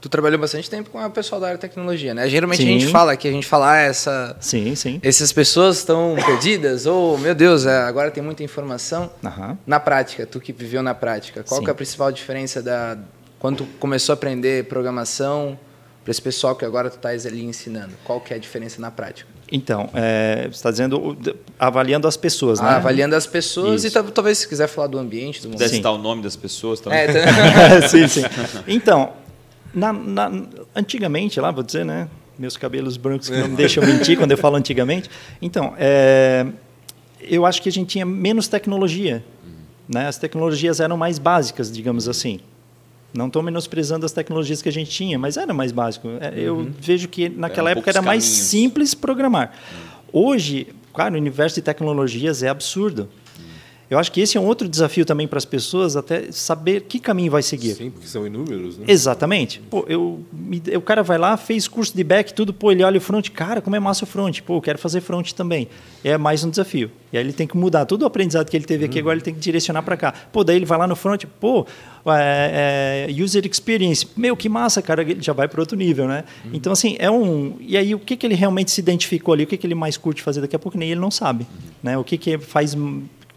Tu 0.00 0.08
trabalhou 0.08 0.38
bastante 0.38 0.70
tempo 0.70 0.90
com 0.90 1.04
o 1.04 1.10
pessoal 1.10 1.40
da 1.40 1.48
área 1.48 1.56
de 1.56 1.62
tecnologia, 1.62 2.14
né? 2.14 2.28
Geralmente 2.28 2.62
sim. 2.62 2.68
a 2.68 2.78
gente 2.78 2.86
fala 2.92 3.16
que 3.16 3.26
a 3.26 3.32
gente 3.32 3.46
fala 3.46 3.72
ah, 3.72 3.78
essa. 3.78 4.36
Sim, 4.38 4.74
sim. 4.76 5.00
Essas 5.02 5.32
pessoas 5.32 5.78
estão 5.78 6.14
perdidas 6.24 6.86
ou 6.86 7.18
meu 7.18 7.34
Deus, 7.34 7.66
é, 7.66 7.78
agora 7.78 8.12
tem 8.12 8.22
muita 8.22 8.44
informação. 8.44 9.10
Uhum. 9.24 9.56
Na 9.66 9.80
prática, 9.80 10.24
tu 10.24 10.38
que 10.38 10.52
viveu 10.52 10.82
na 10.82 10.94
prática, 10.94 11.42
qual 11.42 11.60
que 11.62 11.68
é 11.68 11.72
a 11.72 11.74
principal 11.74 12.12
diferença 12.12 12.62
da 12.62 12.96
quando 13.40 13.58
tu 13.58 13.66
começou 13.80 14.12
a 14.12 14.14
aprender 14.14 14.64
programação 14.66 15.58
para 16.04 16.10
esse 16.10 16.20
pessoal 16.20 16.54
que 16.54 16.66
agora 16.66 16.90
tu 16.90 16.96
estás 16.96 17.24
ali 17.24 17.42
ensinando? 17.42 17.94
Qual 18.04 18.20
que 18.20 18.34
é 18.34 18.36
a 18.36 18.38
diferença 18.38 18.78
na 18.80 18.90
prática? 18.90 19.28
Então, 19.50 19.88
é, 19.94 20.42
você 20.42 20.48
está 20.50 20.70
dizendo 20.70 21.16
avaliando 21.58 22.06
as 22.06 22.16
pessoas, 22.16 22.60
né? 22.60 22.68
Ah, 22.68 22.76
avaliando 22.76 23.16
as 23.16 23.26
pessoas 23.26 23.84
Isso. 23.84 23.98
e 23.98 24.12
talvez 24.12 24.38
se 24.38 24.48
quiser 24.48 24.66
falar 24.66 24.88
do 24.88 24.98
ambiente, 24.98 25.40
do 25.40 25.48
Deve 25.48 25.76
citar 25.76 25.92
o 25.92 25.98
nome 25.98 26.22
das 26.22 26.36
pessoas 26.36 26.78
também. 26.78 26.98
É, 26.98 27.06
tá... 27.06 27.88
sim, 27.88 28.06
sim. 28.06 28.22
Então, 28.68 29.12
na, 29.72 29.92
na, 29.92 30.30
antigamente, 30.76 31.40
lá, 31.40 31.50
vou 31.50 31.62
dizer, 31.62 31.84
né? 31.84 32.08
Meus 32.38 32.56
cabelos 32.56 32.96
brancos 32.96 33.30
que 33.30 33.36
não 33.36 33.48
me 33.48 33.56
deixam 33.56 33.84
mentir 33.84 34.18
quando 34.18 34.32
eu 34.32 34.38
falo 34.38 34.56
antigamente. 34.56 35.08
Então, 35.40 35.74
é, 35.78 36.46
eu 37.20 37.46
acho 37.46 37.62
que 37.62 37.68
a 37.68 37.72
gente 37.72 37.88
tinha 37.88 38.04
menos 38.04 38.46
tecnologia. 38.46 39.24
Né? 39.88 40.06
As 40.06 40.18
tecnologias 40.18 40.80
eram 40.80 40.96
mais 40.96 41.18
básicas, 41.18 41.70
digamos 41.70 42.08
assim. 42.08 42.40
Não 43.14 43.28
estou 43.28 43.42
menosprezando 43.42 44.04
as 44.04 44.12
tecnologias 44.12 44.60
que 44.60 44.68
a 44.68 44.72
gente 44.72 44.90
tinha, 44.90 45.16
mas 45.18 45.36
era 45.36 45.54
mais 45.54 45.70
básico. 45.70 46.08
É, 46.20 46.34
eu 46.36 46.56
uhum. 46.56 46.72
vejo 46.80 47.06
que 47.08 47.28
naquela 47.28 47.70
época 47.70 47.90
era 47.90 48.02
mais 48.02 48.24
caminhos. 48.24 48.46
simples 48.48 48.94
programar. 48.94 49.52
Uhum. 50.12 50.20
Hoje, 50.30 50.66
claro, 50.92 51.14
o 51.14 51.18
universo 51.18 51.56
de 51.56 51.62
tecnologias 51.62 52.42
é 52.42 52.48
absurdo. 52.48 53.08
Eu 53.90 53.98
acho 53.98 54.10
que 54.10 54.20
esse 54.20 54.36
é 54.36 54.40
um 54.40 54.46
outro 54.46 54.68
desafio 54.68 55.04
também 55.04 55.28
para 55.28 55.36
as 55.36 55.44
pessoas, 55.44 55.96
até 55.96 56.32
saber 56.32 56.82
que 56.82 56.98
caminho 56.98 57.30
vai 57.30 57.42
seguir. 57.42 57.74
Sim, 57.74 57.90
porque 57.90 58.08
são 58.08 58.26
inúmeros. 58.26 58.78
Né? 58.78 58.86
Exatamente. 58.88 59.60
Pô, 59.70 59.84
eu, 59.88 60.24
o 60.74 60.80
cara 60.80 61.02
vai 61.02 61.18
lá, 61.18 61.36
fez 61.36 61.68
curso 61.68 61.94
de 61.94 62.02
back, 62.02 62.32
tudo, 62.32 62.52
pô, 62.52 62.72
ele 62.72 62.82
olha 62.82 62.98
o 62.98 63.00
front, 63.00 63.28
cara, 63.30 63.60
como 63.60 63.76
é 63.76 63.80
massa 63.80 64.04
o 64.04 64.06
front. 64.06 64.40
Pô, 64.40 64.56
eu 64.56 64.62
quero 64.62 64.78
fazer 64.78 65.00
front 65.00 65.32
também. 65.32 65.68
É 66.02 66.16
mais 66.16 66.42
um 66.44 66.50
desafio. 66.50 66.90
E 67.12 67.18
aí 67.18 67.22
ele 67.22 67.32
tem 67.32 67.46
que 67.46 67.56
mudar 67.56 67.84
todo 67.84 68.02
o 68.02 68.06
aprendizado 68.06 68.50
que 68.50 68.56
ele 68.56 68.64
teve 68.64 68.86
aqui, 68.86 68.96
uhum. 68.96 69.02
agora 69.02 69.16
ele 69.16 69.24
tem 69.24 69.34
que 69.34 69.40
direcionar 69.40 69.82
para 69.82 69.96
cá. 69.96 70.12
Pô, 70.32 70.42
daí 70.42 70.56
ele 70.56 70.66
vai 70.66 70.78
lá 70.78 70.86
no 70.86 70.96
front, 70.96 71.24
pô, 71.38 71.66
é, 72.06 73.06
é, 73.08 73.22
user 73.22 73.46
experience, 73.46 74.06
meu, 74.16 74.36
que 74.36 74.48
massa, 74.48 74.82
cara, 74.82 75.02
ele 75.02 75.22
já 75.22 75.32
vai 75.32 75.46
para 75.46 75.60
outro 75.60 75.76
nível, 75.76 76.08
né? 76.08 76.24
Uhum. 76.44 76.50
Então, 76.54 76.72
assim, 76.72 76.96
é 76.98 77.10
um... 77.10 77.56
E 77.60 77.76
aí, 77.76 77.94
o 77.94 77.98
que, 77.98 78.16
que 78.16 78.26
ele 78.26 78.34
realmente 78.34 78.70
se 78.70 78.80
identificou 78.80 79.34
ali, 79.34 79.44
o 79.44 79.46
que, 79.46 79.56
que 79.56 79.66
ele 79.66 79.74
mais 79.74 79.96
curte 79.96 80.22
fazer 80.22 80.40
daqui 80.40 80.56
a 80.56 80.58
pouco, 80.58 80.76
nem 80.76 80.90
ele 80.90 81.00
não 81.00 81.10
sabe. 81.10 81.44
Uhum. 81.44 81.70
Né? 81.82 81.98
O 81.98 82.02
que, 82.02 82.18
que 82.18 82.38
faz 82.38 82.74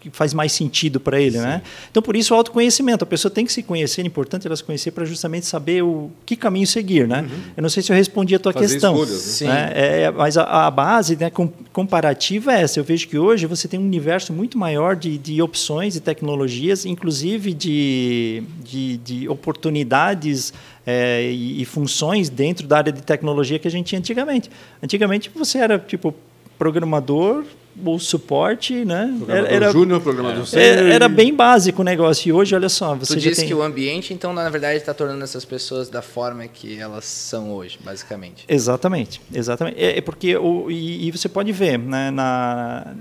que 0.09 0.17
faz 0.17 0.33
mais 0.33 0.51
sentido 0.51 0.99
para 0.99 1.19
ele, 1.19 1.37
né? 1.37 1.61
Então 1.89 2.01
por 2.01 2.15
isso 2.15 2.33
o 2.33 2.37
autoconhecimento, 2.37 3.03
a 3.03 3.07
pessoa 3.07 3.31
tem 3.31 3.45
que 3.45 3.51
se 3.51 3.63
conhecer, 3.63 4.01
é 4.01 4.05
importante 4.05 4.47
ela 4.47 4.55
se 4.55 4.63
conhecer 4.63 4.91
para 4.91 5.05
justamente 5.05 5.45
saber 5.45 5.83
o 5.83 6.09
que 6.25 6.35
caminho 6.35 6.67
seguir, 6.67 7.07
né? 7.07 7.21
Uhum. 7.21 7.39
Eu 7.57 7.61
não 7.63 7.69
sei 7.69 7.83
se 7.83 7.91
eu 7.91 7.95
respondi 7.95 8.35
a 8.35 8.39
tua 8.39 8.53
Fazer 8.53 8.67
questão, 8.67 8.93
escolhas, 8.93 9.41
né? 9.41 9.47
né? 9.47 9.71
É, 9.75 10.01
é, 10.03 10.11
mas 10.11 10.37
a, 10.37 10.67
a, 10.67 10.71
base, 10.71 11.15
né, 11.15 11.31
comparativa 11.71 12.53
é 12.53 12.61
essa. 12.61 12.79
Eu 12.79 12.83
vejo 12.83 13.07
que 13.07 13.17
hoje 13.17 13.45
você 13.45 13.67
tem 13.67 13.79
um 13.79 13.83
universo 13.83 14.31
muito 14.33 14.57
maior 14.57 14.95
de, 14.95 15.17
de 15.17 15.41
opções 15.41 15.95
e 15.95 15.99
tecnologias, 15.99 16.85
inclusive 16.85 17.53
de, 17.53 18.43
de, 18.63 18.97
de 18.97 19.29
oportunidades 19.29 20.53
é, 20.85 21.29
e, 21.31 21.61
e 21.61 21.65
funções 21.65 22.29
dentro 22.29 22.65
da 22.65 22.77
área 22.77 22.93
de 22.93 23.01
tecnologia 23.01 23.59
que 23.59 23.67
a 23.67 23.71
gente 23.71 23.87
tinha 23.87 23.99
antigamente. 23.99 24.49
Antigamente 24.81 25.29
você 25.33 25.57
era 25.57 25.77
tipo 25.77 26.15
programador 26.57 27.43
o 27.85 27.99
suporte, 27.99 28.85
né? 28.85 29.13
Programador 29.17 29.51
era 29.51 29.71
júnior, 29.71 30.01
programador 30.01 30.43
é, 30.43 30.45
sênior. 30.45 30.91
Era 30.91 31.07
bem 31.07 31.33
básico 31.33 31.81
o 31.81 31.85
negócio. 31.85 32.29
E 32.29 32.33
hoje, 32.33 32.55
olha 32.55 32.69
só, 32.69 32.95
você 32.95 33.13
tu 33.13 33.19
disse 33.19 33.41
tem... 33.41 33.47
que 33.47 33.53
o 33.53 33.61
ambiente, 33.61 34.13
então, 34.13 34.33
na 34.33 34.49
verdade, 34.49 34.77
está 34.77 34.93
tornando 34.93 35.23
essas 35.23 35.45
pessoas 35.45 35.89
da 35.89 36.01
forma 36.01 36.47
que 36.47 36.79
elas 36.79 37.05
são 37.05 37.51
hoje, 37.51 37.77
basicamente. 37.83 38.45
Exatamente, 38.47 39.21
exatamente. 39.33 39.79
É, 39.79 39.97
é 39.97 40.01
porque 40.01 40.35
o, 40.37 40.71
e, 40.71 41.07
e, 41.07 41.11
você 41.11 41.29
pode 41.29 41.51
ver, 41.51 41.77
né, 41.77 42.09
na, 42.11 42.95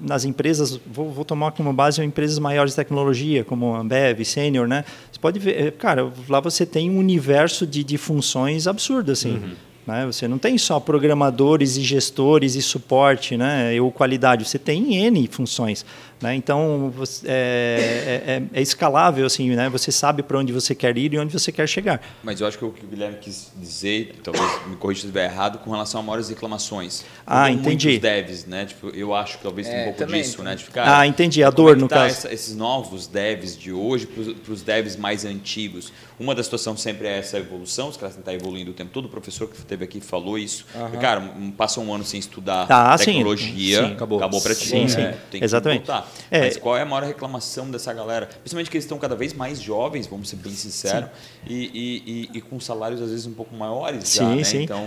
nas 0.00 0.24
empresas, 0.24 0.80
vou, 0.86 1.10
vou, 1.10 1.24
tomar 1.24 1.52
como 1.52 1.72
base 1.72 2.02
empresas 2.02 2.38
maiores 2.38 2.72
de 2.72 2.76
tecnologia, 2.76 3.44
como 3.44 3.74
a 3.74 3.80
Ambev, 3.80 4.24
Senior, 4.24 4.66
né? 4.66 4.84
Você 5.10 5.20
pode 5.20 5.38
ver, 5.38 5.66
é, 5.66 5.70
cara, 5.70 6.10
lá 6.28 6.40
você 6.40 6.64
tem 6.64 6.90
um 6.90 6.98
universo 6.98 7.66
de, 7.66 7.84
de 7.84 7.98
funções 7.98 8.66
absurdo, 8.66 9.12
assim. 9.12 9.32
Uhum 9.32 9.71
né? 9.86 10.06
Você 10.06 10.28
não 10.28 10.38
tem 10.38 10.56
só 10.58 10.78
programadores 10.78 11.76
e 11.76 11.82
gestores 11.82 12.54
e 12.54 12.62
suporte 12.62 13.36
né? 13.36 13.80
ou 13.80 13.90
qualidade, 13.90 14.44
você 14.44 14.58
tem 14.58 14.94
N 14.94 15.26
funções. 15.28 15.84
Né? 16.22 16.36
Então, 16.36 16.94
é, 17.24 18.22
é, 18.24 18.32
é, 18.32 18.42
é, 18.52 18.62
escalável, 18.62 19.26
assim, 19.26 19.50
né? 19.50 19.68
você 19.68 19.90
sabe 19.90 20.22
para 20.22 20.38
onde 20.38 20.52
você 20.52 20.72
quer 20.72 20.96
ir 20.96 21.12
e 21.12 21.18
onde 21.18 21.32
você 21.32 21.50
quer 21.50 21.66
chegar. 21.66 22.00
Mas 22.22 22.40
eu 22.40 22.46
acho 22.46 22.56
que 22.56 22.64
o 22.64 22.70
que 22.70 22.84
o 22.84 22.88
Guilherme 22.88 23.18
quis 23.18 23.50
dizer, 23.56 24.14
talvez 24.22 24.44
me 24.68 24.76
corrija 24.76 25.00
se 25.00 25.06
estiver 25.06 25.24
errado, 25.24 25.58
com 25.58 25.72
relação 25.72 26.00
a 26.00 26.02
maiores 26.04 26.28
reclamações. 26.28 27.04
Ah, 27.26 27.50
entendi. 27.50 27.88
Muitos 27.88 28.02
devs, 28.02 28.46
né? 28.46 28.66
Tipo, 28.66 28.90
eu 28.90 29.12
acho 29.12 29.38
que 29.38 29.42
talvez 29.42 29.66
tenha 29.66 29.80
um 29.80 29.82
é, 29.82 29.84
pouco 29.86 29.98
também, 29.98 30.22
disso, 30.22 30.44
né? 30.44 30.54
Tipo, 30.54 30.70
cara, 30.70 31.00
ah, 31.00 31.06
entendi, 31.08 31.42
a 31.42 31.50
dor, 31.50 31.76
é 31.76 31.80
no 31.80 31.88
tá 31.88 31.96
caso. 31.96 32.18
Essa, 32.18 32.32
esses 32.32 32.54
novos 32.54 33.08
devs 33.08 33.58
de 33.58 33.72
hoje 33.72 34.06
para 34.06 34.52
os 34.52 34.62
devs 34.62 34.94
mais 34.96 35.24
antigos. 35.24 35.92
Uma 36.18 36.34
das 36.34 36.46
situações 36.46 36.80
sempre 36.80 37.08
é 37.08 37.18
essa 37.18 37.38
evolução, 37.38 37.88
os 37.88 37.96
caras 37.96 38.16
tentar 38.16 38.34
evoluindo 38.34 38.70
o 38.70 38.74
tempo 38.74 38.90
todo. 38.92 39.06
O 39.06 39.08
professor 39.08 39.48
que 39.48 39.56
esteve 39.56 39.84
aqui 39.84 40.00
falou 40.00 40.38
isso. 40.38 40.66
Uhum. 40.74 41.00
Cara, 41.00 41.22
passa 41.56 41.80
um 41.80 41.92
ano 41.92 42.04
sem 42.04 42.20
estudar 42.20 42.66
ah, 42.70 42.96
tecnologia, 42.96 43.80
sim, 43.80 43.86
sim. 43.88 43.92
acabou, 43.92 44.18
acabou 44.18 44.40
para 44.40 44.54
ti. 44.54 44.66
Sim, 44.66 44.88
sim. 44.88 45.00
É, 45.00 45.16
tem 45.30 45.42
Exatamente. 45.42 45.90
É. 46.30 46.40
Mas 46.40 46.56
qual 46.56 46.76
é 46.76 46.82
a 46.82 46.86
maior 46.86 47.04
reclamação 47.04 47.70
dessa 47.70 47.92
galera? 47.92 48.26
Principalmente 48.26 48.70
que 48.70 48.76
eles 48.76 48.84
estão 48.84 48.98
cada 48.98 49.16
vez 49.16 49.32
mais 49.32 49.60
jovens, 49.60 50.06
vamos 50.06 50.28
ser 50.28 50.36
bem 50.36 50.52
sinceros, 50.52 51.10
e, 51.46 51.54
e, 51.54 52.30
e, 52.34 52.38
e, 52.38 52.40
com 52.40 52.60
salários 52.60 53.00
às 53.00 53.10
vezes 53.10 53.26
um 53.26 53.34
pouco 53.34 53.54
maiores 53.54 54.08
sim, 54.08 54.18
já, 54.18 54.28
né? 54.28 54.44
Sim. 54.44 54.62
Então... 54.62 54.86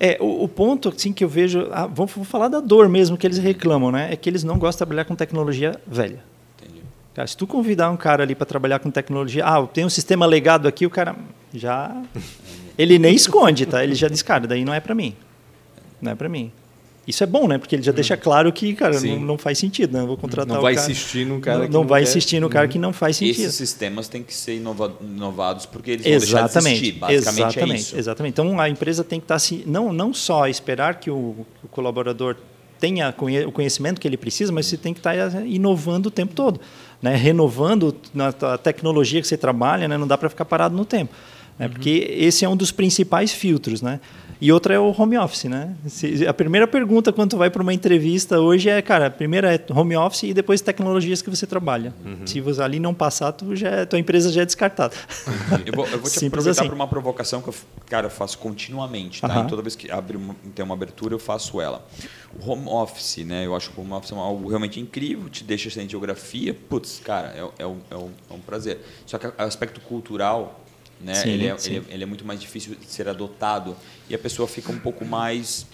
É, 0.00 0.16
o, 0.20 0.44
o, 0.44 0.48
ponto 0.48 0.90
assim, 0.90 1.12
que 1.12 1.24
eu 1.24 1.28
vejo, 1.28 1.68
ah, 1.72 1.86
vou, 1.86 2.06
vou, 2.06 2.24
falar 2.24 2.46
da 2.46 2.60
dor 2.60 2.88
mesmo 2.88 3.16
que 3.16 3.26
eles 3.26 3.38
reclamam, 3.38 3.90
né? 3.90 4.12
É 4.12 4.16
que 4.16 4.30
eles 4.30 4.44
não 4.44 4.56
gostam 4.56 4.84
de 4.84 4.88
trabalhar 4.88 5.04
com 5.04 5.16
tecnologia 5.16 5.74
velha. 5.84 6.22
Cara, 7.18 7.26
se 7.26 7.36
tu 7.36 7.48
convidar 7.48 7.90
um 7.90 7.96
cara 7.96 8.22
ali 8.22 8.32
para 8.32 8.46
trabalhar 8.46 8.78
com 8.78 8.92
tecnologia, 8.92 9.44
ah, 9.44 9.66
tem 9.66 9.84
um 9.84 9.90
sistema 9.90 10.24
legado 10.24 10.68
aqui, 10.68 10.86
o 10.86 10.90
cara 10.90 11.16
já 11.52 12.00
ele 12.78 12.96
nem 12.96 13.12
esconde, 13.12 13.66
tá? 13.66 13.82
Ele 13.82 13.96
já 13.96 14.06
diz, 14.06 14.22
cara, 14.22 14.46
daí 14.46 14.64
não 14.64 14.72
é 14.72 14.78
para 14.78 14.94
mim. 14.94 15.16
Não 16.00 16.12
é 16.12 16.14
para 16.14 16.28
mim. 16.28 16.52
Isso 17.08 17.24
é 17.24 17.26
bom, 17.26 17.48
né? 17.48 17.58
Porque 17.58 17.74
ele 17.74 17.82
já 17.82 17.90
deixa 17.90 18.14
hum. 18.14 18.18
claro 18.22 18.52
que, 18.52 18.72
cara, 18.72 19.00
não, 19.00 19.18
não, 19.18 19.36
faz 19.36 19.58
sentido, 19.58 19.94
né? 19.94 20.04
Eu 20.04 20.06
vou 20.06 20.16
contratar 20.16 20.54
não 20.54 20.62
vai 20.62 20.76
cara, 20.76 20.88
insistir 20.88 21.26
no 21.26 21.40
cara 21.40 21.58
não, 21.58 21.66
que 21.66 21.72
não, 21.72 21.84
vai 21.84 22.02
quer. 22.04 22.08
insistir 22.08 22.38
no 22.38 22.48
cara 22.48 22.66
uhum. 22.66 22.72
que 22.72 22.78
não 22.78 22.92
faz 22.92 23.16
sentido. 23.16 23.40
Esses 23.40 23.54
sistemas 23.56 24.06
têm 24.06 24.22
que 24.22 24.32
ser 24.32 24.54
inovados 24.54 25.66
porque 25.66 25.90
eles 25.90 26.06
exatamente, 26.06 26.30
vão 26.30 26.42
deixar 26.44 26.62
de 26.62 26.68
existir. 26.68 26.92
Basicamente 26.92 27.10
é 27.10 27.46
exatamente, 27.48 27.72
é 27.72 27.76
isso. 27.80 27.98
Exatamente. 27.98 28.32
Então 28.32 28.60
a 28.60 28.68
empresa 28.68 29.02
tem 29.02 29.18
que 29.18 29.24
estar 29.24 29.34
tá 29.34 29.38
se 29.40 29.64
não 29.66 29.92
não 29.92 30.14
só 30.14 30.46
esperar 30.46 31.00
que 31.00 31.10
o, 31.10 31.44
o 31.64 31.68
colaborador 31.68 32.36
tenha 32.78 33.14
o 33.46 33.52
conhecimento 33.52 34.00
que 34.00 34.06
ele 34.06 34.16
precisa, 34.16 34.52
mas 34.52 34.66
você 34.66 34.76
tem 34.76 34.92
que 34.92 35.00
estar 35.00 35.30
tá 35.30 35.42
inovando 35.42 36.08
o 36.08 36.10
tempo 36.10 36.34
todo, 36.34 36.60
né? 37.02 37.16
Renovando 37.16 37.96
a 38.42 38.58
tecnologia 38.58 39.20
que 39.20 39.26
você 39.26 39.36
trabalha, 39.36 39.88
né? 39.88 39.96
Não 39.96 40.06
dá 40.06 40.16
para 40.16 40.28
ficar 40.28 40.44
parado 40.44 40.76
no 40.76 40.84
tempo. 40.84 41.12
Né? 41.58 41.66
Uhum. 41.66 41.72
Porque 41.72 42.14
esse 42.16 42.44
é 42.44 42.48
um 42.48 42.56
dos 42.56 42.70
principais 42.70 43.32
filtros, 43.32 43.82
né? 43.82 44.00
E 44.40 44.52
outra 44.52 44.74
é 44.74 44.78
o 44.78 44.94
home 44.96 45.18
office, 45.18 45.44
né? 45.44 45.74
Se, 45.86 46.26
a 46.26 46.32
primeira 46.32 46.66
pergunta 46.66 47.12
quando 47.12 47.30
tu 47.30 47.36
vai 47.36 47.50
para 47.50 47.60
uma 47.60 47.74
entrevista 47.74 48.40
hoje 48.40 48.68
é, 48.68 48.80
cara, 48.80 49.06
a 49.06 49.10
primeira 49.10 49.52
é 49.54 49.64
home 49.70 49.96
office 49.96 50.24
e 50.24 50.34
depois 50.34 50.60
tecnologias 50.60 51.20
que 51.20 51.28
você 51.28 51.46
trabalha. 51.46 51.92
Uhum. 52.04 52.26
Se 52.26 52.40
você 52.40 52.62
ali 52.62 52.78
não 52.78 52.94
passar, 52.94 53.32
tu 53.32 53.56
já, 53.56 53.84
tua 53.84 53.98
empresa 53.98 54.30
já 54.30 54.42
é 54.42 54.44
descartada. 54.44 54.94
Eu 55.66 55.72
vou, 55.74 55.86
eu 55.86 55.98
vou 55.98 56.10
te 56.10 56.24
aproveitar 56.24 56.60
assim. 56.60 56.66
para 56.66 56.74
uma 56.74 56.86
provocação 56.86 57.42
que 57.42 57.48
eu, 57.48 57.54
cara, 57.86 58.06
eu 58.06 58.10
faço 58.10 58.38
continuamente, 58.38 59.20
tá? 59.20 59.40
Uhum. 59.40 59.46
Toda 59.46 59.60
vez 59.60 59.74
que 59.74 59.90
abre 59.90 60.16
uma, 60.16 60.34
tem 60.54 60.64
uma 60.64 60.74
abertura, 60.74 61.14
eu 61.14 61.18
faço 61.18 61.60
ela. 61.60 61.86
O 62.38 62.50
home 62.50 62.66
office, 62.68 63.18
né? 63.18 63.44
Eu 63.46 63.54
acho 63.54 63.70
que 63.70 63.78
o 63.78 63.82
home 63.82 63.92
office 63.92 64.12
é 64.12 64.14
algo 64.14 64.48
realmente 64.48 64.80
incrível, 64.80 65.28
te 65.28 65.44
deixa 65.44 65.68
sem 65.70 65.88
geografia. 65.88 66.54
Putz, 66.54 67.00
cara, 67.04 67.28
é, 67.28 67.62
é, 67.62 67.66
um, 67.66 67.76
é, 67.90 67.96
um, 67.96 68.10
é 68.30 68.34
um 68.34 68.40
prazer. 68.40 68.80
Só 69.04 69.18
que 69.18 69.26
o 69.26 69.32
aspecto 69.38 69.80
cultural 69.80 70.60
né? 71.00 71.14
Sim, 71.14 71.30
ele, 71.30 71.46
é, 71.46 71.58
sim. 71.58 71.70
Ele, 71.74 71.86
é, 71.88 71.94
ele, 71.94 72.02
é, 72.02 72.06
muito 72.06 72.24
mais 72.24 72.40
difícil 72.40 72.74
de 72.74 72.86
ser 72.86 73.08
adotado 73.08 73.76
e 74.08 74.14
a 74.14 74.18
pessoa 74.18 74.48
fica 74.48 74.72
um 74.72 74.78
pouco 74.78 75.04
mais, 75.04 75.66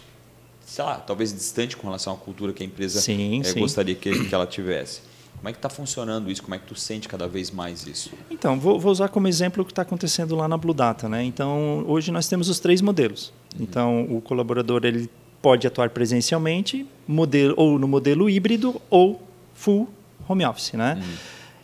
sei 0.64 0.84
lá, 0.84 0.96
talvez 0.96 1.32
distante 1.32 1.76
com 1.76 1.87
relação 1.87 2.12
à 2.12 2.16
cultura 2.16 2.52
que 2.52 2.62
a 2.62 2.66
empresa 2.66 3.00
sim, 3.00 3.42
é, 3.44 3.52
gostaria 3.54 3.94
que, 3.94 4.26
que 4.26 4.34
ela 4.34 4.46
tivesse. 4.46 5.00
Como 5.44 5.50
é 5.50 5.52
que 5.52 5.58
está 5.58 5.68
funcionando 5.68 6.30
isso? 6.30 6.42
Como 6.42 6.54
é 6.54 6.58
que 6.58 6.66
tu 6.66 6.74
sente 6.74 7.06
cada 7.06 7.28
vez 7.28 7.50
mais 7.50 7.87
isso? 7.87 8.10
Então, 8.30 8.58
vou, 8.58 8.80
vou 8.80 8.90
usar 8.90 9.08
como 9.08 9.28
exemplo 9.28 9.62
o 9.62 9.66
que 9.66 9.72
está 9.72 9.82
acontecendo 9.82 10.34
lá 10.34 10.48
na 10.48 10.56
Blue 10.56 10.72
Data. 10.72 11.06
Né? 11.06 11.22
Então, 11.22 11.84
hoje 11.87 12.10
nós 12.10 12.26
temos 12.26 12.48
os 12.48 12.58
três 12.58 12.80
modelos. 12.80 13.30
Uhum. 13.54 13.62
Então, 13.62 14.02
o 14.04 14.22
colaborador 14.22 14.87
ele 14.87 15.10
pode 15.42 15.66
atuar 15.66 15.90
presencialmente, 15.90 16.87
modelo, 17.06 17.52
ou 17.58 17.78
no 17.78 17.87
modelo 17.87 18.30
híbrido, 18.30 18.80
ou 18.88 19.20
full 19.52 19.87
home 20.26 20.46
office. 20.46 20.72
Né? 20.72 20.94
Uhum. 20.94 21.14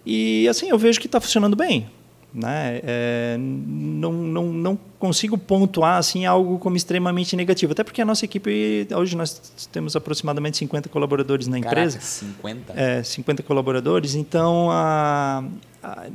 E 0.05 0.47
assim, 0.47 0.69
eu 0.69 0.77
vejo 0.77 1.01
que 1.01 1.07
está 1.07 1.19
funcionando 1.19 1.57
bem. 1.57 1.89
Né? 2.33 2.81
É, 2.85 3.37
não, 3.39 4.13
não, 4.13 4.47
não 4.53 4.79
consigo 5.01 5.37
pontuar 5.37 5.99
assim 5.99 6.27
algo 6.27 6.61
como 6.61 6.77
extremamente 6.77 7.35
negativo, 7.35 7.73
até 7.73 7.83
porque 7.83 8.01
a 8.01 8.05
nossa 8.05 8.25
equipe 8.25 8.87
hoje 8.95 9.17
nós 9.17 9.53
temos 9.73 9.97
aproximadamente 9.97 10.57
50 10.59 10.89
colaboradores 10.89 11.49
na 11.49 11.59
empresa. 11.59 11.99
Caraca, 11.99 12.07
50? 12.07 12.73
É, 12.77 13.03
50 13.03 13.43
colaboradores, 13.43 14.15
então 14.15 14.71
a, 14.71 15.43
a, 15.83 16.07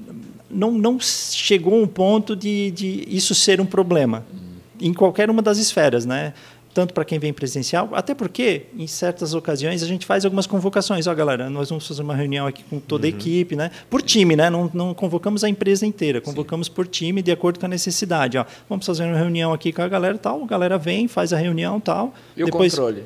não, 0.50 0.72
não 0.72 0.98
chegou 1.02 1.82
um 1.82 1.88
ponto 1.88 2.34
de, 2.34 2.72
de 2.72 3.04
isso 3.08 3.36
ser 3.36 3.60
um 3.60 3.66
problema. 3.66 4.24
Hum. 4.34 4.56
Em 4.80 4.94
qualquer 4.94 5.30
uma 5.30 5.42
das 5.42 5.58
esferas, 5.58 6.06
né? 6.06 6.34
Tanto 6.76 6.94
para 6.94 7.06
quem 7.06 7.18
vem 7.18 7.32
presencial, 7.32 7.90
até 7.94 8.14
porque, 8.14 8.64
em 8.78 8.86
certas 8.86 9.34
ocasiões, 9.34 9.82
a 9.82 9.88
gente 9.88 10.06
faz 10.06 10.26
algumas 10.26 10.46
convocações. 10.46 11.08
Ó, 11.08 11.12
oh, 11.14 11.16
galera, 11.16 11.50
nós 11.50 11.70
vamos 11.70 11.88
fazer 11.88 12.02
uma 12.02 12.14
reunião 12.14 12.46
aqui 12.46 12.64
com 12.64 12.82
toda 12.82 13.08
a 13.08 13.10
uhum. 13.10 13.16
equipe, 13.16 13.56
né? 13.56 13.72
por 13.90 14.02
time, 14.02 14.36
né? 14.36 14.50
Não, 14.50 14.70
não 14.74 14.94
convocamos 14.94 15.46
a 15.46 15.50
empresa 15.50 15.86
inteira, 15.86 16.20
convocamos 16.20 16.68
Sim. 16.68 16.74
por 16.74 16.86
time, 16.86 17.22
de 17.22 17.32
acordo 17.32 17.62
com 17.62 17.66
a 17.66 17.70
necessidade. 17.70 18.38
Ó, 18.38 18.44
vamos 18.68 18.86
fazer 18.86 19.06
uma 19.06 19.18
reunião 19.18 19.54
aqui 19.54 19.72
com 19.72 19.82
a 19.82 19.88
galera 19.88 20.18
tal, 20.18 20.44
a 20.44 20.46
galera 20.46 20.78
vem, 20.78 21.08
faz 21.08 21.32
a 21.32 21.38
reunião 21.38 21.80
tal. 21.80 22.14
E 22.36 22.44
depois... 22.44 22.74
o 22.74 22.76
controle? 22.76 23.04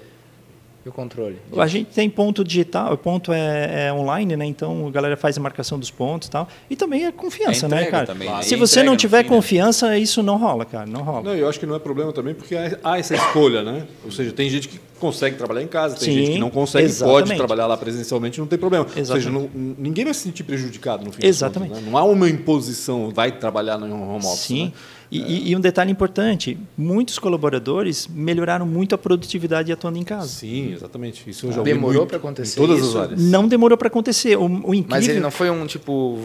O 0.86 0.92
controle? 0.92 1.38
A 1.58 1.68
gente 1.68 1.88
tem 1.88 2.10
ponto 2.10 2.44
digital, 2.44 2.94
o 2.94 2.98
ponto 2.98 3.34
é, 3.34 3.88
é, 3.88 3.94
online, 3.94 4.36
né? 4.36 4.46
Então 4.46 4.88
a 4.88 4.92
galera 4.92 5.18
faz 5.18 5.38
a 5.38 5.42
marcação 5.42 5.78
dos 5.78 5.92
pontos 5.92 6.28
e 6.28 6.32
tal. 6.32 6.48
E 6.70 6.76
também 6.76 7.06
é 7.06 7.12
confiança, 7.12 7.66
é 7.66 7.70
né, 7.70 7.86
cara? 7.86 8.06
Também, 8.06 8.30
né? 8.30 8.42
Se 8.42 8.56
você 8.56 8.82
não 8.82 8.96
tiver 8.96 9.24
fim, 9.24 9.30
confiança, 9.30 9.90
né? 9.90 10.00
isso 10.00 10.24
não 10.24 10.38
rola, 10.38 10.66
cara. 10.66 10.86
Não 10.86 11.02
rola. 11.02 11.24
Não, 11.24 11.36
eu 11.36 11.50
acho 11.50 11.60
que 11.60 11.66
não 11.66 11.76
é 11.76 11.80
problema 11.80 12.14
também, 12.14 12.34
porque 12.34 12.56
há 12.84 12.98
essa 12.98 13.16
escolha, 13.16 13.62
né? 13.62 13.86
Ou 14.06 14.12
seja, 14.12 14.32
tem 14.32 14.50
gente 14.50 14.68
que 14.70 14.80
consegue 15.00 15.38
trabalhar 15.38 15.64
em 15.64 15.68
casa, 15.68 15.96
tem 15.96 16.10
Sim, 16.10 16.18
gente 16.18 16.32
que 16.34 16.40
não 16.40 16.50
consegue, 16.50 16.86
exatamente. 16.86 17.28
pode 17.28 17.38
trabalhar 17.38 17.68
lá 17.68 17.78
presencialmente, 17.78 18.40
não 18.40 18.48
tem 18.48 18.60
problema. 18.60 18.86
Exatamente. 18.86 19.12
Ou 19.12 19.16
seja, 19.16 19.30
não, 19.30 19.76
ninguém 19.78 20.06
vai 20.06 20.14
se 20.14 20.22
sentir 20.22 20.44
prejudicado 20.44 21.06
no 21.06 21.12
fim 21.12 21.26
Exatamente. 21.26 21.70
Contas, 21.70 21.86
né? 21.86 21.92
Não 21.92 21.98
há 21.98 22.04
uma 22.04 22.30
imposição, 22.30 23.10
vai 23.10 23.32
trabalhar 23.32 23.78
no 23.78 24.16
home 24.16 24.26
office. 24.26 24.40
Sim. 24.40 24.66
Né? 24.66 24.74
E, 25.12 25.22
é. 25.22 25.50
e, 25.50 25.56
um 25.56 25.60
detalhe 25.60 25.92
importante: 25.92 26.58
muitos 26.78 27.18
colaboradores 27.18 28.08
melhoraram 28.08 28.66
muito 28.66 28.94
a 28.94 28.98
produtividade 28.98 29.72
atuando 29.72 29.98
em 29.98 30.04
casa. 30.04 30.28
Sim, 30.28 30.74
exatamente. 30.74 31.30
Isso 31.30 31.48
eu 31.48 31.52
já 31.52 31.62
demorou 31.62 32.06
para 32.06 32.18
acontecer. 32.18 32.60
Em 32.60 32.68
todas 32.68 32.80
isso? 32.80 32.98
as 32.98 33.04
áreas. 33.04 33.22
Não 33.22 33.48
demorou 33.48 33.78
para 33.78 33.88
acontecer. 33.88 34.38
O, 34.38 34.44
o 34.44 34.74
incrível... 34.74 34.86
Mas 34.88 35.08
ele 35.08 35.20
não 35.20 35.32
foi 35.32 35.50
um 35.50 35.66
tipo. 35.66 36.20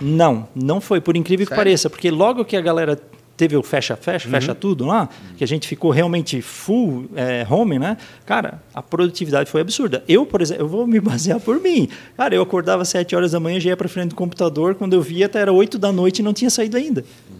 Não, 0.00 0.48
não 0.54 0.80
foi, 0.80 1.00
por 1.00 1.16
incrível 1.16 1.44
Sério? 1.44 1.56
que 1.56 1.60
pareça, 1.60 1.90
porque 1.90 2.10
logo 2.10 2.44
que 2.44 2.56
a 2.56 2.60
galera 2.60 3.00
teve 3.40 3.56
o 3.56 3.62
fecha, 3.62 3.96
fecha, 3.96 4.28
uhum. 4.28 4.32
fecha 4.32 4.54
tudo 4.54 4.84
lá, 4.84 5.08
que 5.38 5.42
a 5.42 5.46
gente 5.46 5.66
ficou 5.66 5.90
realmente 5.90 6.42
full 6.42 7.06
é, 7.16 7.46
home, 7.48 7.78
né? 7.78 7.96
Cara, 8.26 8.62
a 8.74 8.82
produtividade 8.82 9.50
foi 9.50 9.62
absurda. 9.62 10.04
Eu, 10.06 10.26
por 10.26 10.42
exemplo, 10.42 10.64
eu 10.64 10.68
vou 10.68 10.86
me 10.86 11.00
basear 11.00 11.40
por 11.40 11.58
mim. 11.58 11.88
Cara, 12.18 12.34
eu 12.34 12.42
acordava 12.42 12.82
às 12.82 12.90
7 12.90 13.16
horas 13.16 13.32
da 13.32 13.40
manhã, 13.40 13.58
já 13.58 13.70
ia 13.70 13.76
para 13.78 13.88
frente 13.88 14.10
do 14.10 14.14
computador, 14.14 14.74
quando 14.74 14.92
eu 14.92 15.00
via 15.00 15.24
até 15.24 15.40
era 15.40 15.52
8 15.52 15.78
da 15.78 15.90
noite 15.90 16.18
e 16.18 16.22
não 16.22 16.34
tinha 16.34 16.50
saído 16.50 16.76
ainda. 16.76 17.02
Uhum. 17.30 17.39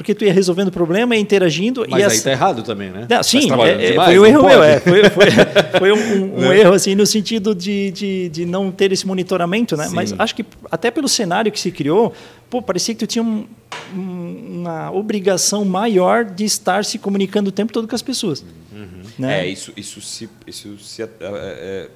Porque 0.00 0.14
tu 0.14 0.24
ia 0.24 0.32
resolvendo 0.32 0.68
o 0.68 0.72
problema, 0.72 1.14
ia 1.14 1.20
interagindo. 1.20 1.84
Mas 1.88 2.00
e 2.00 2.04
aí 2.04 2.16
está 2.16 2.30
errado 2.30 2.62
também, 2.62 2.90
né? 2.90 3.06
Não, 3.08 3.22
sim, 3.22 3.50
é, 3.50 3.70
é, 3.70 3.90
demais, 3.90 4.08
foi 4.08 4.18
um 4.18 4.26
erro 4.26 4.46
meu. 4.46 4.62
É, 4.62 4.80
foi, 4.80 5.10
foi, 5.10 5.26
foi 5.78 5.92
um, 5.92 6.38
um 6.38 6.52
erro 6.52 6.72
assim, 6.72 6.94
no 6.94 7.06
sentido 7.06 7.54
de, 7.54 7.90
de, 7.90 8.28
de, 8.28 8.46
não 8.46 8.70
ter 8.70 8.92
esse 8.92 9.06
monitoramento. 9.06 9.76
Né? 9.76 9.88
Mas 9.92 10.14
acho 10.18 10.34
que 10.34 10.44
até 10.70 10.90
pelo 10.90 11.08
cenário 11.08 11.50
que 11.50 11.60
se 11.60 11.70
criou, 11.70 12.12
pô, 12.48 12.62
parecia 12.62 12.94
que 12.94 13.00
tu 13.00 13.06
tinha 13.06 13.22
um, 13.22 13.46
uma 13.94 14.90
obrigação 14.92 15.64
maior 15.64 16.24
de 16.24 16.44
estar 16.44 16.84
se 16.84 16.98
comunicando 16.98 17.48
o 17.48 17.52
tempo 17.52 17.72
todo 17.72 17.88
com 17.88 17.94
as 17.94 18.02
pessoas. 18.02 18.44
Uhum. 18.72 19.02
Né? 19.18 19.46
É, 19.46 19.48
isso, 19.48 19.72
isso 19.76 20.00
se, 20.00 20.28
isso 20.46 20.78
se 20.78 21.02
é, 21.02 21.08
é, 21.20 21.88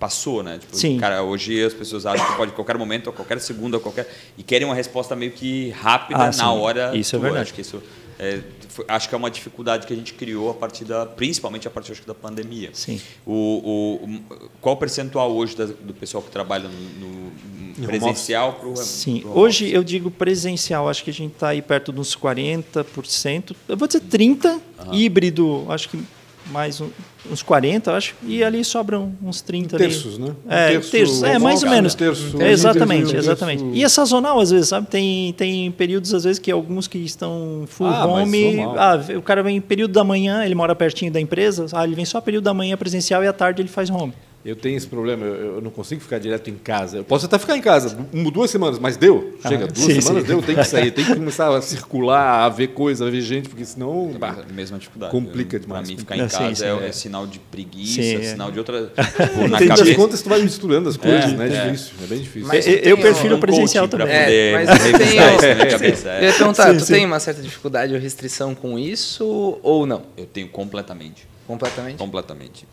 passou, 0.00 0.42
né? 0.42 0.58
Tipo, 0.58 0.74
Sim. 0.74 0.98
Cara, 0.98 1.22
hoje 1.22 1.62
as 1.62 1.74
pessoas 1.74 2.06
acham 2.06 2.26
que 2.26 2.36
pode 2.36 2.52
a 2.52 2.54
qualquer 2.54 2.78
momento, 2.78 3.10
a 3.10 3.12
qualquer 3.12 3.38
segundo, 3.38 3.76
a 3.76 3.80
qualquer 3.80 4.10
e 4.36 4.42
querem 4.42 4.66
uma 4.66 4.74
resposta 4.74 5.14
meio 5.14 5.30
que 5.30 5.70
rápida 5.70 6.22
ah, 6.22 6.26
na 6.26 6.32
sim. 6.32 6.42
hora. 6.42 6.96
Isso 6.96 7.14
é 7.14 7.18
tua. 7.18 7.28
é 7.28 7.30
verdade. 7.30 7.42
Acho 7.42 7.54
que 7.54 7.60
isso 7.60 7.82
é, 8.18 8.40
foi, 8.68 8.84
acho 8.88 9.08
que 9.08 9.14
é 9.14 9.18
uma 9.18 9.30
dificuldade 9.30 9.86
que 9.86 9.92
a 9.92 9.96
gente 9.96 10.14
criou 10.14 10.50
a 10.50 10.54
partir 10.54 10.84
da, 10.84 11.06
principalmente 11.06 11.66
a 11.66 11.70
partir 11.70 11.92
acho, 11.92 12.06
da 12.06 12.14
pandemia. 12.14 12.70
Sim. 12.72 13.00
O, 13.26 14.02
o, 14.02 14.20
qual 14.60 14.74
o 14.74 14.78
percentual 14.78 15.32
hoje 15.32 15.56
da, 15.56 15.64
do 15.66 15.94
pessoal 15.94 16.22
que 16.22 16.30
trabalha 16.30 16.68
no, 16.68 17.32
no 17.78 17.86
presencial 17.86 18.54
para 18.54 18.68
o 18.68 18.76
Sim. 18.76 19.20
Pro 19.20 19.38
hoje 19.38 19.70
eu 19.70 19.82
digo 19.82 20.10
presencial, 20.10 20.88
acho 20.88 21.02
que 21.02 21.10
a 21.10 21.14
gente 21.14 21.32
está 21.32 21.48
aí 21.48 21.62
perto 21.62 21.92
dos 21.92 22.16
40%. 22.16 23.56
Eu 23.68 23.76
vou 23.76 23.88
dizer 23.88 24.02
30%. 24.02 24.60
Uhum. 24.86 24.94
Híbrido, 24.94 25.66
acho 25.68 25.88
que 25.90 26.02
mais 26.50 26.80
um, 26.80 26.88
uns 27.30 27.42
40, 27.42 27.94
acho, 27.94 28.14
e 28.22 28.42
ali 28.42 28.64
sobram 28.64 29.12
uns 29.22 29.40
30 29.40 29.76
terços, 29.76 30.14
ali. 30.14 30.24
né? 30.24 30.34
É, 30.48 30.68
terço, 30.72 30.90
terços, 30.90 31.22
é, 31.22 31.38
mais 31.38 31.62
ou 31.62 31.70
menos. 31.70 31.94
Terço, 31.94 32.40
é, 32.42 32.50
exatamente, 32.50 33.16
exatamente. 33.16 33.62
Terço. 33.62 33.76
E 33.76 33.84
é 33.84 33.88
sazonal 33.88 34.40
às 34.40 34.50
vezes, 34.50 34.68
sabe? 34.68 34.86
Tem, 34.88 35.32
tem 35.34 35.70
períodos 35.70 36.12
às 36.12 36.24
vezes 36.24 36.38
que 36.38 36.50
alguns 36.50 36.86
que 36.86 36.98
estão 36.98 37.64
full 37.66 37.86
ah, 37.86 38.06
home, 38.06 38.60
ah, 38.76 38.98
o 39.16 39.22
cara 39.22 39.42
vem 39.42 39.60
período 39.60 39.92
da 39.92 40.04
manhã, 40.04 40.44
ele 40.44 40.54
mora 40.54 40.74
pertinho 40.74 41.12
da 41.12 41.20
empresa, 41.20 41.66
ah, 41.72 41.84
ele 41.84 41.94
vem 41.94 42.04
só 42.04 42.20
período 42.20 42.44
da 42.44 42.54
manhã 42.54 42.76
presencial 42.76 43.22
e 43.22 43.26
à 43.26 43.32
tarde 43.32 43.62
ele 43.62 43.68
faz 43.68 43.88
home. 43.90 44.12
Eu 44.42 44.56
tenho 44.56 44.76
esse 44.76 44.86
problema, 44.86 45.26
eu, 45.26 45.56
eu, 45.56 45.60
não 45.60 45.70
consigo 45.70 46.00
ficar 46.00 46.18
direto 46.18 46.48
em 46.48 46.54
casa. 46.54 46.96
Eu 46.96 47.04
posso 47.04 47.26
até 47.26 47.38
ficar 47.38 47.56
em 47.56 47.60
casa 47.60 47.94
duas 48.32 48.50
semanas, 48.50 48.78
mas 48.78 48.96
deu. 48.96 49.38
Chega, 49.46 49.64
ah, 49.64 49.68
duas 49.68 49.92
sim, 49.92 50.00
semanas 50.00 50.22
sim. 50.22 50.28
deu, 50.28 50.42
tem 50.42 50.56
que 50.56 50.64
sair, 50.64 50.90
tem 50.92 51.04
que 51.04 51.14
começar 51.14 51.54
a 51.54 51.60
circular, 51.60 52.44
a 52.44 52.48
ver 52.48 52.68
coisa, 52.68 53.06
a 53.06 53.10
ver 53.10 53.20
gente, 53.20 53.50
porque 53.50 53.64
senão. 53.66 54.12
Bah, 54.18 54.38
mesma 54.50 54.78
dificuldade. 54.78 55.12
Complica 55.12 55.56
eu, 55.56 55.60
demais. 55.60 55.82
Para 55.82 55.94
mim, 55.94 55.98
ficar 55.98 56.16
em 56.16 56.26
casa 56.26 56.54
sim, 56.54 56.64
é, 56.64 56.88
é, 56.88 56.92
sinal 56.92 57.26
de 57.26 57.38
preguiça, 57.38 58.00
é. 58.00 58.22
sinal 58.22 58.50
de 58.50 58.58
outra. 58.58 58.86
Tipo, 58.86 59.48
na 59.48 59.58
cabeça. 59.58 59.84
das 59.84 59.96
contas, 59.96 60.22
tu 60.22 60.30
vai 60.30 60.40
misturando 60.40 60.88
as 60.88 60.96
coisas, 60.96 61.32
é, 61.32 61.36
né? 61.36 61.46
É 61.46 61.64
difícil, 61.66 61.92
é 62.02 62.06
bem 62.06 62.18
difícil. 62.20 62.48
Mas 62.48 62.66
eu, 62.66 62.96
prefiro 62.96 63.36
um 63.36 63.40
presencial 63.40 63.88
também. 63.88 64.08
É, 64.08 64.52
mas 64.52 64.86
eu 64.86 64.98
tenho. 64.98 65.22
Eu 65.22 66.28
ia 66.28 66.32
perguntar, 66.32 66.74
tu 66.74 66.86
tem 66.86 67.04
uma 67.04 67.20
certa 67.20 67.42
dificuldade 67.42 67.92
ou 67.92 68.00
restrição 68.00 68.54
com 68.54 68.78
isso 68.78 69.58
ou 69.62 69.86
não? 69.86 70.02
Eu 70.16 70.24
tenho 70.24 70.48
completamente. 70.48 71.28
Completamente? 71.46 71.98
Completamente. 71.98 72.66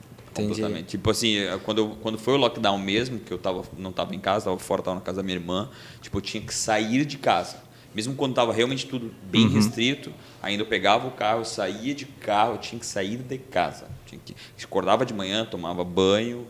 Completamente. 0.43 0.88
Tipo 0.88 1.09
assim, 1.09 1.38
é, 1.38 1.57
quando, 1.63 1.77
eu, 1.79 1.97
quando 2.01 2.17
foi 2.17 2.33
o 2.33 2.38
lockdown 2.38 2.77
mesmo, 2.77 3.19
que 3.19 3.31
eu 3.31 3.38
tava, 3.38 3.63
não 3.77 3.89
estava 3.89 4.15
em 4.15 4.19
casa, 4.19 4.39
estava 4.39 4.59
fora, 4.59 4.81
estava 4.81 4.95
na 4.95 5.01
casa 5.01 5.17
da 5.17 5.23
minha 5.23 5.38
irmã, 5.38 5.69
tipo, 6.01 6.17
eu 6.17 6.21
tinha 6.21 6.41
que 6.43 6.53
sair 6.53 7.05
de 7.05 7.17
casa. 7.17 7.67
Mesmo 7.95 8.13
quando 8.13 8.33
estava 8.33 8.53
realmente 8.53 8.85
tudo 8.85 9.11
bem 9.23 9.47
uhum. 9.47 9.53
restrito, 9.53 10.13
ainda 10.41 10.61
eu 10.61 10.67
pegava 10.67 11.07
o 11.07 11.11
carro, 11.11 11.43
saía 11.43 11.95
de 11.95 12.05
carro, 12.05 12.53
eu 12.53 12.57
tinha 12.59 12.79
que 12.79 12.85
sair 12.85 13.17
de 13.17 13.38
casa. 13.39 13.88
Tinha 14.05 14.21
que, 14.23 14.35
acordava 14.63 15.05
de 15.05 15.13
manhã, 15.13 15.45
tomava 15.45 15.83
banho, 15.83 16.45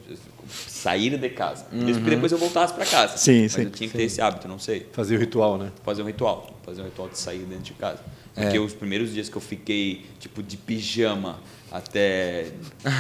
sair 0.49 1.17
de 1.17 1.29
casa. 1.29 1.65
Uhum. 1.71 1.85
Mesmo 1.85 2.03
que 2.03 2.09
depois 2.09 2.31
eu 2.31 2.38
voltasse 2.38 2.73
para 2.73 2.85
casa. 2.85 3.17
Sim, 3.17 3.43
Mas 3.43 3.53
sim. 3.53 3.61
eu 3.61 3.69
tinha 3.69 3.89
que 3.89 3.95
ter 3.95 4.03
esse 4.03 4.19
hábito, 4.19 4.47
não 4.47 4.59
sei. 4.59 4.88
Fazer 4.91 5.15
o 5.15 5.19
ritual, 5.19 5.57
né? 5.57 5.71
Fazer 5.83 6.01
um 6.01 6.05
ritual. 6.05 6.53
Fazer 6.65 6.81
um 6.81 6.85
ritual 6.85 7.07
de 7.07 7.17
sair 7.17 7.39
dentro 7.39 7.63
de 7.63 7.73
casa. 7.73 8.01
Porque 8.33 8.57
é. 8.57 8.59
os 8.59 8.73
primeiros 8.73 9.13
dias 9.13 9.29
que 9.29 9.35
eu 9.35 9.41
fiquei, 9.41 10.05
tipo, 10.19 10.43
de 10.43 10.57
pijama, 10.57 11.39
até 11.72 12.45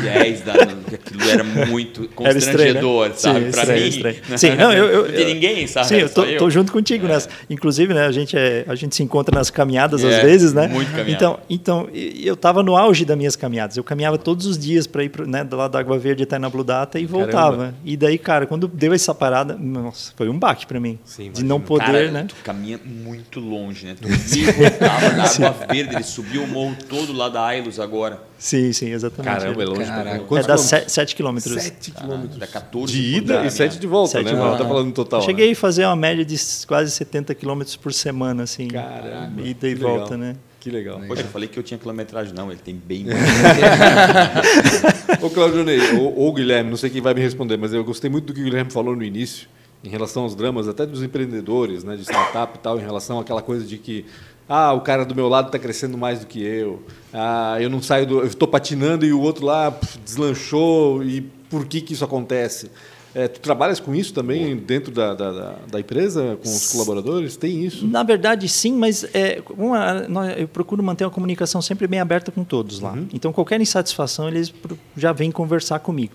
10 0.01 0.41
da 0.41 0.53
noite, 0.53 0.95
aquilo 0.95 1.29
era 1.29 1.43
muito 1.43 2.07
constrangedor, 2.09 3.05
era 3.07 3.13
estranho, 3.13 3.45
né? 3.45 3.51
sabe? 3.51 3.65
Para 3.65 3.73
mim. 3.75 3.87
Estranho. 3.87 4.15
Sim, 4.37 4.55
não, 4.55 4.73
eu, 4.73 4.85
eu, 4.85 5.07
não 5.07 5.13
tem 5.13 5.25
ninguém, 5.25 5.67
sabe? 5.67 5.87
Sim, 5.87 5.95
eu 5.95 6.09
tô, 6.09 6.23
eu 6.23 6.37
tô, 6.37 6.49
junto 6.49 6.71
contigo 6.71 7.05
é. 7.05 7.09
nessa. 7.09 7.29
Inclusive, 7.49 7.93
né, 7.93 8.05
a 8.05 8.11
gente, 8.11 8.37
é, 8.37 8.65
a 8.67 8.75
gente 8.75 8.95
se 8.95 9.01
encontra 9.03 9.37
nas 9.37 9.49
caminhadas 9.49 10.03
é, 10.03 10.07
às 10.09 10.21
vezes, 10.21 10.53
né? 10.53 10.67
Muito 10.67 10.91
caminhada. 10.91 11.13
Então, 11.13 11.39
então 11.49 11.89
eu 11.93 12.33
estava 12.33 12.61
no 12.61 12.75
auge 12.75 13.05
das 13.05 13.17
minhas 13.17 13.35
caminhadas. 13.35 13.77
Eu 13.77 13.83
caminhava 13.83 14.17
todos 14.17 14.45
os 14.45 14.57
dias 14.57 14.85
para 14.85 15.03
ir 15.03 15.11
né, 15.25 15.43
do 15.43 15.55
lado 15.55 15.71
da 15.71 15.79
Água 15.79 15.97
Verde 15.97 16.23
até 16.23 16.37
na 16.37 16.49
Blue 16.49 16.63
Data 16.63 16.99
e 16.99 17.05
voltava. 17.05 17.57
Caramba. 17.57 17.75
E 17.85 17.95
daí, 17.95 18.17
cara, 18.17 18.45
quando 18.45 18.67
deu 18.67 18.93
essa 18.93 19.15
parada, 19.15 19.55
nossa, 19.55 20.11
foi 20.15 20.27
um 20.27 20.37
baque 20.37 20.65
para 20.65 20.79
mim. 20.79 20.99
Sim, 21.05 21.31
de 21.31 21.43
não 21.43 21.61
poder, 21.61 21.85
cara, 21.85 22.11
né? 22.11 22.25
Tu 22.27 22.35
caminha 22.43 22.79
muito 22.83 23.39
longe, 23.39 23.85
né? 23.85 23.95
Tu 23.99 24.07
voltava 24.51 25.13
na 25.13 25.23
Água 25.23 25.67
Verde, 25.71 25.95
ele 25.95 26.03
subiu 26.03 26.43
o 26.43 26.47
morro 26.47 26.75
todo 26.89 27.13
lá 27.13 27.29
da 27.29 27.45
Ailos 27.45 27.79
agora. 27.79 28.21
Sim, 28.37 28.71
sim, 28.71 28.91
exatamente. 28.91 29.33
Caramba, 29.33 29.63
é 29.63 29.65
longe 29.65 29.85
Caraca. 29.85 30.39
É 30.39 30.43
das 30.43 30.61
7 30.61 31.15
quilômetros. 31.15 31.63
7 31.63 31.91
quilômetros. 31.91 32.37
Dá 32.37 32.47
14 32.47 32.93
de 32.93 33.17
ida 33.17 33.45
e 33.45 33.51
7 33.51 33.79
de 33.79 33.87
volta, 33.87 34.11
7 34.11 34.25
né? 34.25 34.31
De 34.31 34.37
volta. 34.37 34.57
Tá 34.59 34.67
falando 34.67 34.93
total. 34.93 35.21
Cheguei 35.23 35.47
né? 35.47 35.53
a 35.53 35.55
fazer 35.55 35.85
uma 35.85 35.95
média 35.95 36.23
de 36.23 36.37
quase 36.67 36.91
70 36.91 37.33
quilômetros 37.33 37.75
por 37.75 37.93
semana, 37.93 38.43
assim. 38.43 38.67
Caramba. 38.67 39.41
Ida 39.41 39.67
e 39.67 39.75
volta, 39.75 40.15
né? 40.15 40.35
Que 40.59 40.71
legal. 40.71 40.99
Poxa, 41.07 41.21
eu 41.21 41.27
falei 41.27 41.47
que 41.47 41.57
eu 41.57 41.63
tinha 41.63 41.77
quilometragem, 41.77 42.33
não, 42.33 42.51
ele 42.51 42.59
tem 42.59 42.75
bem 42.75 43.05
mais. 43.05 43.17
Ô, 45.23 45.29
Claudio 45.29 45.63
Ney, 45.63 45.79
ou, 45.97 46.17
ou 46.17 46.33
Guilherme, 46.33 46.69
não 46.69 46.77
sei 46.77 46.89
quem 46.89 47.01
vai 47.01 47.13
me 47.13 47.21
responder, 47.21 47.57
mas 47.57 47.73
eu 47.73 47.83
gostei 47.83 48.09
muito 48.09 48.25
do 48.25 48.33
que 48.33 48.41
o 48.41 48.43
Guilherme 48.43 48.69
falou 48.69 48.95
no 48.95 49.03
início, 49.03 49.47
em 49.83 49.87
relação 49.87 50.23
aos 50.23 50.35
dramas, 50.35 50.67
até 50.67 50.85
dos 50.85 51.01
empreendedores, 51.01 51.85
né, 51.85 51.95
de 51.95 52.01
startup 52.01 52.57
e 52.57 52.59
tal, 52.59 52.77
em 52.77 52.81
relação 52.81 53.19
àquela 53.19 53.41
coisa 53.41 53.65
de 53.65 53.77
que 53.77 54.05
ah, 54.49 54.73
o 54.73 54.81
cara 54.81 55.03
do 55.03 55.13
meu 55.13 55.27
lado 55.27 55.47
está 55.47 55.59
crescendo 55.59 55.97
mais 55.97 56.19
do 56.19 56.27
que 56.27 56.41
eu. 56.41 56.81
Ah, 57.13 57.57
eu 57.59 57.69
não 57.69 57.81
saio 57.81 58.05
do. 58.05 58.19
Eu 58.19 58.27
estou 58.27 58.47
patinando 58.47 59.05
e 59.05 59.11
o 59.11 59.19
outro 59.19 59.45
lá 59.45 59.71
pff, 59.71 59.97
deslanchou. 59.99 61.03
E 61.03 61.21
por 61.49 61.65
que, 61.65 61.81
que 61.81 61.93
isso 61.93 62.05
acontece? 62.05 62.71
É, 63.15 63.27
tu 63.27 63.39
trabalhas 63.39 63.79
com 63.79 63.95
isso 63.95 64.13
também 64.13 64.55
dentro 64.55 64.91
da, 64.91 65.15
da, 65.15 65.55
da, 65.71 65.79
empresa, 65.79 66.37
com 66.43 66.47
os 66.47 66.71
colaboradores? 66.71 67.35
Tem 67.35 67.65
isso? 67.65 67.87
Na 67.87 68.03
verdade, 68.03 68.47
sim, 68.47 68.73
mas 68.73 69.03
é, 69.05 69.41
uma, 69.57 70.05
eu 70.37 70.47
procuro 70.47 70.83
manter 70.83 71.03
uma 71.03 71.09
comunicação 71.09 71.59
sempre 71.59 71.87
bem 71.87 71.99
aberta 71.99 72.31
com 72.31 72.43
todos 72.43 72.79
lá. 72.79 72.91
Uhum. 72.91 73.07
Então, 73.11 73.33
qualquer 73.33 73.59
insatisfação, 73.59 74.27
eles 74.27 74.53
já 74.95 75.11
vêm 75.13 75.31
conversar 75.31 75.79
comigo. 75.79 76.13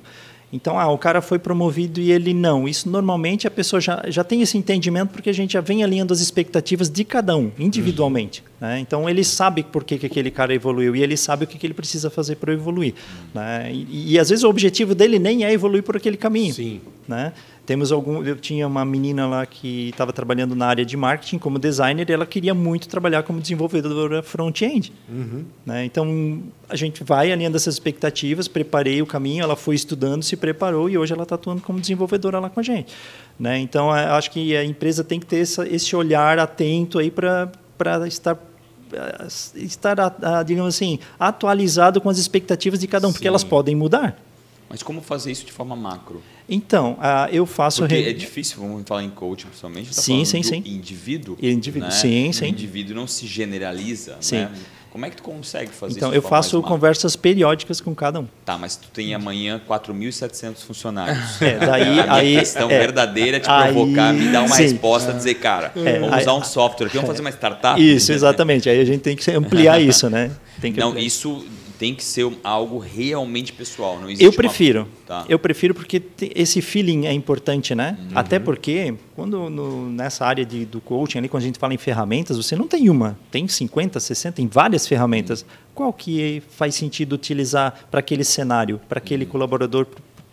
Então, 0.53 0.79
ah, 0.79 0.91
o 0.91 0.99
cara 0.99 1.23
foi 1.23 1.39
promovido 1.39 1.99
e 1.99 2.13
ele 2.13 2.35
não. 2.35 2.69
Isso 2.69 2.89
normalmente 2.89 3.47
a 3.47 3.51
pessoa 3.51 3.81
já, 3.81 4.05
já 4.09 4.23
tem 4.23 4.43
esse 4.43 4.59
entendimento 4.59 5.11
porque 5.11 5.31
a 5.31 5.33
gente 5.33 5.55
já 5.55 5.63
vem 5.63 5.83
alinhando 5.83 6.13
as 6.13 6.21
expectativas 6.21 6.91
de 6.91 7.05
cada 7.05 7.35
um, 7.37 7.51
individualmente. 7.59 8.43
Uhum. 8.61 8.69
Né? 8.69 8.79
Então, 8.79 9.09
ele 9.09 9.25
sabe 9.25 9.63
por 9.63 9.83
que, 9.83 9.97
que 9.97 10.07
aquele 10.07 10.31
cara 10.31 10.55
evoluiu 10.55 10.95
e 10.95 11.03
ele 11.03 11.17
sabe 11.17 11.45
o 11.45 11.47
que, 11.47 11.57
que 11.57 11.67
ele 11.67 11.73
precisa 11.73 12.11
fazer 12.11 12.37
para 12.37 12.53
evoluir. 12.53 12.93
Uhum. 12.93 13.41
Né? 13.41 13.71
E, 13.73 14.13
e, 14.13 14.19
às 14.19 14.29
vezes 14.29 14.45
o 14.45 14.49
objetivo 14.49 14.95
dele 14.95 15.19
nem 15.19 15.45
é 15.45 15.53
evoluir 15.53 15.83
por 15.83 15.97
aquele 15.97 16.19
caminho. 16.19 16.53
Sim. 16.53 16.81
Né? 17.09 17.33
Temos 17.65 17.93
algum, 17.93 18.25
eu 18.25 18.35
tinha 18.35 18.67
uma 18.67 18.85
menina 18.85 19.25
lá 19.27 19.47
que 19.47 19.91
estava 19.91 20.13
trabalhando 20.13 20.57
na 20.57 20.67
área 20.67 20.85
de 20.85 20.97
marketing 20.97 21.39
como 21.39 21.61
designer 21.61 22.09
e 22.11 22.13
ela 22.13 22.27
queria 22.27 22.53
muito 22.53 22.89
trabalhar 22.89 23.23
como 23.23 23.41
desenvolvedora 23.41 24.21
front-end. 24.21 24.93
Uhum. 25.09 25.45
Né? 25.65 25.85
Então 25.85 26.43
a 26.69 26.75
gente 26.75 27.05
vai 27.05 27.31
alinhando 27.31 27.57
essas 27.57 27.75
expectativas, 27.75 28.49
preparei 28.49 29.01
o 29.01 29.07
caminho, 29.07 29.45
ela 29.45 29.55
foi 29.55 29.77
estudando, 29.77 30.25
se 30.25 30.37
preparou 30.37 30.91
e 30.91 30.99
hoje 30.99 31.13
ela 31.13 31.23
está 31.23 31.37
atuando 31.37 31.63
como 31.63 31.81
desenvolvedora 31.81 32.41
lá 32.41 32.51
com 32.51 32.59
a 32.59 32.63
gente. 32.65 32.93
Né? 33.39 33.59
Então 33.61 33.93
acho 33.93 34.33
que 34.33 34.57
a 34.57 34.65
empresa 34.65 35.05
tem 35.05 35.21
que 35.21 35.27
ter 35.27 35.39
essa, 35.39 35.67
esse 35.69 35.95
olhar 35.95 36.41
atento 36.41 36.99
aí 36.99 37.13
para 37.13 37.49
estar 38.09 38.37
estar 39.55 39.97
digamos 40.45 40.75
assim 40.75 40.99
atualizado 41.19 42.01
com 42.01 42.11
as 42.11 42.19
expectativas 42.19 42.79
de 42.79 42.87
cada 42.87 43.07
um, 43.07 43.11
Sim. 43.11 43.15
porque 43.15 43.29
elas 43.29 43.45
podem 43.45 43.75
mudar. 43.75 44.19
Mas 44.73 44.83
como 44.83 45.03
fazer 45.03 45.31
isso 45.31 45.45
de 45.45 45.53
forma 45.53 45.77
macro? 45.77 46.23
Então, 46.49 46.95
uh, 46.95 47.29
eu 47.31 47.45
faço. 47.45 47.83
Porque 47.83 47.95
re... 47.95 48.09
é 48.09 48.13
difícil, 48.15 48.57
vamos 48.59 48.85
falar 48.87 49.05
em 49.05 49.11
coaching 49.11 49.49
principalmente. 49.49 49.95
Tá 49.95 50.01
sim, 50.01 50.25
sim, 50.25 50.43
sim. 50.43 50.63
Indivíduo. 50.65 51.37
Indivíduo, 51.43 51.91
né? 51.91 51.95
sim, 51.95 52.33
sim. 52.33 52.47
O 52.47 52.49
indivíduo 52.49 52.97
não 52.97 53.07
se 53.07 53.27
generaliza. 53.27 54.17
Sim. 54.19 54.37
Né? 54.37 54.51
Como 54.89 55.05
é 55.05 55.11
que 55.11 55.17
tu 55.17 55.23
consegue 55.23 55.71
fazer 55.71 55.97
então, 55.97 56.09
isso? 56.09 56.19
Então, 56.19 56.23
eu 56.23 56.23
faço 56.23 56.61
conversas 56.63 57.17
periódicas 57.17 57.83
com 57.83 57.95
cada 57.95 58.21
um. 58.21 58.27
Tá, 58.47 58.57
mas 58.57 58.77
tu 58.77 58.89
tem 58.89 59.15
amanhã 59.15 59.61
4.700 59.69 60.57
funcionários. 60.67 61.19
É, 61.43 61.59
daí, 61.59 62.01
a 62.01 62.15
aí, 62.15 62.39
questão 62.39 62.71
é, 62.71 62.79
verdadeira 62.79 63.37
é 63.39 63.41
te 63.41 63.47
provocar, 63.47 64.11
aí, 64.11 64.19
me 64.19 64.33
dar 64.33 64.43
uma 64.43 64.55
sim. 64.55 64.63
resposta, 64.63 65.13
dizer, 65.13 65.35
cara, 65.35 65.73
É, 65.77 65.99
vamos 65.99 66.15
aí, 66.15 66.23
usar 66.23 66.35
um 66.35 66.45
software 66.45 66.87
aqui, 66.87 66.97
vamos 66.97 67.11
fazer 67.11 67.21
uma 67.21 67.31
startup? 67.31 67.83
Isso, 67.83 68.13
exatamente. 68.13 68.71
Aí 68.71 68.81
a 68.81 68.85
gente 68.85 69.01
tem 69.01 69.17
que 69.17 69.31
ampliar 69.31 69.81
isso, 69.83 70.09
né? 70.09 70.31
Tem 70.61 70.73
que 70.73 70.81
Não, 70.81 70.91
ampliar. 70.91 71.07
isso 71.07 71.45
tem 71.83 71.97
que 71.97 72.05
ser 72.05 72.33
algo 72.45 72.79
realmente 72.79 73.53
pessoal. 73.53 73.99
Não 73.99 74.09
existe 74.09 74.25
Eu 74.25 74.33
prefiro. 74.33 74.83
Uma... 74.83 74.89
Tá. 75.05 75.25
Eu 75.29 75.37
prefiro 75.37 75.75
porque 75.75 76.01
esse 76.33 76.63
feeling 76.63 77.07
é 77.07 77.13
importante, 77.13 77.75
né? 77.75 77.99
Uhum. 77.99 78.11
Até 78.15 78.39
porque 78.39 78.95
quando 79.17 79.51
no, 79.51 79.91
nessa 79.91 80.25
área 80.25 80.47
de, 80.47 80.65
do 80.65 80.81
coaching, 80.81 81.19
ali, 81.19 81.29
quando 81.29 81.43
a 81.43 81.47
gente 81.47 81.59
fala 81.59 81.75
em 81.75 81.79
ferramentas, 81.79 82.37
você 82.37 82.55
não 82.55 82.69
tem 82.69 82.89
uma, 82.89 83.19
tem 83.33 83.49
50, 83.49 83.99
60, 83.99 84.37
tem 84.37 84.47
várias 84.47 84.87
ferramentas. 84.87 85.43
Uhum. 85.43 85.49
Qual 85.75 85.93
que 85.93 86.41
faz 86.51 86.77
sentido 86.77 87.15
utilizar 87.15 87.75
para 87.91 87.99
aquele 87.99 88.23
cenário, 88.23 88.81
para 88.89 88.99
aquele 88.99 89.25
uhum. 89.25 89.31
colaborador, 89.33 89.89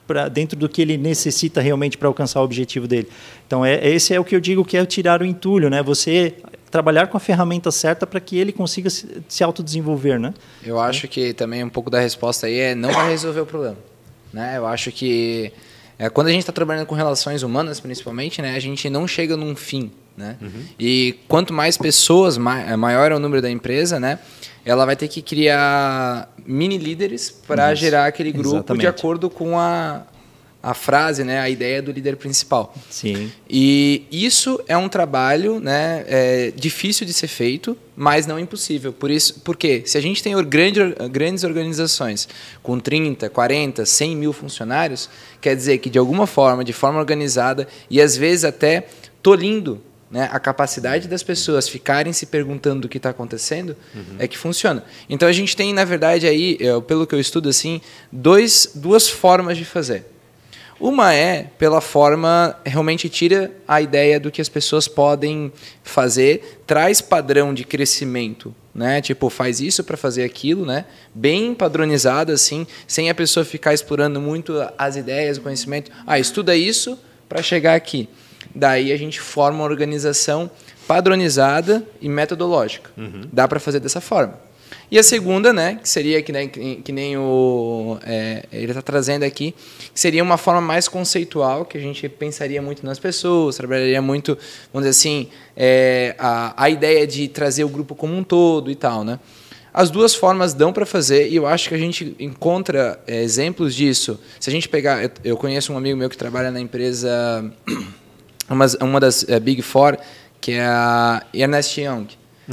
pra, 0.05 0.27
dentro 0.27 0.55
do 0.55 0.69
que 0.69 0.83
ele 0.83 0.97
necessita 0.97 1.61
realmente 1.61 1.97
para 1.97 2.07
alcançar 2.07 2.41
o 2.41 2.43
objetivo 2.43 2.87
dele? 2.87 3.07
Então, 3.47 3.65
é, 3.65 3.89
esse 3.89 4.13
é 4.13 4.19
o 4.19 4.23
que 4.23 4.35
eu 4.35 4.39
digo 4.39 4.63
que 4.63 4.77
é 4.77 4.85
tirar 4.85 5.19
o 5.19 5.25
entulho, 5.25 5.67
né? 5.67 5.81
Você 5.81 6.35
trabalhar 6.69 7.07
com 7.07 7.17
a 7.17 7.19
ferramenta 7.19 7.71
certa 7.71 8.05
para 8.05 8.19
que 8.19 8.37
ele 8.37 8.51
consiga 8.51 8.89
se, 8.89 9.21
se 9.27 9.43
autodesenvolver, 9.43 10.19
né? 10.19 10.33
Eu 10.63 10.79
acho 10.79 11.07
que 11.07 11.33
também 11.33 11.63
um 11.63 11.69
pouco 11.69 11.89
da 11.89 11.99
resposta 11.99 12.47
aí 12.47 12.59
é 12.59 12.75
não 12.75 12.91
vai 12.91 13.09
resolver 13.09 13.41
o 13.41 13.45
problema, 13.45 13.77
né? 14.31 14.57
Eu 14.57 14.67
acho 14.67 14.91
que 14.91 15.51
é, 15.97 16.09
quando 16.09 16.27
a 16.27 16.31
gente 16.31 16.41
está 16.41 16.53
trabalhando 16.53 16.85
com 16.85 16.95
relações 16.95 17.43
humanas, 17.43 17.79
principalmente, 17.81 18.41
né, 18.41 18.55
a 18.55 18.59
gente 18.59 18.89
não 18.89 19.05
chega 19.05 19.35
num 19.35 19.53
fim, 19.53 19.91
né? 20.15 20.37
Uhum. 20.41 20.63
E 20.79 21.19
quanto 21.27 21.53
mais 21.53 21.77
pessoas, 21.77 22.37
mai, 22.37 22.75
maior 22.77 23.11
é 23.11 23.15
o 23.15 23.19
número 23.19 23.41
da 23.41 23.49
empresa, 23.49 23.99
né? 23.99 24.19
Ela 24.63 24.85
vai 24.85 24.95
ter 24.95 25.07
que 25.07 25.21
criar 25.21 26.33
mini 26.45 26.77
líderes 26.77 27.29
para 27.29 27.73
gerar 27.75 28.05
aquele 28.05 28.31
grupo 28.31 28.57
Exatamente. 28.57 28.81
de 28.81 28.87
acordo 28.87 29.29
com 29.29 29.59
a, 29.59 30.03
a 30.61 30.73
frase, 30.73 31.23
né, 31.23 31.39
a 31.39 31.49
ideia 31.49 31.81
do 31.81 31.91
líder 31.91 32.17
principal. 32.17 32.73
Sim. 32.89 33.31
E 33.49 34.05
isso 34.11 34.59
é 34.67 34.75
um 34.75 34.89
trabalho, 34.89 35.59
né, 35.59 36.03
é, 36.07 36.53
difícil 36.53 37.05
de 37.05 37.13
ser 37.13 37.27
feito, 37.27 37.77
mas 37.95 38.27
não 38.27 38.37
impossível. 38.37 38.91
Por 38.91 39.09
isso, 39.09 39.39
porque 39.39 39.83
se 39.85 39.97
a 39.97 40.01
gente 40.01 40.21
tem 40.21 40.35
grande, 40.43 40.79
grandes 41.11 41.45
organizações 41.45 42.27
com 42.61 42.77
30, 42.77 43.29
40, 43.29 43.85
100 43.85 44.15
mil 44.17 44.33
funcionários, 44.33 45.09
quer 45.39 45.55
dizer 45.55 45.77
que 45.77 45.89
de 45.89 45.97
alguma 45.97 46.27
forma, 46.27 46.63
de 46.63 46.73
forma 46.73 46.99
organizada 46.99 47.65
e 47.89 48.01
às 48.01 48.17
vezes 48.17 48.43
até 48.43 48.87
tolindo 49.23 49.81
né, 50.11 50.27
a 50.31 50.39
capacidade 50.39 51.07
das 51.07 51.23
pessoas 51.23 51.69
ficarem 51.69 52.11
se 52.11 52.25
perguntando 52.25 52.87
o 52.87 52.89
que 52.89 52.97
está 52.97 53.11
acontecendo 53.11 53.77
uhum. 53.95 54.15
é 54.17 54.27
que 54.27 54.37
funciona. 54.37 54.83
Então 55.09 55.29
a 55.29 55.31
gente 55.31 55.55
tem, 55.55 55.71
na 55.71 55.85
verdade, 55.85 56.27
aí, 56.27 56.57
pelo 56.87 57.07
que 57.07 57.15
eu 57.15 57.19
estudo 57.19 57.47
assim, 57.47 57.79
dois, 58.11 58.71
duas 58.75 59.07
formas 59.07 59.57
de 59.57 59.63
fazer. 59.63 60.05
Uma 60.79 61.13
é 61.13 61.47
pela 61.57 61.81
forma, 61.81 62.55
realmente 62.65 63.09
tira 63.09 63.51
a 63.67 63.81
ideia 63.81 64.19
do 64.19 64.31
que 64.31 64.41
as 64.41 64.47
pessoas 64.47 64.87
podem 64.87 65.51
fazer, 65.83 66.61
traz 66.65 67.01
padrão 67.01 67.53
de 67.53 67.65
crescimento, 67.65 68.55
né? 68.73 69.01
Tipo, 69.01 69.29
faz 69.29 69.59
isso 69.59 69.83
para 69.83 69.97
fazer 69.97 70.23
aquilo, 70.23 70.65
né? 70.65 70.85
Bem 71.13 71.53
padronizado 71.53 72.31
assim, 72.31 72.65
sem 72.87 73.09
a 73.09 73.15
pessoa 73.15 73.45
ficar 73.45 73.73
explorando 73.73 74.21
muito 74.21 74.53
as 74.77 74.95
ideias, 74.95 75.37
o 75.37 75.41
conhecimento. 75.41 75.91
Ah, 76.07 76.17
estuda 76.17 76.55
isso 76.55 76.97
para 77.27 77.43
chegar 77.43 77.75
aqui. 77.75 78.07
Daí 78.55 78.91
a 78.93 78.97
gente 78.97 79.19
forma 79.19 79.59
uma 79.59 79.65
organização 79.65 80.49
padronizada 80.87 81.85
e 82.01 82.07
metodológica. 82.07 82.89
Uhum. 82.97 83.21
Dá 83.31 83.47
para 83.47 83.59
fazer 83.59 83.79
dessa 83.79 84.01
forma. 84.01 84.48
E 84.91 84.97
a 84.97 85.03
segunda, 85.03 85.53
né, 85.53 85.79
que 85.81 85.87
seria 85.87 86.21
que 86.21 86.31
nem, 86.31 86.49
que 86.49 86.91
nem 86.91 87.17
o 87.17 87.97
é, 88.03 88.45
ele 88.51 88.71
está 88.71 88.81
trazendo 88.81 89.23
aqui, 89.23 89.53
que 89.93 89.99
seria 89.99 90.23
uma 90.23 90.37
forma 90.37 90.61
mais 90.61 90.87
conceitual, 90.87 91.65
que 91.65 91.77
a 91.77 91.81
gente 91.81 92.09
pensaria 92.09 92.61
muito 92.61 92.85
nas 92.85 92.97
pessoas, 92.97 93.55
trabalharia 93.55 94.01
muito, 94.01 94.37
vamos 94.73 94.87
dizer 94.87 94.99
assim, 94.99 95.29
é, 95.55 96.15
a, 96.17 96.63
a 96.63 96.69
ideia 96.69 97.05
de 97.05 97.27
trazer 97.27 97.63
o 97.63 97.69
grupo 97.69 97.93
como 97.93 98.15
um 98.15 98.23
todo 98.23 98.71
e 98.71 98.75
tal, 98.75 99.03
né? 99.03 99.19
As 99.71 99.91
duas 99.91 100.15
formas 100.15 100.53
dão 100.53 100.73
para 100.73 100.85
fazer 100.85 101.29
e 101.29 101.35
eu 101.35 101.45
acho 101.45 101.69
que 101.69 101.75
a 101.75 101.77
gente 101.77 102.15
encontra 102.19 102.99
é, 103.05 103.21
exemplos 103.21 103.75
disso. 103.75 104.19
Se 104.39 104.49
a 104.49 104.53
gente 104.53 104.67
pegar, 104.67 105.03
eu, 105.03 105.11
eu, 105.23 105.37
conheço 105.37 105.71
um 105.71 105.77
amigo 105.77 105.97
meu 105.97 106.09
que 106.09 106.17
trabalha 106.17 106.49
na 106.49 106.59
empresa, 106.59 107.09
uma, 108.49 108.65
uma 108.81 108.99
das 108.99 109.27
é, 109.29 109.39
Big 109.39 109.61
Four, 109.61 109.97
que 110.41 110.53
é 110.53 110.65
a 110.65 111.23
Ernest 111.33 111.79
Young. 111.79 112.07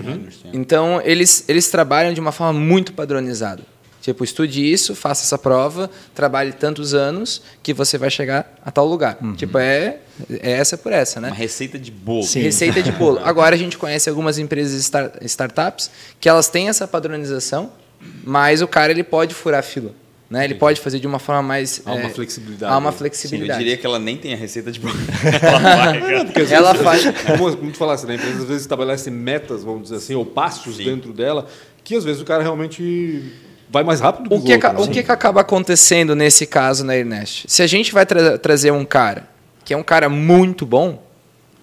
Uhum. 0.04 0.28
Então, 0.52 1.00
eles, 1.04 1.44
eles 1.48 1.68
trabalham 1.68 2.12
de 2.12 2.20
uma 2.20 2.32
forma 2.32 2.58
muito 2.58 2.92
padronizada. 2.92 3.62
Tipo, 4.06 4.22
estude 4.22 4.72
isso, 4.72 4.94
faça 4.94 5.24
essa 5.24 5.36
prova, 5.36 5.90
trabalhe 6.14 6.52
tantos 6.52 6.94
anos 6.94 7.42
que 7.60 7.74
você 7.74 7.98
vai 7.98 8.08
chegar 8.08 8.54
a 8.64 8.70
tal 8.70 8.86
lugar. 8.86 9.18
Uhum. 9.20 9.34
Tipo, 9.34 9.58
é, 9.58 9.98
é 10.30 10.52
essa 10.52 10.78
por 10.78 10.92
essa, 10.92 11.20
né? 11.20 11.26
Uma 11.26 11.34
receita 11.34 11.76
de 11.76 11.90
bolo. 11.90 12.22
Sim. 12.22 12.42
Receita 12.42 12.80
de 12.80 12.92
bolo. 12.92 13.18
Agora 13.26 13.56
a 13.56 13.58
gente 13.58 13.76
conhece 13.76 14.08
algumas 14.08 14.38
empresas 14.38 14.80
start, 14.80 15.14
startups 15.22 15.90
que 16.20 16.28
elas 16.28 16.48
têm 16.48 16.68
essa 16.68 16.86
padronização, 16.86 17.72
mas 18.22 18.62
o 18.62 18.68
cara 18.68 18.92
ele 18.92 19.02
pode 19.02 19.34
furar 19.34 19.64
fila. 19.64 19.92
Né? 20.28 20.44
Ele 20.44 20.56
pode 20.56 20.80
fazer 20.80 20.98
de 20.98 21.06
uma 21.06 21.20
forma 21.20 21.42
mais. 21.42 21.80
Há 21.84 21.92
uma 21.92 22.06
é, 22.06 22.10
flexibilidade. 22.10 22.72
Há 22.72 22.76
uma 22.76 22.90
flexibilidade. 22.90 23.52
Sim, 23.52 23.54
eu 23.54 23.64
diria 23.64 23.76
que 23.76 23.86
ela 23.86 23.98
nem 23.98 24.16
tem 24.16 24.34
a 24.34 24.36
receita 24.36 24.72
de 24.72 24.80
bolo. 24.80 24.94
ela, 26.50 26.70
ela 26.70 26.74
faz. 26.74 27.04
Como, 27.04 27.56
como 27.56 27.70
tu 27.70 27.78
falasse, 27.78 28.06
né? 28.06 28.14
A 28.14 28.16
empresa 28.16 28.38
às 28.38 28.44
vezes 28.44 28.62
estabelece 28.62 29.08
metas, 29.08 29.62
vamos 29.62 29.84
dizer 29.84 29.96
assim, 29.96 30.14
ou 30.16 30.26
passos 30.26 30.76
Sim. 30.76 30.84
dentro 30.84 31.12
dela, 31.12 31.46
que 31.84 31.94
às 31.94 32.02
vezes 32.04 32.20
o 32.20 32.24
cara 32.24 32.42
realmente 32.42 33.32
vai 33.70 33.84
mais 33.84 34.00
rápido 34.00 34.26
o 34.26 34.42
que, 34.42 34.52
outros, 34.52 34.86
O 34.86 34.90
que, 34.90 35.02
que 35.04 35.12
acaba 35.12 35.42
acontecendo 35.42 36.16
nesse 36.16 36.44
caso 36.44 36.84
na 36.84 36.96
Ernest? 36.96 37.44
Se 37.48 37.62
a 37.62 37.66
gente 37.66 37.92
vai 37.92 38.04
tra 38.04 38.36
trazer 38.36 38.72
um 38.72 38.84
cara 38.84 39.28
que 39.64 39.74
é 39.74 39.76
um 39.76 39.82
cara 39.82 40.08
muito 40.08 40.64
bom, 40.64 41.02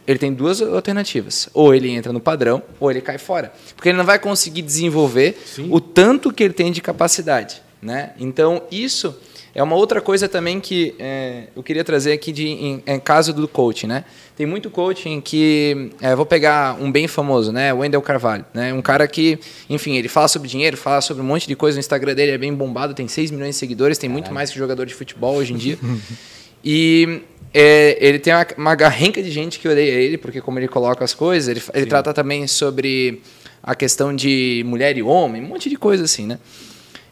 ele 0.06 0.20
tem 0.20 0.34
duas 0.34 0.62
alternativas. 0.62 1.50
Ou 1.54 1.74
ele 1.74 1.90
entra 1.90 2.12
no 2.12 2.20
padrão, 2.20 2.62
ou 2.80 2.92
ele 2.92 3.02
cai 3.02 3.18
fora. 3.18 3.54
Porque 3.76 3.90
ele 3.90 3.98
não 3.98 4.06
vai 4.06 4.20
conseguir 4.20 4.62
desenvolver 4.62 5.42
Sim. 5.46 5.70
o 5.72 5.80
tanto 5.80 6.32
que 6.32 6.44
ele 6.44 6.54
tem 6.54 6.72
de 6.72 6.82
capacidade. 6.82 7.62
Né? 7.84 8.12
Então, 8.18 8.64
isso 8.72 9.16
é 9.54 9.62
uma 9.62 9.76
outra 9.76 10.02
coisa 10.02 10.28
também 10.28 10.60
que 10.60 10.96
é, 10.98 11.48
eu 11.56 11.62
queria 11.62 11.84
trazer 11.84 12.14
aqui 12.14 12.32
de, 12.32 12.48
em, 12.48 12.84
em, 12.86 13.00
caso 13.00 13.34
do 13.34 13.48
coaching. 13.48 13.88
Né? 13.88 14.06
Tem 14.36 14.46
muito 14.46 14.70
coaching 14.70 15.22
que... 15.22 15.92
É, 16.02 16.16
vou 16.16 16.26
pegar 16.26 16.82
um 16.82 16.92
bem 16.92 17.08
famoso, 17.08 17.52
né? 17.52 17.74
o 17.74 17.80
Wendel 17.80 18.02
Carvalho. 18.02 18.46
Né? 18.54 18.74
Um 18.74 18.82
cara 18.82 19.08
que, 19.08 19.38
enfim, 19.70 19.98
ele 19.98 20.08
fala 20.08 20.28
sobre 20.28 20.48
dinheiro, 20.48 20.78
fala 20.78 21.02
sobre 21.02 21.22
um 21.22 21.26
monte 21.26 21.48
de 21.48 21.56
coisa. 21.56 21.76
No 21.76 21.82
Instagram 21.82 22.16
dele 22.16 22.32
é 22.32 22.38
bem 22.38 22.54
bombado, 22.54 22.94
tem 22.94 23.08
6 23.08 23.32
milhões 23.32 23.56
de 23.56 23.60
seguidores, 23.60 23.98
tem 23.98 24.10
muito 24.10 24.34
mais 24.34 24.50
que 24.50 24.58
jogador 24.58 24.86
de 24.86 24.94
futebol 24.94 25.36
hoje 25.36 25.54
em 25.54 25.58
dia. 25.58 25.78
e 26.64 27.22
é, 27.54 27.98
ele 28.00 28.18
tem 28.18 28.34
uma, 28.34 28.48
uma 28.58 28.76
garrenca 28.76 29.22
de 29.22 29.30
gente 29.30 29.60
que 29.60 29.68
odeia 29.68 29.92
ele, 29.92 30.18
porque 30.18 30.42
como 30.42 30.58
ele 30.58 30.68
coloca 30.68 31.04
as 31.04 31.14
coisas, 31.14 31.48
ele, 31.50 31.62
ele 31.74 31.86
trata 31.86 32.14
também 32.14 32.48
sobre 32.48 33.22
a 33.62 33.76
questão 33.76 34.14
de 34.14 34.64
mulher 34.66 34.98
e 34.98 35.04
homem, 35.04 35.42
um 35.42 35.48
monte 35.48 35.70
de 35.70 35.78
coisa 35.78 36.04
assim, 36.04 36.26
né? 36.26 36.40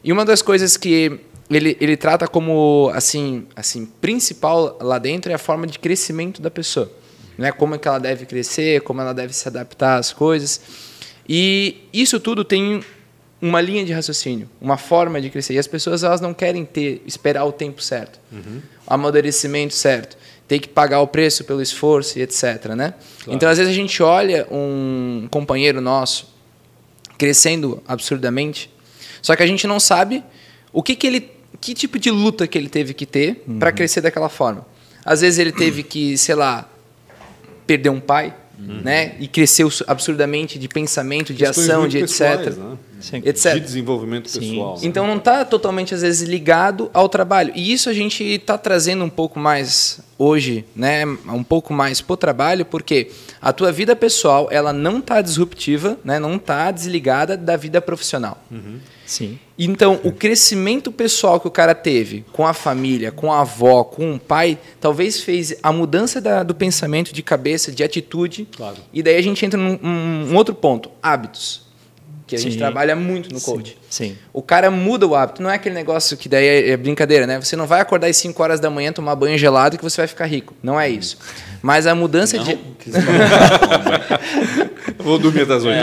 E 0.04 0.12
uma 0.12 0.24
das 0.24 0.42
coisas 0.42 0.76
que 0.76 1.20
ele, 1.50 1.76
ele 1.80 1.96
trata 1.96 2.26
como 2.26 2.90
assim, 2.94 3.46
assim 3.54 3.86
principal 3.86 4.78
lá 4.80 4.98
dentro 4.98 5.30
é 5.30 5.34
a 5.34 5.38
forma 5.38 5.66
de 5.66 5.78
crescimento 5.78 6.40
da 6.40 6.50
pessoa. 6.50 6.90
Né? 7.36 7.52
Como 7.52 7.74
é 7.74 7.78
que 7.78 7.88
ela 7.88 7.98
deve 7.98 8.26
crescer, 8.26 8.80
como 8.82 9.00
ela 9.00 9.12
deve 9.12 9.32
se 9.32 9.46
adaptar 9.48 9.98
às 9.98 10.12
coisas. 10.12 10.60
E 11.28 11.88
isso 11.92 12.18
tudo 12.18 12.44
tem 12.44 12.82
uma 13.40 13.60
linha 13.60 13.84
de 13.84 13.92
raciocínio, 13.92 14.48
uma 14.60 14.76
forma 14.76 15.20
de 15.20 15.30
crescer. 15.30 15.54
E 15.54 15.58
as 15.58 15.66
pessoas 15.66 16.04
elas 16.04 16.20
não 16.20 16.32
querem 16.32 16.64
ter, 16.64 17.02
esperar 17.06 17.44
o 17.44 17.52
tempo 17.52 17.82
certo, 17.82 18.20
uhum. 18.30 18.62
o 18.86 18.94
amadurecimento 18.94 19.74
certo, 19.74 20.16
ter 20.46 20.60
que 20.60 20.68
pagar 20.68 21.00
o 21.00 21.06
preço 21.06 21.44
pelo 21.44 21.60
esforço 21.60 22.18
e 22.18 22.22
etc. 22.22 22.66
Né? 22.76 22.94
Claro. 22.94 23.36
Então, 23.36 23.48
às 23.48 23.58
vezes, 23.58 23.72
a 23.72 23.74
gente 23.74 24.02
olha 24.02 24.46
um 24.50 25.26
companheiro 25.30 25.80
nosso 25.80 26.30
crescendo 27.18 27.82
absurdamente 27.86 28.70
só 29.22 29.36
que 29.36 29.42
a 29.42 29.46
gente 29.46 29.66
não 29.66 29.78
sabe 29.78 30.22
o 30.72 30.82
que, 30.82 30.96
que 30.96 31.06
ele, 31.06 31.30
que 31.60 31.72
tipo 31.72 31.98
de 31.98 32.10
luta 32.10 32.46
que 32.46 32.58
ele 32.58 32.68
teve 32.68 32.92
que 32.92 33.06
ter 33.06 33.42
uhum. 33.46 33.58
para 33.58 33.70
crescer 33.70 34.00
daquela 34.00 34.28
forma. 34.28 34.66
Às 35.04 35.20
vezes 35.20 35.38
ele 35.38 35.52
teve 35.52 35.82
que, 35.82 36.18
sei 36.18 36.34
lá, 36.34 36.68
perder 37.66 37.90
um 37.90 38.00
pai, 38.00 38.34
uhum. 38.58 38.80
né? 38.82 39.14
E 39.18 39.26
cresceu 39.26 39.68
absurdamente 39.86 40.58
de 40.58 40.68
pensamento, 40.68 41.32
de 41.32 41.44
ação, 41.44 41.88
de 41.88 42.00
pessoais, 42.00 42.46
etc. 42.46 42.58
Né? 42.58 42.76
etc. 43.24 43.54
De 43.54 43.60
desenvolvimento 43.60 44.30
pessoal. 44.30 44.74
Né? 44.74 44.80
Então 44.84 45.06
não 45.06 45.16
está 45.16 45.44
totalmente, 45.44 45.94
às 45.94 46.02
vezes, 46.02 46.28
ligado 46.28 46.90
ao 46.94 47.08
trabalho. 47.08 47.52
E 47.54 47.72
isso 47.72 47.88
a 47.88 47.92
gente 47.92 48.22
está 48.22 48.56
trazendo 48.56 49.04
um 49.04 49.10
pouco 49.10 49.38
mais 49.38 50.00
hoje, 50.16 50.64
né? 50.74 51.04
Um 51.04 51.42
pouco 51.42 51.72
mais 51.72 52.00
para 52.00 52.14
o 52.14 52.16
trabalho, 52.16 52.64
porque 52.64 53.10
a 53.40 53.52
tua 53.52 53.72
vida 53.72 53.96
pessoal 53.96 54.48
ela 54.52 54.72
não 54.72 54.98
está 54.98 55.20
disruptiva, 55.20 55.98
né? 56.04 56.20
não 56.20 56.36
está 56.36 56.70
desligada 56.70 57.36
da 57.36 57.56
vida 57.56 57.80
profissional. 57.80 58.40
Uhum. 58.50 58.78
Sim. 59.12 59.38
Então, 59.58 60.00
o 60.04 60.10
crescimento 60.10 60.90
pessoal 60.90 61.38
que 61.38 61.46
o 61.46 61.50
cara 61.50 61.74
teve 61.74 62.24
com 62.32 62.46
a 62.46 62.54
família, 62.54 63.12
com 63.12 63.30
a 63.30 63.42
avó, 63.42 63.84
com 63.84 64.14
o 64.14 64.18
pai, 64.18 64.58
talvez 64.80 65.20
fez 65.20 65.54
a 65.62 65.70
mudança 65.70 66.18
da, 66.18 66.42
do 66.42 66.54
pensamento, 66.54 67.12
de 67.12 67.22
cabeça, 67.22 67.70
de 67.70 67.84
atitude. 67.84 68.48
Claro. 68.56 68.76
E 68.90 69.02
daí 69.02 69.16
a 69.16 69.22
gente 69.22 69.44
entra 69.44 69.60
num 69.60 69.78
um 69.82 70.34
outro 70.34 70.54
ponto: 70.54 70.90
hábitos. 71.02 71.66
que 72.26 72.34
a 72.34 72.38
sim. 72.38 72.44
gente 72.44 72.56
trabalha 72.56 72.96
muito 72.96 73.30
no 73.30 73.38
coach. 73.38 73.76
Sim, 73.90 74.08
sim. 74.08 74.18
O 74.32 74.40
cara 74.40 74.70
muda 74.70 75.06
o 75.06 75.14
hábito, 75.14 75.42
não 75.42 75.50
é 75.50 75.56
aquele 75.56 75.74
negócio 75.74 76.16
que 76.16 76.26
daí 76.26 76.46
é, 76.46 76.70
é 76.70 76.76
brincadeira, 76.78 77.26
né? 77.26 77.38
Você 77.38 77.54
não 77.54 77.66
vai 77.66 77.82
acordar 77.82 78.06
às 78.06 78.16
5 78.16 78.42
horas 78.42 78.60
da 78.60 78.70
manhã, 78.70 78.94
tomar 78.94 79.14
banho 79.14 79.36
gelado 79.36 79.76
que 79.76 79.84
você 79.84 80.00
vai 80.00 80.08
ficar 80.08 80.24
rico. 80.24 80.54
Não 80.62 80.80
é 80.80 80.88
isso. 80.88 81.18
Mas 81.62 81.86
a 81.86 81.94
mudança 81.94 82.36
não, 82.36 82.44
de. 82.44 82.58
Vou 84.98 85.18
dormir 85.18 85.46
das 85.46 85.64
8 85.64 85.78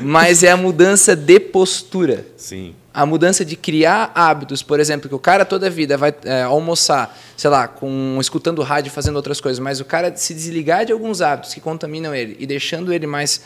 Mas 0.00 0.44
é 0.44 0.50
a 0.50 0.56
mudança 0.56 1.16
de 1.16 1.40
postura. 1.40 2.24
Sim. 2.36 2.74
A 2.94 3.04
mudança 3.04 3.44
de 3.44 3.56
criar 3.56 4.12
hábitos, 4.14 4.62
por 4.62 4.80
exemplo, 4.80 5.08
que 5.08 5.14
o 5.14 5.18
cara 5.18 5.44
toda 5.44 5.66
a 5.66 5.70
vida 5.70 5.96
vai 5.96 6.14
é, 6.24 6.42
almoçar, 6.42 7.16
sei 7.36 7.50
lá, 7.50 7.68
com 7.68 8.16
escutando 8.20 8.62
rádio, 8.62 8.90
fazendo 8.90 9.16
outras 9.16 9.40
coisas, 9.40 9.58
mas 9.58 9.80
o 9.80 9.84
cara 9.84 10.14
se 10.16 10.34
desligar 10.34 10.84
de 10.84 10.92
alguns 10.92 11.20
hábitos 11.20 11.54
que 11.54 11.60
contaminam 11.60 12.14
ele 12.14 12.36
e 12.40 12.46
deixando 12.46 12.92
ele 12.92 13.06
mais 13.06 13.42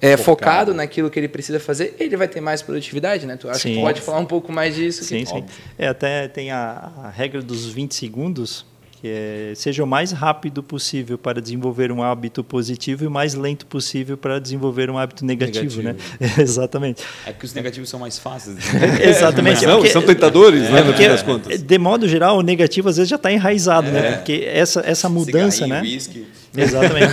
é, 0.00 0.16
focado. 0.16 0.24
focado. 0.24 0.74
naquilo 0.74 1.10
que 1.10 1.18
ele 1.18 1.28
precisa 1.28 1.58
fazer, 1.58 1.96
ele 1.98 2.16
vai 2.16 2.28
ter 2.28 2.40
mais 2.40 2.62
produtividade, 2.62 3.26
né? 3.26 3.36
Tu 3.36 3.48
acha 3.48 3.60
sim. 3.60 3.74
que 3.74 3.80
pode 3.80 4.00
falar 4.00 4.18
um 4.18 4.26
pouco 4.26 4.52
mais 4.52 4.74
disso? 4.74 5.04
Sim, 5.04 5.24
que... 5.24 5.26
sim. 5.26 5.44
É, 5.76 5.88
até 5.88 6.28
tem 6.28 6.52
a, 6.52 6.90
a 7.04 7.10
regra 7.10 7.42
dos 7.42 7.66
20 7.66 7.94
segundos, 7.94 8.64
que 9.00 9.06
é, 9.06 9.52
seja 9.54 9.84
o 9.84 9.86
mais 9.86 10.10
rápido 10.10 10.60
possível 10.60 11.16
para 11.16 11.40
desenvolver 11.40 11.92
um 11.92 12.02
hábito 12.02 12.42
positivo 12.42 13.04
e 13.04 13.06
o 13.06 13.10
mais 13.10 13.34
lento 13.34 13.64
possível 13.64 14.16
para 14.16 14.40
desenvolver 14.40 14.90
um 14.90 14.98
hábito 14.98 15.24
negativo, 15.24 15.80
negativo. 15.80 16.16
né? 16.18 16.34
Exatamente. 16.42 17.04
É 17.24 17.30
porque 17.30 17.46
os 17.46 17.54
negativos 17.54 17.88
são 17.88 18.00
mais 18.00 18.18
fáceis. 18.18 18.56
Exatamente. 19.00 19.64
Não, 19.66 19.76
porque, 19.76 19.92
são 19.92 20.02
tentadores, 20.02 20.64
é, 20.64 20.70
né? 20.72 20.82
Porque, 20.82 21.08
das 21.08 21.22
contas. 21.22 21.62
De 21.62 21.78
modo 21.78 22.08
geral, 22.08 22.38
o 22.38 22.42
negativo 22.42 22.88
às 22.88 22.96
vezes 22.96 23.08
já 23.08 23.14
está 23.14 23.30
enraizado, 23.30 23.88
né? 23.88 23.98
é. 23.98 24.02
né? 24.02 24.16
Porque 24.16 24.48
essa, 24.52 24.80
essa 24.84 25.08
mudança, 25.08 25.64
né? 25.66 25.80
Whisky. 25.80 26.26
Exatamente. 26.56 27.12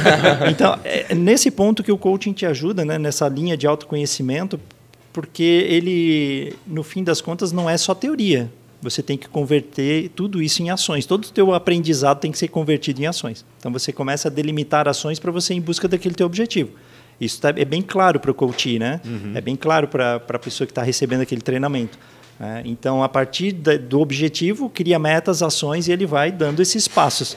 então, 0.50 0.80
é 0.84 1.14
nesse 1.14 1.52
ponto 1.52 1.84
que 1.84 1.92
o 1.92 1.98
coaching 2.00 2.34
te 2.34 2.48
ajuda, 2.48 2.84
né? 2.84 2.98
Nessa 2.98 3.28
linha 3.28 3.56
de 3.56 3.68
autoconhecimento, 3.68 4.60
porque 5.14 5.68
ele, 5.70 6.56
no 6.66 6.82
fim 6.82 7.04
das 7.04 7.22
contas, 7.22 7.52
não 7.52 7.70
é 7.70 7.78
só 7.78 7.94
teoria. 7.94 8.50
Você 8.86 9.02
tem 9.04 9.18
que 9.18 9.28
converter 9.28 10.10
tudo 10.16 10.42
isso 10.42 10.62
em 10.62 10.70
ações. 10.70 11.06
Todo 11.06 11.26
o 11.26 11.32
teu 11.32 11.54
aprendizado 11.54 12.20
tem 12.20 12.32
que 12.32 12.38
ser 12.38 12.48
convertido 12.48 13.02
em 13.02 13.08
ações. 13.08 13.44
Então 13.60 13.72
você 13.72 13.92
começa 13.92 14.28
a 14.28 14.32
delimitar 14.32 14.88
ações 14.88 15.20
para 15.20 15.32
você 15.32 15.54
ir 15.54 15.58
em 15.58 15.62
busca 15.62 15.88
daquele 15.88 16.16
teu 16.16 16.26
objetivo. 16.26 16.70
Isso 17.20 17.42
tá, 17.42 17.50
é 17.50 17.66
bem 17.66 17.82
claro 17.82 18.20
para 18.20 18.32
o 18.32 18.34
coach, 18.34 18.78
né? 18.78 19.02
Uhum. 19.06 19.32
É 19.36 19.42
bem 19.42 19.56
claro 19.56 19.88
para 19.88 20.16
a 20.16 20.40
pessoa 20.40 20.66
que 20.66 20.72
está 20.72 20.84
recebendo 20.84 21.22
aquele 21.22 21.42
treinamento. 21.42 21.98
Né? 22.40 22.62
Então, 22.66 23.04
a 23.04 23.10
partir 23.10 23.54
da, 23.54 23.78
do 23.78 24.00
objetivo, 24.00 24.70
cria 24.70 25.00
metas, 25.00 25.42
ações 25.42 25.88
e 25.88 25.92
ele 25.92 26.06
vai 26.06 26.32
dando 26.32 26.62
esses 26.62 26.88
passos. 26.88 27.36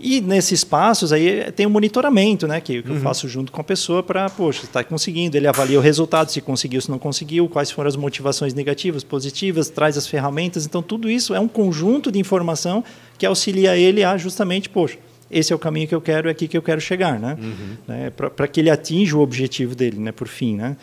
E 0.00 0.20
nesses 0.20 0.62
passos 0.62 1.12
aí 1.12 1.50
tem 1.52 1.66
o 1.66 1.68
um 1.68 1.72
monitoramento, 1.72 2.46
né, 2.46 2.60
que, 2.60 2.82
que 2.82 2.88
uhum. 2.88 2.96
eu 2.96 3.02
faço 3.02 3.28
junto 3.28 3.50
com 3.50 3.60
a 3.60 3.64
pessoa 3.64 4.00
para, 4.00 4.30
poxa, 4.30 4.64
está 4.64 4.84
conseguindo, 4.84 5.36
ele 5.36 5.48
avalia 5.48 5.76
o 5.76 5.82
resultado, 5.82 6.30
se 6.30 6.40
conseguiu, 6.40 6.80
se 6.80 6.88
não 6.88 7.00
conseguiu, 7.00 7.48
quais 7.48 7.70
foram 7.70 7.88
as 7.88 7.96
motivações 7.96 8.54
negativas, 8.54 9.02
positivas, 9.02 9.68
traz 9.68 9.96
as 9.96 10.06
ferramentas. 10.06 10.64
Então 10.64 10.82
tudo 10.82 11.10
isso 11.10 11.34
é 11.34 11.40
um 11.40 11.48
conjunto 11.48 12.12
de 12.12 12.18
informação 12.20 12.84
que 13.18 13.26
auxilia 13.26 13.76
ele 13.76 14.04
a 14.04 14.16
justamente, 14.16 14.68
poxa, 14.68 14.98
esse 15.28 15.52
é 15.52 15.56
o 15.56 15.58
caminho 15.58 15.88
que 15.88 15.94
eu 15.94 16.00
quero, 16.00 16.28
é 16.28 16.30
aqui 16.30 16.46
que 16.46 16.56
eu 16.56 16.62
quero 16.62 16.80
chegar, 16.80 17.18
né? 17.18 17.36
Uhum. 17.40 17.76
né 17.86 18.10
para 18.10 18.46
que 18.46 18.60
ele 18.60 18.70
atinja 18.70 19.16
o 19.16 19.20
objetivo 19.20 19.74
dele, 19.74 19.98
né, 19.98 20.12
por 20.12 20.28
fim, 20.28 20.56
né? 20.56 20.76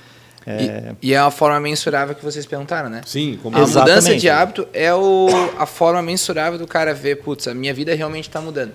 É... 0.46 0.94
E, 1.02 1.10
e, 1.10 1.14
é 1.14 1.18
a 1.18 1.32
forma 1.32 1.60
mensurável 1.60 2.14
que 2.14 2.24
vocês 2.24 2.46
perguntaram, 2.46 2.88
né? 2.90 3.02
Sim, 3.06 3.40
como 3.42 3.58
A 3.58 3.62
Exatamente. 3.62 3.96
mudança 3.96 4.16
de 4.16 4.30
hábito 4.30 4.68
é 4.74 4.94
o, 4.94 5.28
a 5.58 5.66
forma 5.66 6.02
mensurável 6.04 6.60
do 6.60 6.68
cara 6.68 6.94
ver, 6.94 7.16
putz, 7.16 7.48
a 7.48 7.54
minha 7.54 7.74
vida 7.74 7.96
realmente 7.96 8.28
está 8.28 8.40
mudando. 8.40 8.74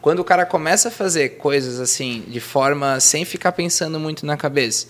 Quando 0.00 0.20
o 0.20 0.24
cara 0.24 0.46
começa 0.46 0.88
a 0.88 0.90
fazer 0.90 1.30
coisas 1.30 1.80
assim, 1.80 2.22
de 2.28 2.40
forma 2.40 3.00
sem 3.00 3.24
ficar 3.24 3.52
pensando 3.52 3.98
muito 3.98 4.24
na 4.24 4.36
cabeça, 4.36 4.86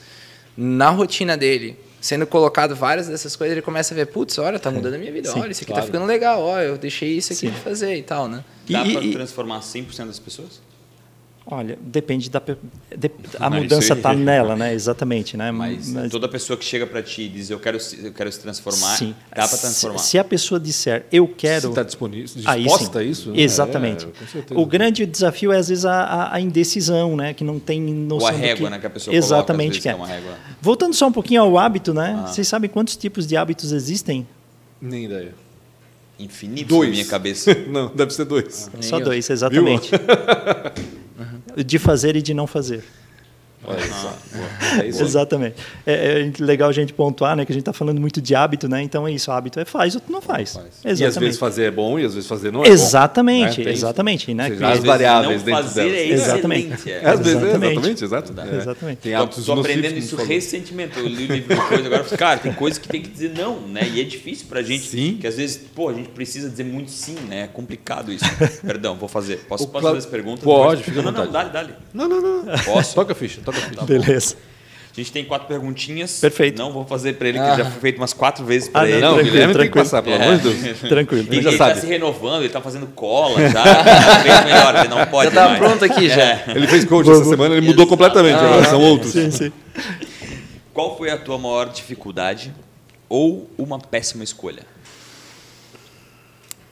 na 0.56 0.90
rotina 0.90 1.36
dele, 1.36 1.78
sendo 2.00 2.26
colocado 2.26 2.74
várias 2.76 3.08
dessas 3.08 3.34
coisas, 3.34 3.52
ele 3.52 3.62
começa 3.62 3.94
a 3.94 3.96
ver, 3.96 4.06
putz, 4.06 4.38
olha, 4.38 4.58
tá 4.58 4.70
mudando 4.70 4.94
a 4.94 4.98
minha 4.98 5.12
vida, 5.12 5.30
Sim, 5.30 5.40
olha, 5.40 5.52
isso 5.52 5.62
aqui 5.62 5.72
tá 5.72 5.74
claro. 5.74 5.86
tá 5.86 5.92
ficando 5.92 6.06
legal, 6.06 6.42
olha, 6.42 6.64
eu 6.64 6.78
deixei 6.78 7.16
isso 7.16 7.32
aqui 7.32 7.46
Sim. 7.46 7.50
de 7.50 7.60
fazer 7.60 7.96
e 7.96 8.02
tal, 8.02 8.28
né? 8.28 8.44
Dá 8.68 8.84
para 8.84 9.00
transformar 9.12 9.60
100% 9.60 10.06
das 10.06 10.18
pessoas? 10.18 10.60
Olha, 11.50 11.78
depende 11.80 12.28
da 12.28 12.42
de, 12.94 13.10
a 13.40 13.48
mudança 13.48 13.94
está 13.94 14.12
nela, 14.14 14.54
né? 14.54 14.74
Exatamente, 14.74 15.34
né? 15.34 15.50
Mas, 15.50 15.88
Mas, 15.88 16.10
toda 16.10 16.28
pessoa 16.28 16.58
que 16.58 16.64
chega 16.64 16.86
para 16.86 17.02
ti 17.02 17.22
e 17.22 17.28
diz 17.30 17.48
eu 17.48 17.58
quero 17.58 17.78
eu 18.02 18.12
quero 18.12 18.30
se 18.30 18.38
transformar, 18.40 18.98
sim. 18.98 19.14
dá 19.34 19.48
para 19.48 19.56
transformar. 19.56 19.98
Se, 19.98 20.10
se, 20.10 20.18
a 20.18 20.24
pessoa 20.24 20.60
disser 20.60 21.06
eu 21.10 21.26
quero, 21.26 21.70
está 21.70 21.82
disponível, 21.82 22.26
disposta 22.26 22.98
a 22.98 23.02
isso? 23.02 23.30
Né? 23.30 23.40
Exatamente. 23.40 24.06
É, 24.06 24.54
o 24.54 24.66
grande 24.66 25.06
desafio 25.06 25.50
é 25.50 25.56
às 25.56 25.70
vezes 25.70 25.86
a, 25.86 26.34
a, 26.34 26.38
indecisão, 26.38 27.16
né? 27.16 27.32
Que 27.32 27.42
não 27.42 27.58
tem 27.58 27.80
noção. 27.80 28.28
Ou 28.28 28.34
a 28.34 28.38
régua, 28.38 28.66
que, 28.66 28.70
né? 28.74 28.78
Que 28.78 28.86
a 28.86 28.90
pessoa 28.90 29.16
exatamente 29.16 29.80
coloca, 29.80 30.06
que 30.06 30.12
é. 30.12 30.16
é 30.16 30.36
Voltando 30.60 30.94
só 30.94 31.06
um 31.06 31.12
pouquinho 31.12 31.40
ao 31.40 31.56
hábito, 31.56 31.94
né? 31.94 32.24
Ah. 32.24 32.26
Vocês 32.26 32.46
sabem 32.46 32.68
quantos 32.68 32.94
tipos 32.94 33.26
de 33.26 33.38
hábitos 33.38 33.72
existem? 33.72 34.28
Nem 34.82 35.06
ideia. 35.06 35.34
Infinito 36.18 36.68
dois. 36.68 36.90
na 36.90 36.92
minha 36.92 37.06
cabeça. 37.06 37.54
não, 37.68 37.88
deve 37.94 38.12
ser 38.12 38.26
dois. 38.26 38.70
Ah, 38.74 38.82
só 38.82 39.00
dois, 39.00 39.30
exatamente. 39.30 39.92
de 41.64 41.78
fazer 41.78 42.16
e 42.16 42.22
de 42.22 42.34
não 42.34 42.46
fazer. 42.46 42.84
Olha 43.64 43.80
só. 43.86 44.16
É 44.80 44.86
isso 44.86 45.02
Exatamente. 45.02 45.56
É, 45.84 46.30
é, 46.38 46.42
legal 46.42 46.68
a 46.68 46.72
gente 46.72 46.92
pontuar, 46.92 47.36
né, 47.36 47.44
que 47.44 47.52
a 47.52 47.54
gente 47.54 47.62
está 47.62 47.72
falando 47.72 48.00
muito 48.00 48.20
de 48.20 48.34
hábito, 48.34 48.68
né? 48.68 48.82
Então 48.82 49.06
é 49.06 49.12
isso, 49.12 49.30
hábito 49.30 49.58
é 49.58 49.64
faz 49.64 49.96
ou 49.96 50.02
não 50.08 50.20
faz. 50.20 50.54
faz. 50.54 50.66
Exatamente. 50.84 51.00
E 51.00 51.04
às 51.04 51.16
vezes 51.16 51.38
fazer 51.38 51.64
é 51.64 51.70
bom 51.70 51.98
e 51.98 52.04
às 52.04 52.14
vezes 52.14 52.28
fazer 52.28 52.52
não 52.52 52.64
é 52.64 52.68
exatamente, 52.68 53.58
bom. 53.58 53.64
Né? 53.64 53.72
Exatamente, 53.72 54.34
né? 54.34 54.48
Seja, 54.48 54.68
as 54.68 54.84
variáveis 54.84 55.38
não 55.38 55.44
dentro 55.44 55.62
fazer 55.62 55.82
delas. 55.82 55.98
É 55.98 56.06
exatamente. 56.06 56.90
É. 56.90 57.08
Às 57.08 57.20
vezes, 57.20 57.42
exatamente, 57.42 58.04
exato. 58.04 58.34
É. 58.38 58.56
Exatamente. 58.56 58.98
Tem 58.98 59.12
Estou 59.12 59.58
aprendendo 59.58 59.98
isso 59.98 60.16
recentemente. 60.16 60.98
Eu 60.98 61.06
li 61.06 61.24
o 61.24 61.32
livro 61.32 61.48
depois 61.48 61.86
agora, 61.86 62.04
cara, 62.16 62.38
tem 62.38 62.52
coisas 62.52 62.78
que 62.78 62.88
tem 62.88 63.02
que 63.02 63.08
dizer 63.08 63.32
não, 63.36 63.60
né? 63.60 63.88
E 63.88 64.00
é 64.00 64.04
difícil 64.04 64.46
pra 64.48 64.62
gente, 64.62 64.86
sim. 64.86 65.18
que 65.20 65.26
às 65.26 65.36
vezes, 65.36 65.56
pô, 65.74 65.88
a 65.88 65.94
gente 65.94 66.08
precisa 66.10 66.48
dizer 66.48 66.64
muito 66.64 66.90
sim, 66.90 67.16
né? 67.28 67.42
É 67.42 67.46
complicado 67.46 68.12
isso. 68.12 68.24
Perdão, 68.64 68.96
vou 68.96 69.08
fazer. 69.08 69.38
Posso, 69.48 69.68
posso 69.68 69.84
fazer 69.84 69.98
as 69.98 70.06
perguntas? 70.06 70.44
Pode, 70.44 70.82
fica 70.82 71.02
Não, 71.02 71.12
não, 71.12 71.30
dale, 71.30 71.50
dale. 71.50 71.74
Não, 71.92 72.08
não, 72.08 72.20
não. 72.20 72.58
Posso? 72.64 72.94
Toca 72.94 73.12
a 73.12 73.14
ficha, 73.14 73.40
toca 73.52 73.58
a 73.58 73.68
ficha. 73.68 73.80
Tá 73.80 73.86
Beleza. 73.86 74.36
A 74.98 75.00
gente 75.00 75.12
tem 75.12 75.24
quatro 75.24 75.46
perguntinhas. 75.46 76.18
Perfeito. 76.18 76.58
Não 76.58 76.72
vou 76.72 76.84
fazer 76.84 77.12
para 77.12 77.28
ele, 77.28 77.38
que 77.38 77.44
ah. 77.44 77.56
já 77.56 77.64
foi 77.66 77.80
feito 77.80 77.98
umas 77.98 78.12
quatro 78.12 78.44
vezes 78.44 78.68
para 78.68 78.80
ah, 78.80 78.90
ele. 78.90 79.00
Não, 79.00 79.16
o 79.16 79.22
Guilherme 79.22 79.54
tem 79.54 79.68
que 79.68 79.78
passar, 79.78 80.02
pelo 80.02 80.16
é. 80.16 80.26
amor 80.26 80.38
de 80.38 80.50
Deus. 80.50 80.78
Tranquilo. 80.80 81.26
Ele, 81.30 81.40
já 81.40 81.50
ele 81.50 81.56
está 81.56 81.74
se 81.76 81.86
renovando, 81.86 82.38
ele 82.38 82.46
está 82.46 82.60
fazendo 82.60 82.86
cola 82.88 83.48
já. 83.48 83.62
Tá 84.28 84.44
melhor, 84.44 84.76
ele 84.76 84.88
não 84.88 85.06
pode 85.06 85.32
Já 85.32 85.46
está 85.46 85.56
pronto 85.56 85.84
aqui 85.84 86.08
já. 86.08 86.22
É. 86.22 86.44
Ele 86.48 86.66
fez 86.66 86.84
coach 86.84 87.08
essa 87.08 87.24
semana, 87.24 87.54
ele 87.54 87.66
mudou 87.66 87.86
completamente, 87.86 88.34
ah, 88.34 88.46
agora 88.46 88.64
são 88.64 88.82
outros. 88.82 89.12
Sim, 89.12 89.30
sim. 89.30 89.52
Qual 90.74 90.98
foi 90.98 91.10
a 91.10 91.16
tua 91.16 91.38
maior 91.38 91.68
dificuldade 91.68 92.52
ou 93.08 93.48
uma 93.56 93.78
péssima 93.78 94.24
escolha? 94.24 94.66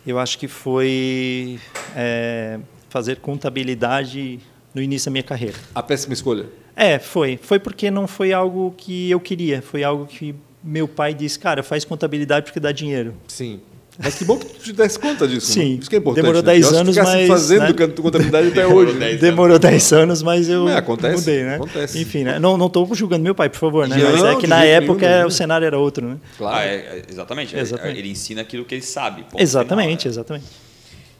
Eu 0.06 0.18
acho 0.18 0.36
que 0.38 0.48
foi 0.48 1.60
é, 1.94 2.58
fazer 2.88 3.16
contabilidade 3.16 4.40
no 4.74 4.82
início 4.82 5.06
da 5.06 5.12
minha 5.12 5.22
carreira. 5.22 5.56
A 5.74 5.82
péssima 5.82 6.12
escolha? 6.12 6.46
É, 6.76 6.98
foi. 6.98 7.38
Foi 7.42 7.58
porque 7.58 7.90
não 7.90 8.06
foi 8.06 8.32
algo 8.32 8.74
que 8.76 9.10
eu 9.10 9.18
queria. 9.18 9.62
Foi 9.62 9.82
algo 9.82 10.06
que 10.06 10.34
meu 10.62 10.86
pai 10.86 11.14
disse, 11.14 11.38
cara, 11.38 11.62
faz 11.62 11.84
contabilidade 11.84 12.44
porque 12.44 12.60
dá 12.60 12.70
dinheiro. 12.70 13.14
Sim. 13.26 13.60
Mas 13.98 14.16
que 14.16 14.24
bom 14.26 14.36
que 14.36 14.44
tu 14.44 14.58
te 14.58 14.72
desse 14.74 14.98
conta 14.98 15.26
disso. 15.26 15.46
Sim. 15.52 15.74
Né? 15.74 15.78
Isso 15.80 15.88
que 15.88 15.96
é 15.96 15.98
importante. 15.98 16.22
Demorou 16.22 16.42
10 16.42 16.70
né? 16.70 16.78
anos, 16.78 16.96
mas... 16.96 17.28
fazendo 17.28 17.62
né? 17.62 17.86
contabilidade 17.88 18.48
até 18.48 18.66
hoje. 18.66 19.16
Demorou 19.16 19.58
10 19.58 19.92
anos, 19.92 20.22
mas 20.22 20.48
eu 20.48 20.68
é, 20.68 20.76
acontece, 20.76 21.16
mudei, 21.16 21.44
né? 21.44 21.56
Acontece. 21.56 21.98
Enfim, 21.98 22.24
né? 22.24 22.38
Não 22.38 22.66
estou 22.66 22.94
julgando 22.94 23.22
meu 23.22 23.34
pai, 23.34 23.48
por 23.48 23.58
favor, 23.58 23.88
né? 23.88 23.96
Mas 23.96 24.22
é 24.22 24.36
que 24.36 24.46
na 24.46 24.64
época 24.64 25.08
nenhum, 25.08 25.28
o 25.28 25.30
cenário 25.30 25.64
era 25.64 25.78
outro, 25.78 26.06
né? 26.06 26.18
Claro. 26.36 26.56
Ah, 26.56 26.64
é, 26.64 27.02
exatamente. 27.08 27.56
exatamente. 27.56 27.98
Ele 27.98 28.10
ensina 28.10 28.42
aquilo 28.42 28.64
que 28.66 28.74
ele 28.74 28.82
sabe. 28.82 29.24
Exatamente, 29.36 30.02
final, 30.02 30.04
né? 30.04 30.10
exatamente. 30.10 30.46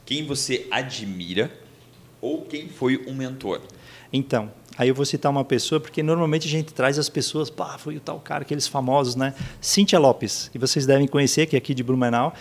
Quem 0.05 0.25
você 0.25 0.67
admira 0.69 1.49
ou 2.21 2.43
quem 2.43 2.69
foi 2.69 3.03
um 3.07 3.15
mentor? 3.15 3.61
Então, 4.13 4.51
Aí 4.77 4.89
eu 4.89 4.95
vou 4.95 5.05
citar 5.05 5.31
uma 5.31 5.43
pessoa, 5.43 5.79
porque 5.79 6.03
normalmente 6.03 6.47
a 6.47 6.51
gente 6.51 6.71
traz 6.73 6.99
as 6.99 7.09
pessoas, 7.09 7.49
pá, 7.49 7.77
foi 7.77 7.97
o 7.97 7.99
tal 7.99 8.19
cara, 8.19 8.43
aqueles 8.43 8.67
famosos, 8.67 9.15
né? 9.15 9.33
Cíntia 9.59 9.97
Lopes, 9.97 10.49
que 10.51 10.59
vocês 10.59 10.85
devem 10.85 11.07
conhecer, 11.07 11.47
que 11.47 11.55
é 11.55 11.59
aqui 11.59 11.73
de 11.73 11.83
Blumenau. 11.83 12.33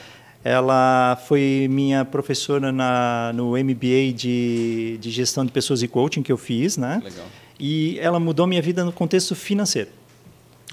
Ela 0.45 1.19
foi 1.27 1.67
minha 1.71 2.05
professora 2.05 2.71
na, 2.71 3.33
no 3.35 3.53
MBA 3.53 4.13
de, 4.15 4.99
de 5.01 5.11
Gestão 5.11 5.45
de 5.45 5.51
Pessoas 5.51 5.83
e 5.83 5.89
Coaching 5.89 6.23
que 6.23 6.31
eu 6.31 6.37
fiz, 6.37 6.77
né? 6.77 7.01
Legal. 7.03 7.27
E 7.59 7.99
ela 8.01 8.21
mudou 8.21 8.47
minha 8.47 8.61
vida 8.61 8.85
no 8.85 8.93
contexto 8.93 9.35
financeiro. 9.35 9.89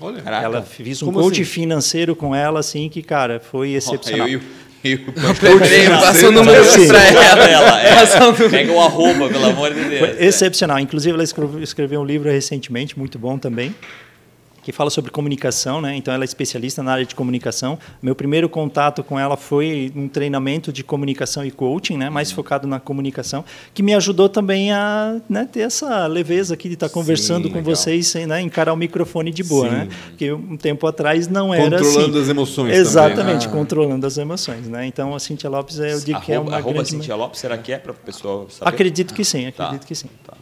Olha, 0.01 0.19
ela 0.19 0.61
fiz 0.63 1.01
um 1.01 1.11
coach 1.11 1.41
assim? 1.41 1.43
financeiro 1.45 2.15
com 2.15 2.35
ela, 2.35 2.59
assim, 2.59 2.89
que, 2.89 3.01
cara, 3.01 3.39
foi 3.39 3.71
excepcional. 3.71 4.27
Oh, 4.27 4.29
eu, 4.29 4.39
eu, 4.39 4.45
eu 4.91 5.99
passa 5.99 6.27
o 6.27 6.31
número 6.31 6.63
para 6.87 7.03
ela. 7.03 7.47
ela 7.47 7.81
é, 7.81 8.49
pega 8.49 8.71
o 8.71 8.81
arroba, 8.81 9.29
pelo 9.29 9.45
amor 9.45 9.73
de 9.73 9.83
Deus. 9.85 9.99
Foi 9.99 10.25
excepcional. 10.25 10.79
Inclusive, 10.79 11.15
ela 11.15 11.23
escreveu 11.61 12.01
um 12.01 12.05
livro 12.05 12.29
recentemente, 12.29 12.97
muito 12.97 13.17
bom 13.17 13.37
também. 13.37 13.73
Que 14.63 14.71
fala 14.71 14.89
sobre 14.89 15.11
comunicação, 15.11 15.81
né? 15.81 15.95
Então 15.95 16.13
ela 16.13 16.23
é 16.23 16.25
especialista 16.25 16.81
na 16.81 16.93
área 16.93 17.05
de 17.05 17.13
comunicação. 17.13 17.77
Meu 18.01 18.15
primeiro 18.15 18.47
contato 18.47 19.03
com 19.03 19.19
ela 19.19 19.35
foi 19.35 19.91
um 19.95 20.07
treinamento 20.07 20.71
de 20.71 20.83
comunicação 20.83 21.45
e 21.45 21.51
coaching, 21.51 21.97
né? 21.97 22.09
Mais 22.09 22.31
focado 22.31 22.65
na 22.65 22.79
comunicação, 22.79 23.43
que 23.73 23.83
me 23.83 23.93
ajudou 23.93 24.29
também 24.29 24.71
a 24.71 25.19
né, 25.29 25.47
ter 25.51 25.61
essa 25.61 26.07
leveza 26.07 26.53
aqui 26.53 26.69
de 26.69 26.75
estar 26.75 26.89
conversando 26.89 27.43
Sim, 27.43 27.49
com 27.49 27.57
legal. 27.59 27.75
vocês, 27.75 28.07
sem 28.07 28.25
né, 28.25 28.41
encarar 28.41 28.71
o 28.71 28.77
microfone 28.77 29.31
de 29.31 29.43
boa, 29.43 29.69
Sim. 29.69 29.75
né? 29.75 29.89
Porque 30.09 30.31
um 30.31 30.55
tempo 30.55 30.87
atrás 30.87 31.27
não 31.27 31.53
era 31.53 31.77
controlando 31.77 32.11
assim. 32.11 32.21
as 32.21 32.29
emoções. 32.29 32.73
Exatamente, 32.73 33.47
ah. 33.47 33.51
controlando 33.51 34.07
as 34.07 34.17
emoções, 34.17 34.67
né? 34.67 34.87
Então 34.87 35.13
a 35.13 35.19
Cintia 35.19 35.49
Lopes 35.49 35.77
eu 35.77 35.99
digo 35.99 36.17
arroba, 36.17 36.25
que 36.25 36.31
é 36.31 36.39
uma 36.39 36.55
arroba 36.55 36.73
grande. 36.73 36.89
Cintia 36.89 37.15
Lopes, 37.15 37.41
será 37.41 37.57
que 37.57 37.73
é 37.73 37.77
para 37.77 37.91
o 37.91 37.95
pessoal 37.95 38.47
saber? 38.49 38.69
Acredito 38.69 39.13
que 39.13 39.25
sim, 39.25 39.45
acredito 39.45 39.81
tá. 39.81 39.87
que 39.87 39.95
sim. 39.95 40.07
Tá. 40.25 40.33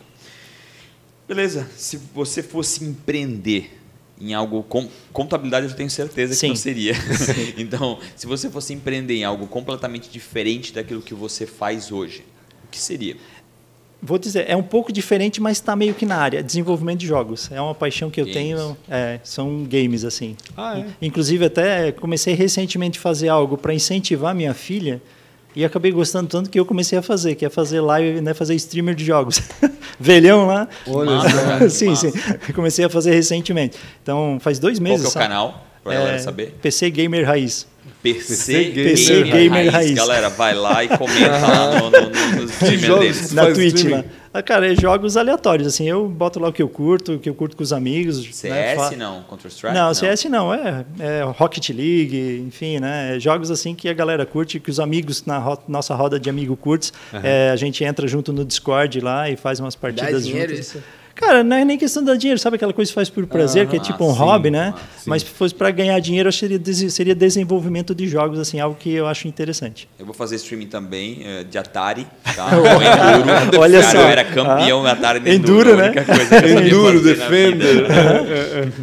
Beleza. 1.27 1.67
Se 1.75 1.97
você 2.13 2.43
fosse 2.43 2.83
empreender 2.83 3.80
em 4.21 4.33
algo 4.33 4.63
com 4.63 4.87
contabilidade 5.11 5.67
eu 5.67 5.73
tenho 5.73 5.89
certeza 5.89 6.33
Sim. 6.33 6.47
que 6.47 6.47
não 6.49 6.55
seria. 6.55 6.93
então, 7.57 7.99
se 8.15 8.27
você 8.27 8.49
fosse 8.49 8.73
empreender 8.73 9.15
em 9.15 9.23
algo 9.23 9.47
completamente 9.47 10.09
diferente 10.09 10.73
daquilo 10.73 11.01
que 11.01 11.13
você 11.13 11.45
faz 11.45 11.91
hoje, 11.91 12.23
o 12.65 12.67
que 12.69 12.79
seria? 12.79 13.17
Vou 14.03 14.17
dizer, 14.17 14.45
é 14.49 14.55
um 14.55 14.63
pouco 14.63 14.91
diferente, 14.91 15.39
mas 15.39 15.57
está 15.57 15.75
meio 15.75 15.93
que 15.93 16.07
na 16.07 16.15
área. 16.15 16.41
Desenvolvimento 16.41 16.99
de 16.99 17.05
jogos. 17.05 17.51
É 17.51 17.61
uma 17.61 17.75
paixão 17.75 18.09
que 18.09 18.19
eu 18.19 18.25
games. 18.25 18.35
tenho. 18.35 18.77
É, 18.89 19.19
são 19.23 19.63
games, 19.63 20.03
assim. 20.03 20.35
Ah, 20.57 20.79
é? 20.79 20.85
Inclusive, 20.99 21.45
até 21.45 21.91
comecei 21.91 22.33
recentemente 22.33 22.97
a 22.97 23.01
fazer 23.01 23.29
algo 23.29 23.57
para 23.57 23.75
incentivar 23.75 24.33
minha 24.33 24.55
filha 24.55 24.99
e 25.55 25.65
acabei 25.65 25.91
gostando 25.91 26.27
tanto 26.29 26.49
que 26.49 26.59
eu 26.59 26.65
comecei 26.65 26.97
a 26.97 27.01
fazer, 27.01 27.35
que 27.35 27.45
é 27.45 27.49
fazer 27.49 27.81
live, 27.81 28.21
né, 28.21 28.33
fazer 28.33 28.55
streamer 28.55 28.95
de 28.95 29.03
jogos. 29.03 29.41
Velhão 29.99 30.47
lá. 30.47 30.67
Olha, 30.87 31.11
massa, 31.11 31.69
sim, 31.69 31.89
massa. 31.89 32.09
sim. 32.09 32.53
Comecei 32.53 32.85
a 32.85 32.89
fazer 32.89 33.11
recentemente. 33.11 33.77
Então, 34.01 34.37
faz 34.39 34.59
dois 34.59 34.79
meses. 34.79 35.07
Qual 35.07 35.11
que 35.11 35.17
é 35.17 35.21
o 35.21 35.23
canal? 35.23 35.67
Para 35.83 35.93
é, 35.93 36.17
saber. 36.19 36.57
PC 36.61 36.89
Gamer 36.91 37.25
Raiz. 37.25 37.67
PC, 38.03 38.65
Gamer, 38.65 38.89
PC 38.91 39.23
Gamer 39.23 39.51
Raiz. 39.51 39.73
Raiz. 39.73 39.93
Galera, 39.93 40.29
vai 40.29 40.53
lá 40.53 40.83
e 40.83 40.87
comenta 40.89 41.37
lá 41.37 41.79
no, 41.79 41.89
no, 41.89 42.01
no, 42.01 42.41
nos 42.41 42.51
streamers 42.61 42.99
deles. 42.99 43.31
Na 43.33 43.51
Twitch 43.51 43.75
streaming? 43.75 43.95
lá. 43.95 44.03
Cara, 44.45 44.71
é 44.71 44.75
jogos 44.75 45.17
aleatórios, 45.17 45.67
assim, 45.67 45.89
eu 45.89 46.07
boto 46.07 46.39
lá 46.39 46.47
o 46.47 46.53
que 46.53 46.61
eu 46.61 46.69
curto, 46.69 47.15
o 47.15 47.19
que 47.19 47.27
eu 47.27 47.35
curto 47.35 47.57
com 47.57 47.63
os 47.63 47.73
amigos. 47.73 48.23
CS 48.33 48.91
né? 48.91 48.95
não, 48.97 49.23
Counter-Strike? 49.23 49.75
Não, 49.75 49.87
não, 49.87 49.93
CS 49.93 50.25
não, 50.25 50.53
é, 50.53 50.85
é 50.99 51.23
Rocket 51.23 51.69
League, 51.69 52.43
enfim, 52.47 52.79
né? 52.79 53.17
É 53.17 53.19
jogos 53.19 53.51
assim 53.51 53.75
que 53.75 53.89
a 53.89 53.93
galera 53.93 54.25
curte, 54.25 54.59
que 54.59 54.69
os 54.69 54.79
amigos 54.79 55.25
na 55.25 55.37
ro 55.37 55.57
nossa 55.67 55.93
roda 55.93 56.17
de 56.17 56.29
amigo 56.29 56.55
curtes, 56.55 56.93
uhum. 57.11 57.19
é, 57.21 57.49
a 57.49 57.55
gente 57.57 57.83
entra 57.83 58.07
junto 58.07 58.31
no 58.31 58.45
Discord 58.45 59.01
lá 59.01 59.29
e 59.29 59.35
faz 59.35 59.59
umas 59.59 59.75
partidas 59.75 60.23
Dá 60.23 60.29
dinheiro, 60.29 60.55
juntos. 60.55 60.75
Isso? 60.75 60.83
Cara, 61.21 61.43
não 61.43 61.55
é 61.55 61.63
nem 61.63 61.77
questão 61.77 62.03
de 62.03 62.17
dinheiro, 62.17 62.39
sabe 62.39 62.55
aquela 62.55 62.73
coisa 62.73 62.89
que 62.89 62.95
faz 62.95 63.07
por 63.07 63.27
prazer, 63.27 63.67
que 63.67 63.75
é 63.75 63.79
tipo 63.79 64.03
um 64.03 64.11
sim, 64.11 64.17
hobby, 64.17 64.49
né? 64.49 64.73
Ah, 64.75 64.81
Mas 65.05 65.21
se 65.21 65.29
fosse 65.29 65.53
para 65.53 65.69
ganhar 65.69 65.99
dinheiro, 65.99 66.31
que 66.31 66.35
seria, 66.35 66.89
seria 66.89 67.13
desenvolvimento 67.13 67.93
de 67.93 68.07
jogos, 68.07 68.39
assim, 68.39 68.59
algo 68.59 68.75
que 68.75 68.91
eu 68.91 69.05
acho 69.05 69.27
interessante. 69.27 69.87
Eu 69.99 70.05
vou 70.05 70.15
fazer 70.15 70.35
streaming 70.37 70.65
também 70.65 71.21
uh, 71.21 71.45
de 71.45 71.59
Atari, 71.59 72.07
tá? 72.35 72.49
Enduro. 73.45 73.61
Olha 73.61 73.81
Cara, 73.81 73.91
só. 73.91 74.01
Eu 74.01 74.07
era 74.07 74.25
campeão 74.25 74.85
ah, 74.85 74.91
Atari 74.93 75.19
de 75.19 75.29
Enduro, 75.29 75.69
Enduro 75.69 75.77
né? 75.77 75.93
Enduro, 76.65 77.01
Defender. 77.01 77.85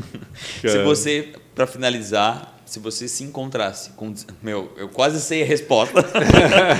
se 0.62 0.82
você, 0.84 1.32
para 1.56 1.66
finalizar, 1.66 2.58
se 2.68 2.78
você 2.78 3.08
se 3.08 3.24
encontrasse 3.24 3.90
com. 3.96 4.14
Meu, 4.42 4.70
eu 4.76 4.88
quase 4.90 5.20
sei 5.20 5.42
a 5.42 5.46
resposta. 5.46 6.04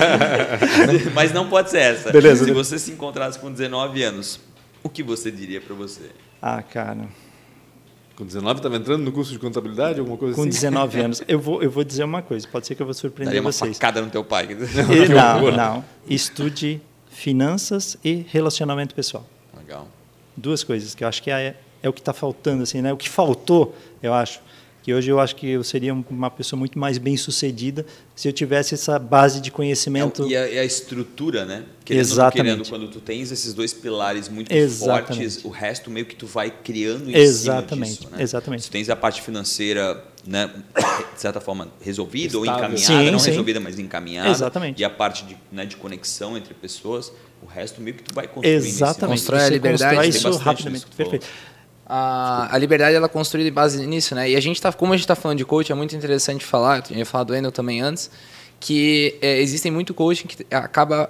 Mas 1.15 1.33
não 1.33 1.49
pode 1.49 1.71
ser 1.71 1.79
essa. 1.79 2.11
Beleza. 2.11 2.45
Se 2.45 2.51
você 2.51 2.77
se 2.77 2.91
encontrasse 2.91 3.39
com 3.39 3.51
19 3.51 4.03
anos, 4.03 4.39
o 4.83 4.89
que 4.89 5.03
você 5.03 5.31
diria 5.31 5.59
para 5.61 5.75
você? 5.75 6.09
Ah, 6.41 6.61
cara. 6.61 7.07
Com 8.15 8.25
19 8.25 8.59
estava 8.59 8.75
entrando 8.75 9.03
no 9.03 9.11
curso 9.11 9.31
de 9.31 9.39
contabilidade, 9.39 9.99
alguma 9.99 10.17
coisa 10.17 10.35
Com 10.35 10.41
assim? 10.41 10.49
Com 10.49 10.53
19 10.55 10.99
anos. 11.01 11.23
Eu 11.27 11.39
vou, 11.39 11.63
eu 11.63 11.71
vou 11.71 11.83
dizer 11.83 12.03
uma 12.03 12.21
coisa, 12.21 12.47
pode 12.47 12.67
ser 12.67 12.75
que 12.75 12.81
eu 12.81 12.85
vou 12.85 12.93
surpreender 12.93 13.35
Daria 13.35 13.41
uma 13.41 13.51
vocês. 13.51 13.77
facada 13.77 14.01
no 14.01 14.09
teu 14.09 14.23
pai. 14.23 14.47
não, 15.09 15.51
não. 15.51 15.85
Estude 16.07 16.81
finanças 17.09 17.97
e 18.03 18.25
relacionamento 18.29 18.93
pessoal. 18.93 19.25
Legal. 19.57 19.87
Duas 20.35 20.63
coisas 20.63 20.93
que 20.95 21.03
eu 21.03 21.07
acho 21.07 21.21
que 21.23 21.31
é, 21.31 21.55
é 21.81 21.89
o 21.89 21.93
que 21.93 22.01
está 22.01 22.13
faltando, 22.13 22.63
assim, 22.63 22.81
né? 22.81 22.91
O 22.91 22.97
que 22.97 23.09
faltou, 23.09 23.75
eu 24.03 24.13
acho, 24.13 24.41
que 24.89 24.93
hoje 24.93 25.11
eu 25.11 25.19
acho 25.19 25.35
que 25.35 25.47
eu 25.47 25.63
seria 25.63 25.93
uma 25.93 26.31
pessoa 26.31 26.57
muito 26.57 26.79
mais 26.79 26.97
bem 26.97 27.15
sucedida 27.15 27.85
se 28.15 28.27
eu 28.27 28.33
tivesse 28.33 28.73
essa 28.73 28.97
base 28.97 29.39
de 29.39 29.51
conhecimento. 29.51 30.23
É, 30.23 30.27
e, 30.27 30.35
a, 30.35 30.49
e 30.49 30.59
a 30.59 30.65
estrutura, 30.65 31.45
né? 31.45 31.63
Querendo 31.85 32.01
Exatamente. 32.01 32.55
Querendo, 32.55 32.69
quando 32.69 32.87
tu 32.87 32.99
tens 32.99 33.31
esses 33.31 33.53
dois 33.53 33.71
pilares 33.71 34.27
muito 34.27 34.51
Exatamente. 34.51 35.17
fortes, 35.17 35.45
o 35.45 35.49
resto 35.49 35.91
meio 35.91 36.07
que 36.07 36.15
tu 36.15 36.25
vai 36.25 36.49
criando 36.49 37.07
em 37.07 37.15
Exatamente. 37.15 37.97
cima 37.97 38.07
disso, 38.07 38.17
né? 38.17 38.23
Exatamente. 38.23 38.63
Tu 38.63 38.71
tens 38.71 38.89
a 38.89 38.95
parte 38.95 39.21
financeira, 39.21 40.03
né, 40.25 40.49
de 41.13 41.21
certa 41.21 41.39
forma, 41.39 41.67
resolvida 41.79 42.35
Estável. 42.35 42.39
ou 42.39 42.45
encaminhada, 42.57 43.03
sim, 43.03 43.11
não 43.11 43.19
sim. 43.19 43.29
resolvida, 43.29 43.59
mas 43.59 43.77
encaminhada. 43.77 44.29
Exatamente. 44.29 44.81
E 44.81 44.83
a 44.83 44.89
parte 44.89 45.23
de, 45.23 45.37
né, 45.51 45.67
de 45.67 45.75
conexão 45.75 46.35
entre 46.35 46.55
pessoas, 46.55 47.11
o 47.43 47.45
resto 47.45 47.79
meio 47.79 47.95
que 47.95 48.03
tu 48.03 48.15
vai 48.15 48.27
construindo 48.27 48.65
Exatamente. 48.65 49.19
Constrói 49.19 49.43
a 49.43 49.49
liberdade. 49.49 49.95
Constrói 49.95 50.31
isso 50.31 50.43
rapidamente. 50.43 50.87
Perfeito. 50.97 51.27
A, 51.91 52.53
a 52.53 52.57
liberdade 52.59 52.95
ela 52.95 53.07
é 53.07 53.09
construída 53.09 53.49
base 53.49 53.83
nisso, 53.87 54.13
né? 54.13 54.29
E 54.29 54.35
a 54.35 54.39
gente 54.39 54.61
tá, 54.61 54.71
como 54.71 54.93
a 54.93 54.95
gente 54.95 55.05
está 55.05 55.15
falando 55.15 55.39
de 55.39 55.45
coach, 55.45 55.71
é 55.71 55.75
muito 55.75 55.95
interessante 55.95 56.45
falar. 56.45 56.77
Eu 56.77 56.81
tinha 56.83 57.05
falado 57.05 57.27
do 57.27 57.35
Endel 57.35 57.51
também 57.51 57.81
antes, 57.81 58.11
que 58.59 59.17
é, 59.21 59.41
existem 59.41 59.71
muito 59.71 59.91
coaching 59.91 60.27
que 60.27 60.45
acaba 60.53 61.09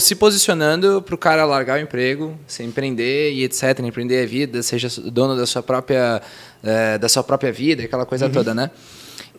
se 0.00 0.16
posicionando 0.16 1.00
para 1.00 1.14
o 1.14 1.18
cara 1.18 1.44
largar 1.44 1.78
o 1.78 1.82
emprego, 1.82 2.36
se 2.48 2.64
empreender 2.64 3.32
e 3.32 3.44
etc, 3.44 3.78
empreender 3.78 4.24
a 4.24 4.26
vida, 4.26 4.62
seja 4.62 4.88
dono 5.10 5.36
da 5.36 5.46
sua 5.46 5.62
própria 5.62 6.20
é, 6.62 6.98
da 6.98 7.08
sua 7.08 7.22
própria 7.22 7.52
vida, 7.52 7.84
aquela 7.84 8.04
coisa 8.04 8.26
uhum. 8.26 8.32
toda, 8.32 8.52
né? 8.52 8.70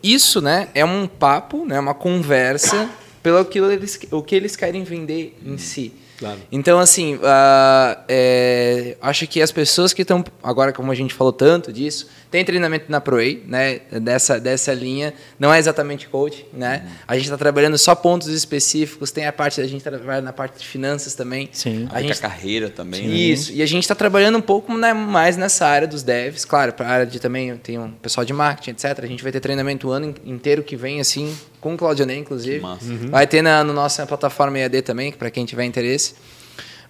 Isso, 0.02 0.40
né, 0.40 0.68
é 0.74 0.84
um 0.84 1.06
papo, 1.06 1.64
né, 1.66 1.78
uma 1.78 1.94
conversa 1.94 2.88
pelo 3.22 3.44
que 3.44 3.58
eles, 3.58 3.98
o 4.10 4.22
que 4.22 4.34
eles 4.34 4.56
querem 4.56 4.84
vender 4.84 5.36
em 5.44 5.58
si. 5.58 5.92
Claro. 6.18 6.38
Então, 6.50 6.78
assim, 6.78 7.16
uh, 7.16 7.98
é, 8.08 8.96
acho 9.00 9.26
que 9.26 9.42
as 9.42 9.52
pessoas 9.52 9.92
que 9.92 10.02
estão. 10.02 10.24
Agora, 10.42 10.72
como 10.72 10.90
a 10.90 10.94
gente 10.94 11.12
falou 11.12 11.32
tanto 11.32 11.72
disso, 11.72 12.08
tem 12.30 12.44
treinamento 12.44 12.86
na 12.88 13.00
ProA, 13.00 13.36
né? 13.46 13.80
Dessa, 14.00 14.40
dessa 14.40 14.72
linha. 14.74 15.14
Não 15.38 15.52
é 15.52 15.58
exatamente 15.58 16.08
coach, 16.08 16.44
né? 16.52 16.82
Uhum. 16.84 16.92
A 17.08 17.14
gente 17.14 17.24
está 17.24 17.36
trabalhando 17.36 17.78
só 17.78 17.94
pontos 17.94 18.28
específicos. 18.28 19.10
Tem 19.10 19.26
a 19.26 19.32
parte 19.32 19.60
da 19.60 19.66
gente 19.66 19.82
trabalhar 19.82 20.20
na 20.20 20.32
parte 20.32 20.58
de 20.58 20.66
finanças 20.66 21.14
também. 21.14 21.48
Sim. 21.52 21.88
A, 21.90 21.98
a 21.98 22.02
gente, 22.02 22.20
carreira 22.20 22.68
também. 22.68 23.02
Sim, 23.02 23.08
né? 23.08 23.14
Isso. 23.14 23.52
E 23.52 23.62
a 23.62 23.66
gente 23.66 23.82
está 23.82 23.94
trabalhando 23.94 24.38
um 24.38 24.40
pouco 24.40 24.76
né, 24.76 24.92
mais 24.92 25.36
nessa 25.36 25.66
área 25.66 25.86
dos 25.86 26.02
devs. 26.02 26.44
Claro, 26.44 26.72
para 26.72 26.86
a 26.86 26.90
área 26.90 27.06
de 27.06 27.20
também 27.20 27.56
tem 27.58 27.78
um 27.78 27.90
pessoal 27.92 28.24
de 28.24 28.32
marketing, 28.32 28.70
etc. 28.70 29.04
A 29.04 29.06
gente 29.06 29.22
vai 29.22 29.30
ter 29.30 29.40
treinamento 29.40 29.88
o 29.88 29.90
ano 29.90 30.14
inteiro 30.24 30.62
que 30.62 30.76
vem, 30.76 31.00
assim, 31.00 31.36
com 31.60 31.74
o 31.74 31.76
Claudionei, 31.76 32.18
inclusive. 32.18 32.64
Uhum. 32.64 33.10
Vai 33.10 33.26
ter 33.26 33.42
na, 33.42 33.62
na 33.62 33.72
nossa 33.72 34.04
plataforma 34.06 34.58
EAD 34.58 34.82
também, 34.82 35.12
para 35.12 35.30
quem 35.30 35.44
tiver 35.44 35.64
interesse. 35.64 36.14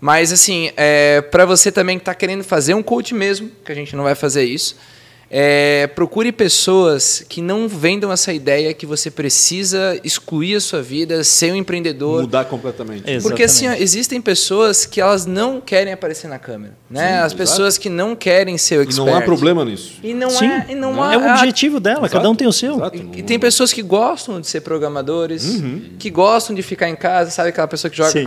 Mas, 0.00 0.32
assim, 0.32 0.70
é, 0.76 1.20
para 1.20 1.44
você 1.44 1.72
também 1.72 1.98
que 1.98 2.02
está 2.02 2.14
querendo 2.14 2.44
fazer 2.44 2.74
um 2.74 2.82
coach 2.82 3.14
mesmo, 3.14 3.50
que 3.64 3.72
a 3.72 3.74
gente 3.74 3.96
não 3.96 4.04
vai 4.04 4.14
fazer 4.14 4.44
isso, 4.44 4.76
é, 5.28 5.88
procure 5.88 6.30
pessoas 6.30 7.24
que 7.28 7.42
não 7.42 7.66
vendam 7.66 8.12
essa 8.12 8.32
ideia 8.32 8.72
que 8.72 8.86
você 8.86 9.10
precisa 9.10 9.98
excluir 10.04 10.56
a 10.56 10.60
sua 10.60 10.80
vida, 10.80 11.24
ser 11.24 11.52
um 11.52 11.56
empreendedor. 11.56 12.22
Mudar 12.22 12.44
completamente. 12.44 13.00
Exatamente. 13.00 13.22
Porque 13.22 13.42
assim, 13.42 13.68
ó, 13.68 13.72
existem 13.72 14.20
pessoas 14.20 14.86
que 14.86 15.00
elas 15.00 15.26
não 15.26 15.60
querem 15.60 15.92
aparecer 15.92 16.28
na 16.28 16.38
câmera. 16.38 16.74
Né? 16.88 17.00
Sim, 17.00 17.12
As 17.14 17.18
exato. 17.18 17.36
pessoas 17.36 17.78
que 17.78 17.88
não 17.88 18.14
querem 18.14 18.56
ser 18.56 18.78
o 18.78 18.82
expert. 18.82 19.08
E 19.08 19.10
não 19.10 19.16
há 19.16 19.22
problema 19.22 19.64
nisso. 19.64 19.98
E 20.02 20.14
não 20.14 20.30
Sim, 20.30 20.46
é, 20.46 20.66
e 20.68 20.74
não 20.74 20.94
não. 20.94 21.02
há, 21.02 21.14
é 21.14 21.18
o 21.18 21.30
objetivo 21.30 21.80
dela, 21.80 22.00
exato, 22.00 22.12
cada 22.12 22.30
um 22.30 22.34
tem 22.34 22.46
o 22.46 22.52
seu. 22.52 22.76
Exato, 22.76 22.96
e, 22.96 23.18
e, 23.18 23.22
tem 23.22 23.38
pessoas 23.38 23.72
que 23.72 23.82
gostam 23.82 24.40
de 24.40 24.46
ser 24.46 24.60
programadores, 24.60 25.44
uhum. 25.44 25.90
que 25.98 26.08
gostam 26.08 26.54
de 26.54 26.62
ficar 26.62 26.88
em 26.88 26.96
casa, 26.96 27.30
sabe 27.30 27.48
aquela 27.48 27.66
pessoa 27.66 27.90
que 27.90 27.96
joga. 27.96 28.10
Sim. 28.10 28.26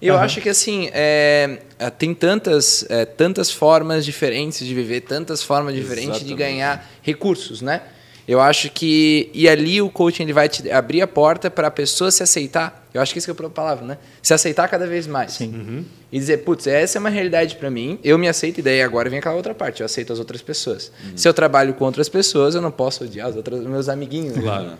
Eu 0.00 0.14
uhum. 0.14 0.20
acho 0.20 0.40
que 0.40 0.48
assim 0.48 0.88
é, 0.92 1.58
tem 1.98 2.14
tantas, 2.14 2.84
é, 2.88 3.04
tantas 3.04 3.50
formas 3.50 4.04
diferentes 4.04 4.64
de 4.64 4.74
viver, 4.74 5.00
tantas 5.00 5.42
formas 5.42 5.74
diferentes 5.74 6.10
Exatamente. 6.10 6.28
de 6.28 6.34
ganhar 6.34 6.88
recursos, 7.02 7.60
né? 7.60 7.82
Eu 8.28 8.42
acho 8.42 8.70
que 8.70 9.30
e 9.32 9.48
ali 9.48 9.80
o 9.80 9.88
coaching 9.88 10.24
ele 10.24 10.34
vai 10.34 10.50
te 10.50 10.70
abrir 10.70 11.00
a 11.00 11.06
porta 11.06 11.50
para 11.50 11.68
a 11.68 11.70
pessoa 11.70 12.10
se 12.10 12.22
aceitar. 12.22 12.86
Eu 12.92 13.00
acho 13.00 13.12
que 13.12 13.18
isso 13.18 13.34
que 13.34 13.42
é 13.42 13.46
a 13.46 13.50
palavra, 13.50 13.86
né? 13.86 13.98
Se 14.20 14.34
aceitar 14.34 14.68
cada 14.68 14.86
vez 14.86 15.06
mais. 15.06 15.32
Sim. 15.32 15.48
Uhum. 15.48 15.84
E 16.12 16.18
dizer, 16.18 16.38
putz, 16.38 16.66
essa 16.66 16.98
é 16.98 17.00
uma 17.00 17.08
realidade 17.08 17.56
para 17.56 17.70
mim. 17.70 17.98
Eu 18.04 18.18
me 18.18 18.28
aceito 18.28 18.58
e 18.58 18.62
daí 18.62 18.82
agora 18.82 19.08
vem 19.08 19.18
aquela 19.18 19.34
outra 19.34 19.54
parte. 19.54 19.80
Eu 19.80 19.86
aceito 19.86 20.12
as 20.12 20.18
outras 20.18 20.42
pessoas. 20.42 20.92
Uhum. 21.04 21.16
Se 21.16 21.26
eu 21.26 21.32
trabalho 21.32 21.72
com 21.72 21.86
outras 21.86 22.08
pessoas, 22.08 22.54
eu 22.54 22.60
não 22.60 22.70
posso 22.70 23.04
odiar 23.04 23.30
os 23.30 23.36
outros 23.36 23.60
meus 23.64 23.88
amiguinhos. 23.88 24.36
Claro. 24.36 24.64
Né? 24.64 24.78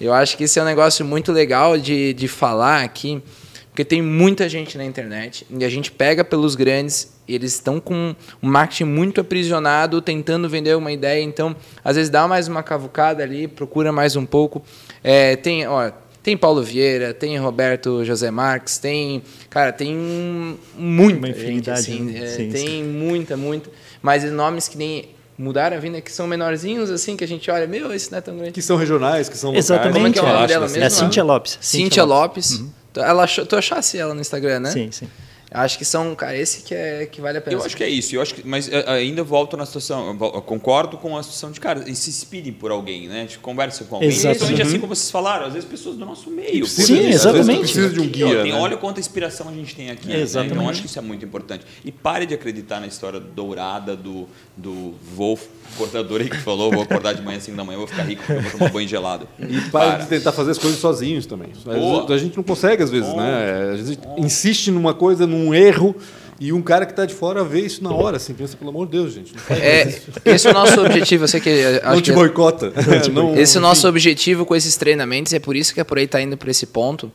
Eu 0.00 0.14
acho 0.14 0.36
que 0.36 0.44
isso 0.44 0.58
é 0.58 0.62
um 0.62 0.66
negócio 0.66 1.04
muito 1.04 1.32
legal 1.32 1.76
de, 1.76 2.14
de 2.14 2.28
falar 2.28 2.82
aqui. 2.82 3.22
Porque 3.76 3.84
tem 3.84 4.00
muita 4.00 4.48
gente 4.48 4.78
na 4.78 4.86
internet 4.86 5.46
e 5.50 5.62
a 5.62 5.68
gente 5.68 5.92
pega 5.92 6.24
pelos 6.24 6.54
grandes, 6.54 7.12
eles 7.28 7.52
estão 7.52 7.78
com 7.78 8.16
um 8.42 8.48
marketing 8.48 8.84
muito 8.84 9.20
aprisionado, 9.20 10.00
tentando 10.00 10.48
vender 10.48 10.74
uma 10.74 10.90
ideia. 10.90 11.22
Então, 11.22 11.54
às 11.84 11.94
vezes 11.94 12.08
dá 12.08 12.26
mais 12.26 12.48
uma 12.48 12.62
cavucada 12.62 13.22
ali, 13.22 13.46
procura 13.46 13.92
mais 13.92 14.16
um 14.16 14.24
pouco. 14.24 14.64
É, 15.04 15.36
tem, 15.36 15.68
ó, 15.68 15.92
tem 16.22 16.38
Paulo 16.38 16.62
Vieira, 16.62 17.12
tem 17.12 17.36
Roberto 17.36 18.02
José 18.02 18.30
Marques, 18.30 18.78
tem, 18.78 19.22
cara, 19.50 19.74
tem 19.74 19.94
muita 20.74 21.38
gente 21.38 21.70
assim, 21.70 22.00
né? 22.00 22.24
é, 22.24 22.26
sim, 22.28 22.48
tem 22.48 22.66
sim. 22.66 22.82
muita, 22.82 23.36
muita, 23.36 23.70
mas 24.00 24.24
nomes 24.24 24.68
que 24.68 24.78
nem 24.78 25.10
mudaram 25.36 25.76
a 25.76 25.80
vida, 25.80 26.00
que 26.00 26.10
são 26.10 26.26
menorzinhos, 26.26 26.90
assim, 26.90 27.14
que 27.14 27.24
a 27.24 27.28
gente 27.28 27.50
olha, 27.50 27.66
meu, 27.66 27.92
esse 27.92 28.10
não 28.10 28.16
é 28.16 28.20
tão 28.22 28.38
grande. 28.38 28.52
Que 28.52 28.62
são 28.62 28.78
regionais, 28.78 29.28
que 29.28 29.36
são 29.36 29.50
locais. 29.50 29.66
Exatamente. 29.66 29.92
Como 29.92 30.06
é 30.06 30.12
que 30.12 30.18
é 30.18 30.22
o 30.22 30.26
nome 30.26 30.46
dela 30.46 30.66
mesmo? 30.66 30.82
É 30.82 30.88
Cíntia 30.88 31.22
Lopes. 31.22 31.58
Cíntia 31.60 32.04
Lopes. 32.04 32.52
Lopes. 32.52 32.60
Uhum. 32.60 32.85
Ela 33.00 33.26
tu 33.26 33.56
achasse 33.56 33.98
ela 33.98 34.14
no 34.14 34.20
Instagram, 34.20 34.60
né? 34.60 34.70
Sim, 34.70 34.90
sim. 34.90 35.08
Acho 35.56 35.78
que 35.78 35.86
são, 35.86 36.14
cara, 36.14 36.36
esse 36.36 36.62
que, 36.62 36.74
é, 36.74 37.06
que 37.06 37.18
vale 37.18 37.38
a 37.38 37.40
pena. 37.40 37.56
Eu 37.56 37.64
acho 37.64 37.74
que 37.74 37.82
é 37.82 37.88
isso. 37.88 38.14
Eu 38.14 38.20
acho 38.20 38.34
que, 38.34 38.46
mas 38.46 38.70
eh, 38.70 38.84
ainda 38.86 39.24
volto 39.24 39.56
na 39.56 39.64
situação. 39.64 40.10
Eu 40.10 40.42
concordo 40.42 40.98
com 40.98 41.16
a 41.16 41.22
situação 41.22 41.50
de 41.50 41.58
cara. 41.58 41.88
E 41.88 41.96
se 41.96 42.10
inspirem 42.10 42.52
por 42.52 42.70
alguém, 42.70 43.08
né? 43.08 43.20
A 43.20 43.22
gente 43.22 43.38
conversa 43.38 43.84
com 43.84 43.94
alguém. 43.94 44.10
Exatamente. 44.10 44.38
Principalmente 44.38 44.68
assim 44.68 44.78
como 44.78 44.94
vocês 44.94 45.10
falaram, 45.10 45.46
às 45.46 45.54
vezes 45.54 45.66
pessoas 45.66 45.96
do 45.96 46.04
nosso 46.04 46.30
meio. 46.30 46.60
Precisa, 46.60 46.86
Sim, 46.86 47.08
exatamente. 47.08 47.60
Precisa 47.60 47.88
de 47.88 48.00
um 48.00 48.06
guia. 48.06 48.42
Tem, 48.42 48.52
né? 48.52 48.58
Olha 48.58 48.76
quanta 48.76 49.00
inspiração 49.00 49.48
a 49.48 49.52
gente 49.52 49.74
tem 49.74 49.90
aqui. 49.90 50.08
Né? 50.08 50.26
Então 50.44 50.68
acho 50.68 50.82
que 50.82 50.88
isso 50.88 50.98
é 50.98 51.02
muito 51.02 51.24
importante. 51.24 51.64
E 51.82 51.90
pare 51.90 52.26
de 52.26 52.34
acreditar 52.34 52.78
na 52.78 52.86
história 52.86 53.18
dourada 53.18 53.96
do, 53.96 54.28
do 54.58 54.94
Wolf 55.16 55.40
cortador 55.76 56.20
aí 56.20 56.28
que 56.28 56.38
falou, 56.38 56.70
vou 56.70 56.82
acordar 56.82 57.12
de 57.12 57.22
manhã 57.22 57.38
5 57.38 57.56
da 57.56 57.64
manhã, 57.64 57.78
vou 57.78 57.86
ficar 57.86 58.02
rico 58.02 58.22
porque 58.24 58.38
eu 58.38 58.42
vou 58.42 58.50
tomar 58.52 58.70
banho 58.70 58.88
gelado. 58.88 59.28
E 59.48 59.60
para, 59.70 59.98
de 59.98 60.06
tentar 60.08 60.32
fazer 60.32 60.50
as 60.50 60.58
coisas 60.58 60.78
sozinhos 60.80 61.24
também. 61.24 61.50
Boa. 61.64 62.12
A 62.12 62.18
gente 62.18 62.36
não 62.36 62.42
consegue 62.42 62.82
às 62.82 62.90
vezes, 62.90 63.08
Boa. 63.08 63.22
né? 63.22 63.70
A 63.72 63.76
gente 63.76 63.98
Boa. 63.98 64.20
insiste 64.20 64.70
numa 64.70 64.92
coisa, 64.92 65.26
num 65.26 65.45
erro, 65.54 65.94
e 66.38 66.52
um 66.52 66.60
cara 66.60 66.84
que 66.84 66.92
está 66.92 67.06
de 67.06 67.14
fora 67.14 67.42
vê 67.42 67.60
isso 67.60 67.82
na 67.82 67.92
hora, 67.92 68.18
assim, 68.18 68.34
pensa, 68.34 68.56
pelo 68.56 68.70
amor 68.70 68.86
de 68.86 68.92
Deus, 68.92 69.12
gente. 69.12 69.34
é, 69.50 70.00
esse 70.24 70.46
é 70.46 70.50
o 70.50 70.54
nosso 70.54 70.80
objetivo, 70.80 71.24
eu 71.24 71.28
sei 71.28 71.40
que. 71.40 71.50
não 71.82 72.00
te 72.00 72.12
boicota. 72.12 72.72
não, 73.12 73.34
esse 73.36 73.56
é 73.56 73.60
o 73.60 73.62
nosso 73.62 73.88
objetivo 73.88 74.44
com 74.44 74.54
esses 74.54 74.76
treinamentos, 74.76 75.32
é 75.32 75.38
por 75.38 75.56
isso 75.56 75.72
que 75.72 75.80
a 75.80 75.84
Por 75.84 75.98
aí 75.98 76.04
está 76.04 76.20
indo 76.20 76.36
para 76.36 76.50
esse 76.50 76.66
ponto. 76.66 77.10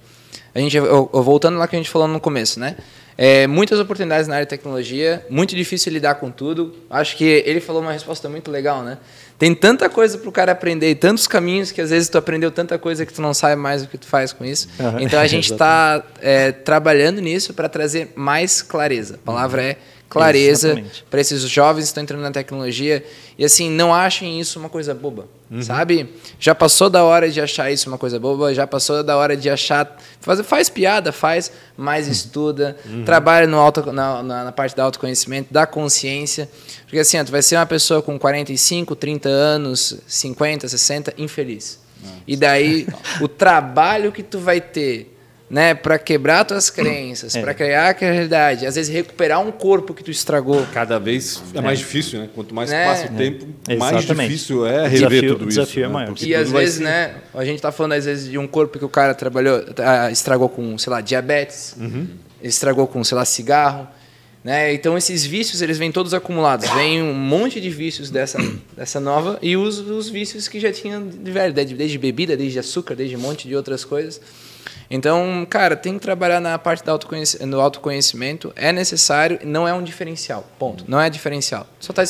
A 0.54 0.60
gente, 0.60 0.78
voltando 0.80 1.58
lá 1.58 1.68
que 1.68 1.76
a 1.76 1.80
gente 1.80 1.90
falou 1.90 2.08
no 2.08 2.20
começo, 2.20 2.60
né? 2.60 2.76
É, 3.18 3.46
muitas 3.46 3.80
oportunidades 3.80 4.28
na 4.28 4.36
área 4.36 4.46
de 4.46 4.50
tecnologia, 4.50 5.26
muito 5.30 5.56
difícil 5.56 5.94
lidar 5.94 6.16
com 6.16 6.32
tudo. 6.32 6.74
Acho 6.90 7.16
que 7.16 7.24
ele 7.24 7.62
falou 7.62 7.82
uma 7.82 7.92
resposta 7.92 8.28
muito 8.28 8.50
legal, 8.50 8.82
né? 8.84 8.98
Tem 9.42 9.56
tanta 9.56 9.90
coisa 9.90 10.20
para 10.20 10.30
o 10.30 10.32
cara 10.32 10.52
aprender 10.52 10.92
e 10.92 10.94
tantos 10.94 11.26
caminhos 11.26 11.72
que 11.72 11.82
às 11.82 11.90
vezes 11.90 12.08
tu 12.08 12.16
aprendeu 12.16 12.52
tanta 12.52 12.78
coisa 12.78 13.08
que 13.08 13.12
tu 13.12 13.24
não 13.24 13.34
sabe 13.34 13.56
mais 13.60 13.82
o 13.82 13.88
que 13.88 13.98
tu 13.98 14.06
faz 14.06 14.32
com 14.32 14.46
isso. 14.46 14.70
Uhum. 14.80 15.00
Então 15.00 15.20
a 15.20 15.26
gente 15.26 15.52
está 15.52 16.04
é, 16.22 16.52
trabalhando 16.52 17.20
nisso 17.20 17.52
para 17.52 17.68
trazer 17.68 18.14
mais 18.16 18.62
clareza. 18.62 19.16
A 19.16 19.26
palavra 19.26 19.64
é 19.64 19.78
clareza 20.12 20.84
para 21.10 21.22
esses 21.22 21.42
jovens 21.44 21.84
que 21.84 21.88
estão 21.88 22.04
entrando 22.04 22.22
na 22.22 22.32
tecnologia. 22.32 23.04
E 23.38 23.46
assim, 23.46 23.70
não 23.70 23.94
achem 23.94 24.42
isso 24.42 24.60
uma 24.60 24.68
coisa 24.68 24.94
boba, 24.94 25.26
uhum. 25.50 25.62
sabe? 25.62 26.14
Já 26.38 26.54
passou 26.54 26.90
da 26.90 27.06
hora 27.06 27.32
de 27.32 27.40
achar 27.40 27.72
isso 27.72 27.88
uma 27.88 27.98
coisa 27.98 28.20
boba, 28.20 28.54
já 28.54 28.68
passou 28.68 29.02
da 29.02 29.16
hora 29.16 29.38
de 29.38 29.50
achar. 29.50 29.98
Faz, 30.20 30.42
faz 30.42 30.70
piada, 30.70 31.14
faz, 31.14 31.50
mas 31.78 32.08
uhum. 32.08 32.12
estuda, 32.12 32.78
uhum. 32.86 33.06
trabalha 33.06 33.48
no 33.48 33.58
auto, 33.58 33.90
na, 33.94 34.22
na, 34.22 34.44
na, 34.44 34.52
parte 34.52 34.76
do 34.76 34.82
autoconhecimento, 34.82 35.52
da 35.52 35.66
consciência. 35.66 36.50
Porque 36.84 37.00
assim, 37.00 37.18
ó, 37.18 37.24
tu 37.24 37.32
vai 37.32 37.42
ser 37.42 37.56
uma 37.56 37.66
pessoa 37.66 38.02
com 38.02 38.20
45, 38.20 38.94
30 38.98 39.30
anos, 39.30 39.98
50, 40.06 40.68
60, 40.68 41.14
infeliz. 41.18 41.80
E 42.28 42.36
daí, 42.36 42.86
o 43.22 43.30
trabalho 43.30 44.12
que 44.12 44.24
tu 44.24 44.40
vai 44.40 44.60
ter 44.60 45.11
né, 45.52 45.74
para 45.74 46.00
quebrar 46.00 46.46
tuas 46.46 46.70
crenças, 46.70 47.36
é. 47.36 47.42
para 47.42 47.54
criar 47.54 47.90
aquela 47.90 48.14
realidade, 48.14 48.66
às 48.66 48.76
vezes 48.76 48.94
recuperar 48.94 49.46
um 49.46 49.52
corpo 49.52 49.94
que 49.94 50.02
tu 50.02 50.10
estragou. 50.10 50.66
Cada 50.74 50.98
vez 50.98 51.44
é 51.54 51.60
mais 51.60 51.80
difícil, 51.80 52.22
né? 52.22 52.30
Quanto 52.34 52.56
mais 52.56 52.72
né? 52.72 52.86
passa 52.86 53.12
o 53.12 53.18
tempo, 53.18 53.46
é. 53.68 53.76
mais 53.76 54.06
difícil 54.06 54.66
é 54.66 54.88
rever 54.88 55.10
desafio, 55.10 55.34
tudo 55.34 55.50
isso. 55.50 55.60
O 55.60 55.64
desafio 55.64 55.84
é 55.84 55.88
né? 55.88 55.94
maior. 55.94 56.16
E 56.22 56.34
às 56.34 56.50
vezes, 56.50 56.76
ser... 56.76 56.84
né, 56.84 57.16
a 57.34 57.44
gente 57.44 57.62
tá 57.62 57.70
falando 57.70 57.92
às 57.92 58.06
vezes 58.06 58.32
de 58.32 58.38
um 58.38 58.48
corpo 58.48 58.80
que 58.80 58.86
o 58.86 58.90
cara 58.90 59.14
trabalhou, 59.14 59.62
tá, 59.74 60.10
estragou 60.10 60.48
com, 60.48 60.78
sei 60.78 60.90
lá, 60.90 61.02
diabetes, 61.02 61.76
uhum. 61.78 62.08
estragou 62.42 62.88
com, 62.88 63.04
sei 63.04 63.18
lá, 63.18 63.26
cigarro, 63.26 63.86
né? 64.42 64.74
Então 64.74 64.98
esses 64.98 65.26
vícios, 65.26 65.62
eles 65.62 65.78
vêm 65.78 65.92
todos 65.92 66.14
acumulados. 66.14 66.70
Vem 66.70 67.04
um 67.04 67.14
monte 67.14 67.60
de 67.60 67.70
vícios 67.70 68.10
dessa, 68.10 68.38
dessa 68.74 69.02
nova 69.02 69.38
e 69.42 69.58
os, 69.58 69.80
os 69.80 70.08
vícios 70.08 70.48
que 70.48 70.62
já 70.62 70.72
tinham 70.72 71.06
de 71.06 71.30
velho, 71.30 71.54
desde, 71.54 71.76
desde 71.76 71.98
bebida, 71.98 72.38
desde 72.38 72.58
açúcar, 72.58 72.96
desde 72.96 73.18
um 73.18 73.20
monte 73.20 73.50
de 73.50 73.54
outras 73.54 73.84
coisas. 73.84 74.22
Então, 74.90 75.46
cara, 75.50 75.76
tem 75.76 75.94
que 75.96 76.00
trabalhar 76.00 76.40
na 76.40 76.58
parte 76.58 76.84
do 76.84 76.92
autoconhecimento, 76.92 77.48
no 77.48 77.60
autoconhecimento. 77.60 78.54
É 78.56 78.72
necessário, 78.72 79.40
não 79.44 79.68
é 79.68 79.74
um 79.74 79.84
diferencial. 79.84 80.48
Ponto. 80.60 80.86
Não 80.88 81.00
é 81.00 81.10
diferencial. 81.10 81.68
Só 81.80 81.92
está 81.92 82.04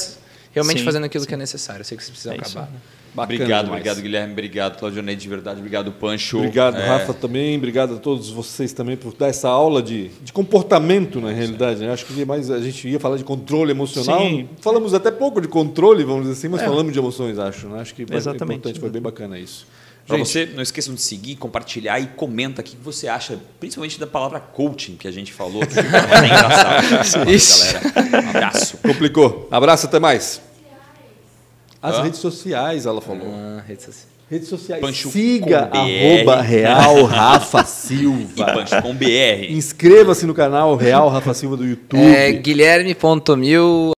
realmente 0.52 0.80
sim, 0.80 0.86
fazendo 0.86 1.06
aquilo 1.06 1.24
sim. 1.24 1.28
que 1.28 1.34
é 1.34 1.38
necessário. 1.38 1.82
Eu 1.82 1.86
sei 1.86 1.98
que 1.98 2.04
você 2.04 2.12
precisa 2.12 2.34
é 2.34 2.38
acabar. 2.38 2.72
Né? 2.72 2.80
Bacana 3.14 3.36
obrigado, 3.36 3.66
demais. 3.66 3.82
obrigado, 3.82 4.02
Guilherme. 4.02 4.32
Obrigado, 4.32 4.80
Claudionei, 4.80 5.16
de 5.18 5.28
verdade. 5.28 5.60
Obrigado, 5.60 5.92
Pancho. 5.92 6.38
Obrigado, 6.38 6.78
é... 6.78 6.88
Rafa, 6.88 7.14
também. 7.14 7.58
Obrigado 7.58 7.96
a 7.96 7.98
todos 7.98 8.30
vocês 8.30 8.72
também 8.72 8.96
por 8.96 9.14
dar 9.14 9.28
essa 9.28 9.50
aula 9.50 9.84
de, 9.84 10.08
de 10.24 10.32
comportamento, 10.32 11.20
na 11.20 11.30
realidade. 11.30 11.82
Né? 11.82 11.92
Acho 11.92 12.06
que 12.06 12.24
mais 12.24 12.50
a 12.50 12.60
gente 12.60 12.88
ia 12.88 13.00
falar 13.02 13.18
de 13.18 13.26
controle 13.26 13.72
emocional. 13.72 14.22
Sim. 14.22 14.48
Falamos 14.62 14.94
até 14.94 15.12
pouco 15.12 15.42
de 15.42 15.50
controle, 15.50 16.06
vamos 16.06 16.22
dizer 16.22 16.34
assim, 16.34 16.48
mas 16.48 16.62
é. 16.62 16.66
falamos 16.66 16.94
de 16.94 17.00
emoções, 17.00 17.38
acho. 17.38 17.68
Né? 17.68 17.82
Acho 17.82 17.94
que 17.94 18.06
Exatamente. 18.10 18.60
importante, 18.60 18.80
foi 18.80 18.90
bem 18.90 19.02
bacana 19.02 19.38
isso. 19.38 19.68
Para 20.08 20.18
você, 20.18 20.46
não 20.46 20.62
esqueçam 20.62 20.94
de 20.94 21.02
seguir, 21.02 21.36
compartilhar 21.36 22.00
e 22.00 22.08
comenta 22.08 22.62
aqui 22.62 22.76
o 22.76 22.80
que 22.80 22.84
você 22.84 23.08
acha, 23.08 23.40
principalmente 23.60 24.00
da 24.00 24.08
palavra 24.08 24.40
coaching 24.40 24.96
que 24.98 25.08
a 25.08 25.12
gente 25.12 25.32
falou. 25.32 25.66
Que 25.66 25.78
é 25.80 25.84
engraçado. 25.84 27.30
Isso. 27.32 27.74
galera. 27.74 28.26
Um 28.26 28.30
abraço. 28.30 28.78
Complicou. 28.78 29.48
Abraço, 29.50 29.86
até 29.86 30.00
mais. 30.00 30.42
As 31.82 31.96
Hã? 31.96 32.04
redes 32.04 32.20
sociais, 32.20 32.86
ela 32.86 33.02
falou. 33.02 33.28
Ah, 33.28 33.64
redes 33.66 33.86
sociais. 33.86 34.12
Redes 34.32 34.48
sociais. 34.48 34.80
Pancho 34.80 35.12
Siga 35.12 35.70
arroba 35.74 36.42
Real 36.42 37.04
Rafa 37.04 37.66
Silva. 37.66 38.32
E 38.38 38.46
Pancho 38.46 38.82
com 38.82 38.96
BR. 38.96 39.50
Inscreva-se 39.50 40.26
no 40.26 40.34
canal 40.34 40.78
Real 40.78 41.10
Rafa 41.10 41.34
Silva 41.34 41.58
do 41.58 41.66
YouTube. 41.66 42.02
É 42.02 42.32
guilherme.mil 42.32 43.90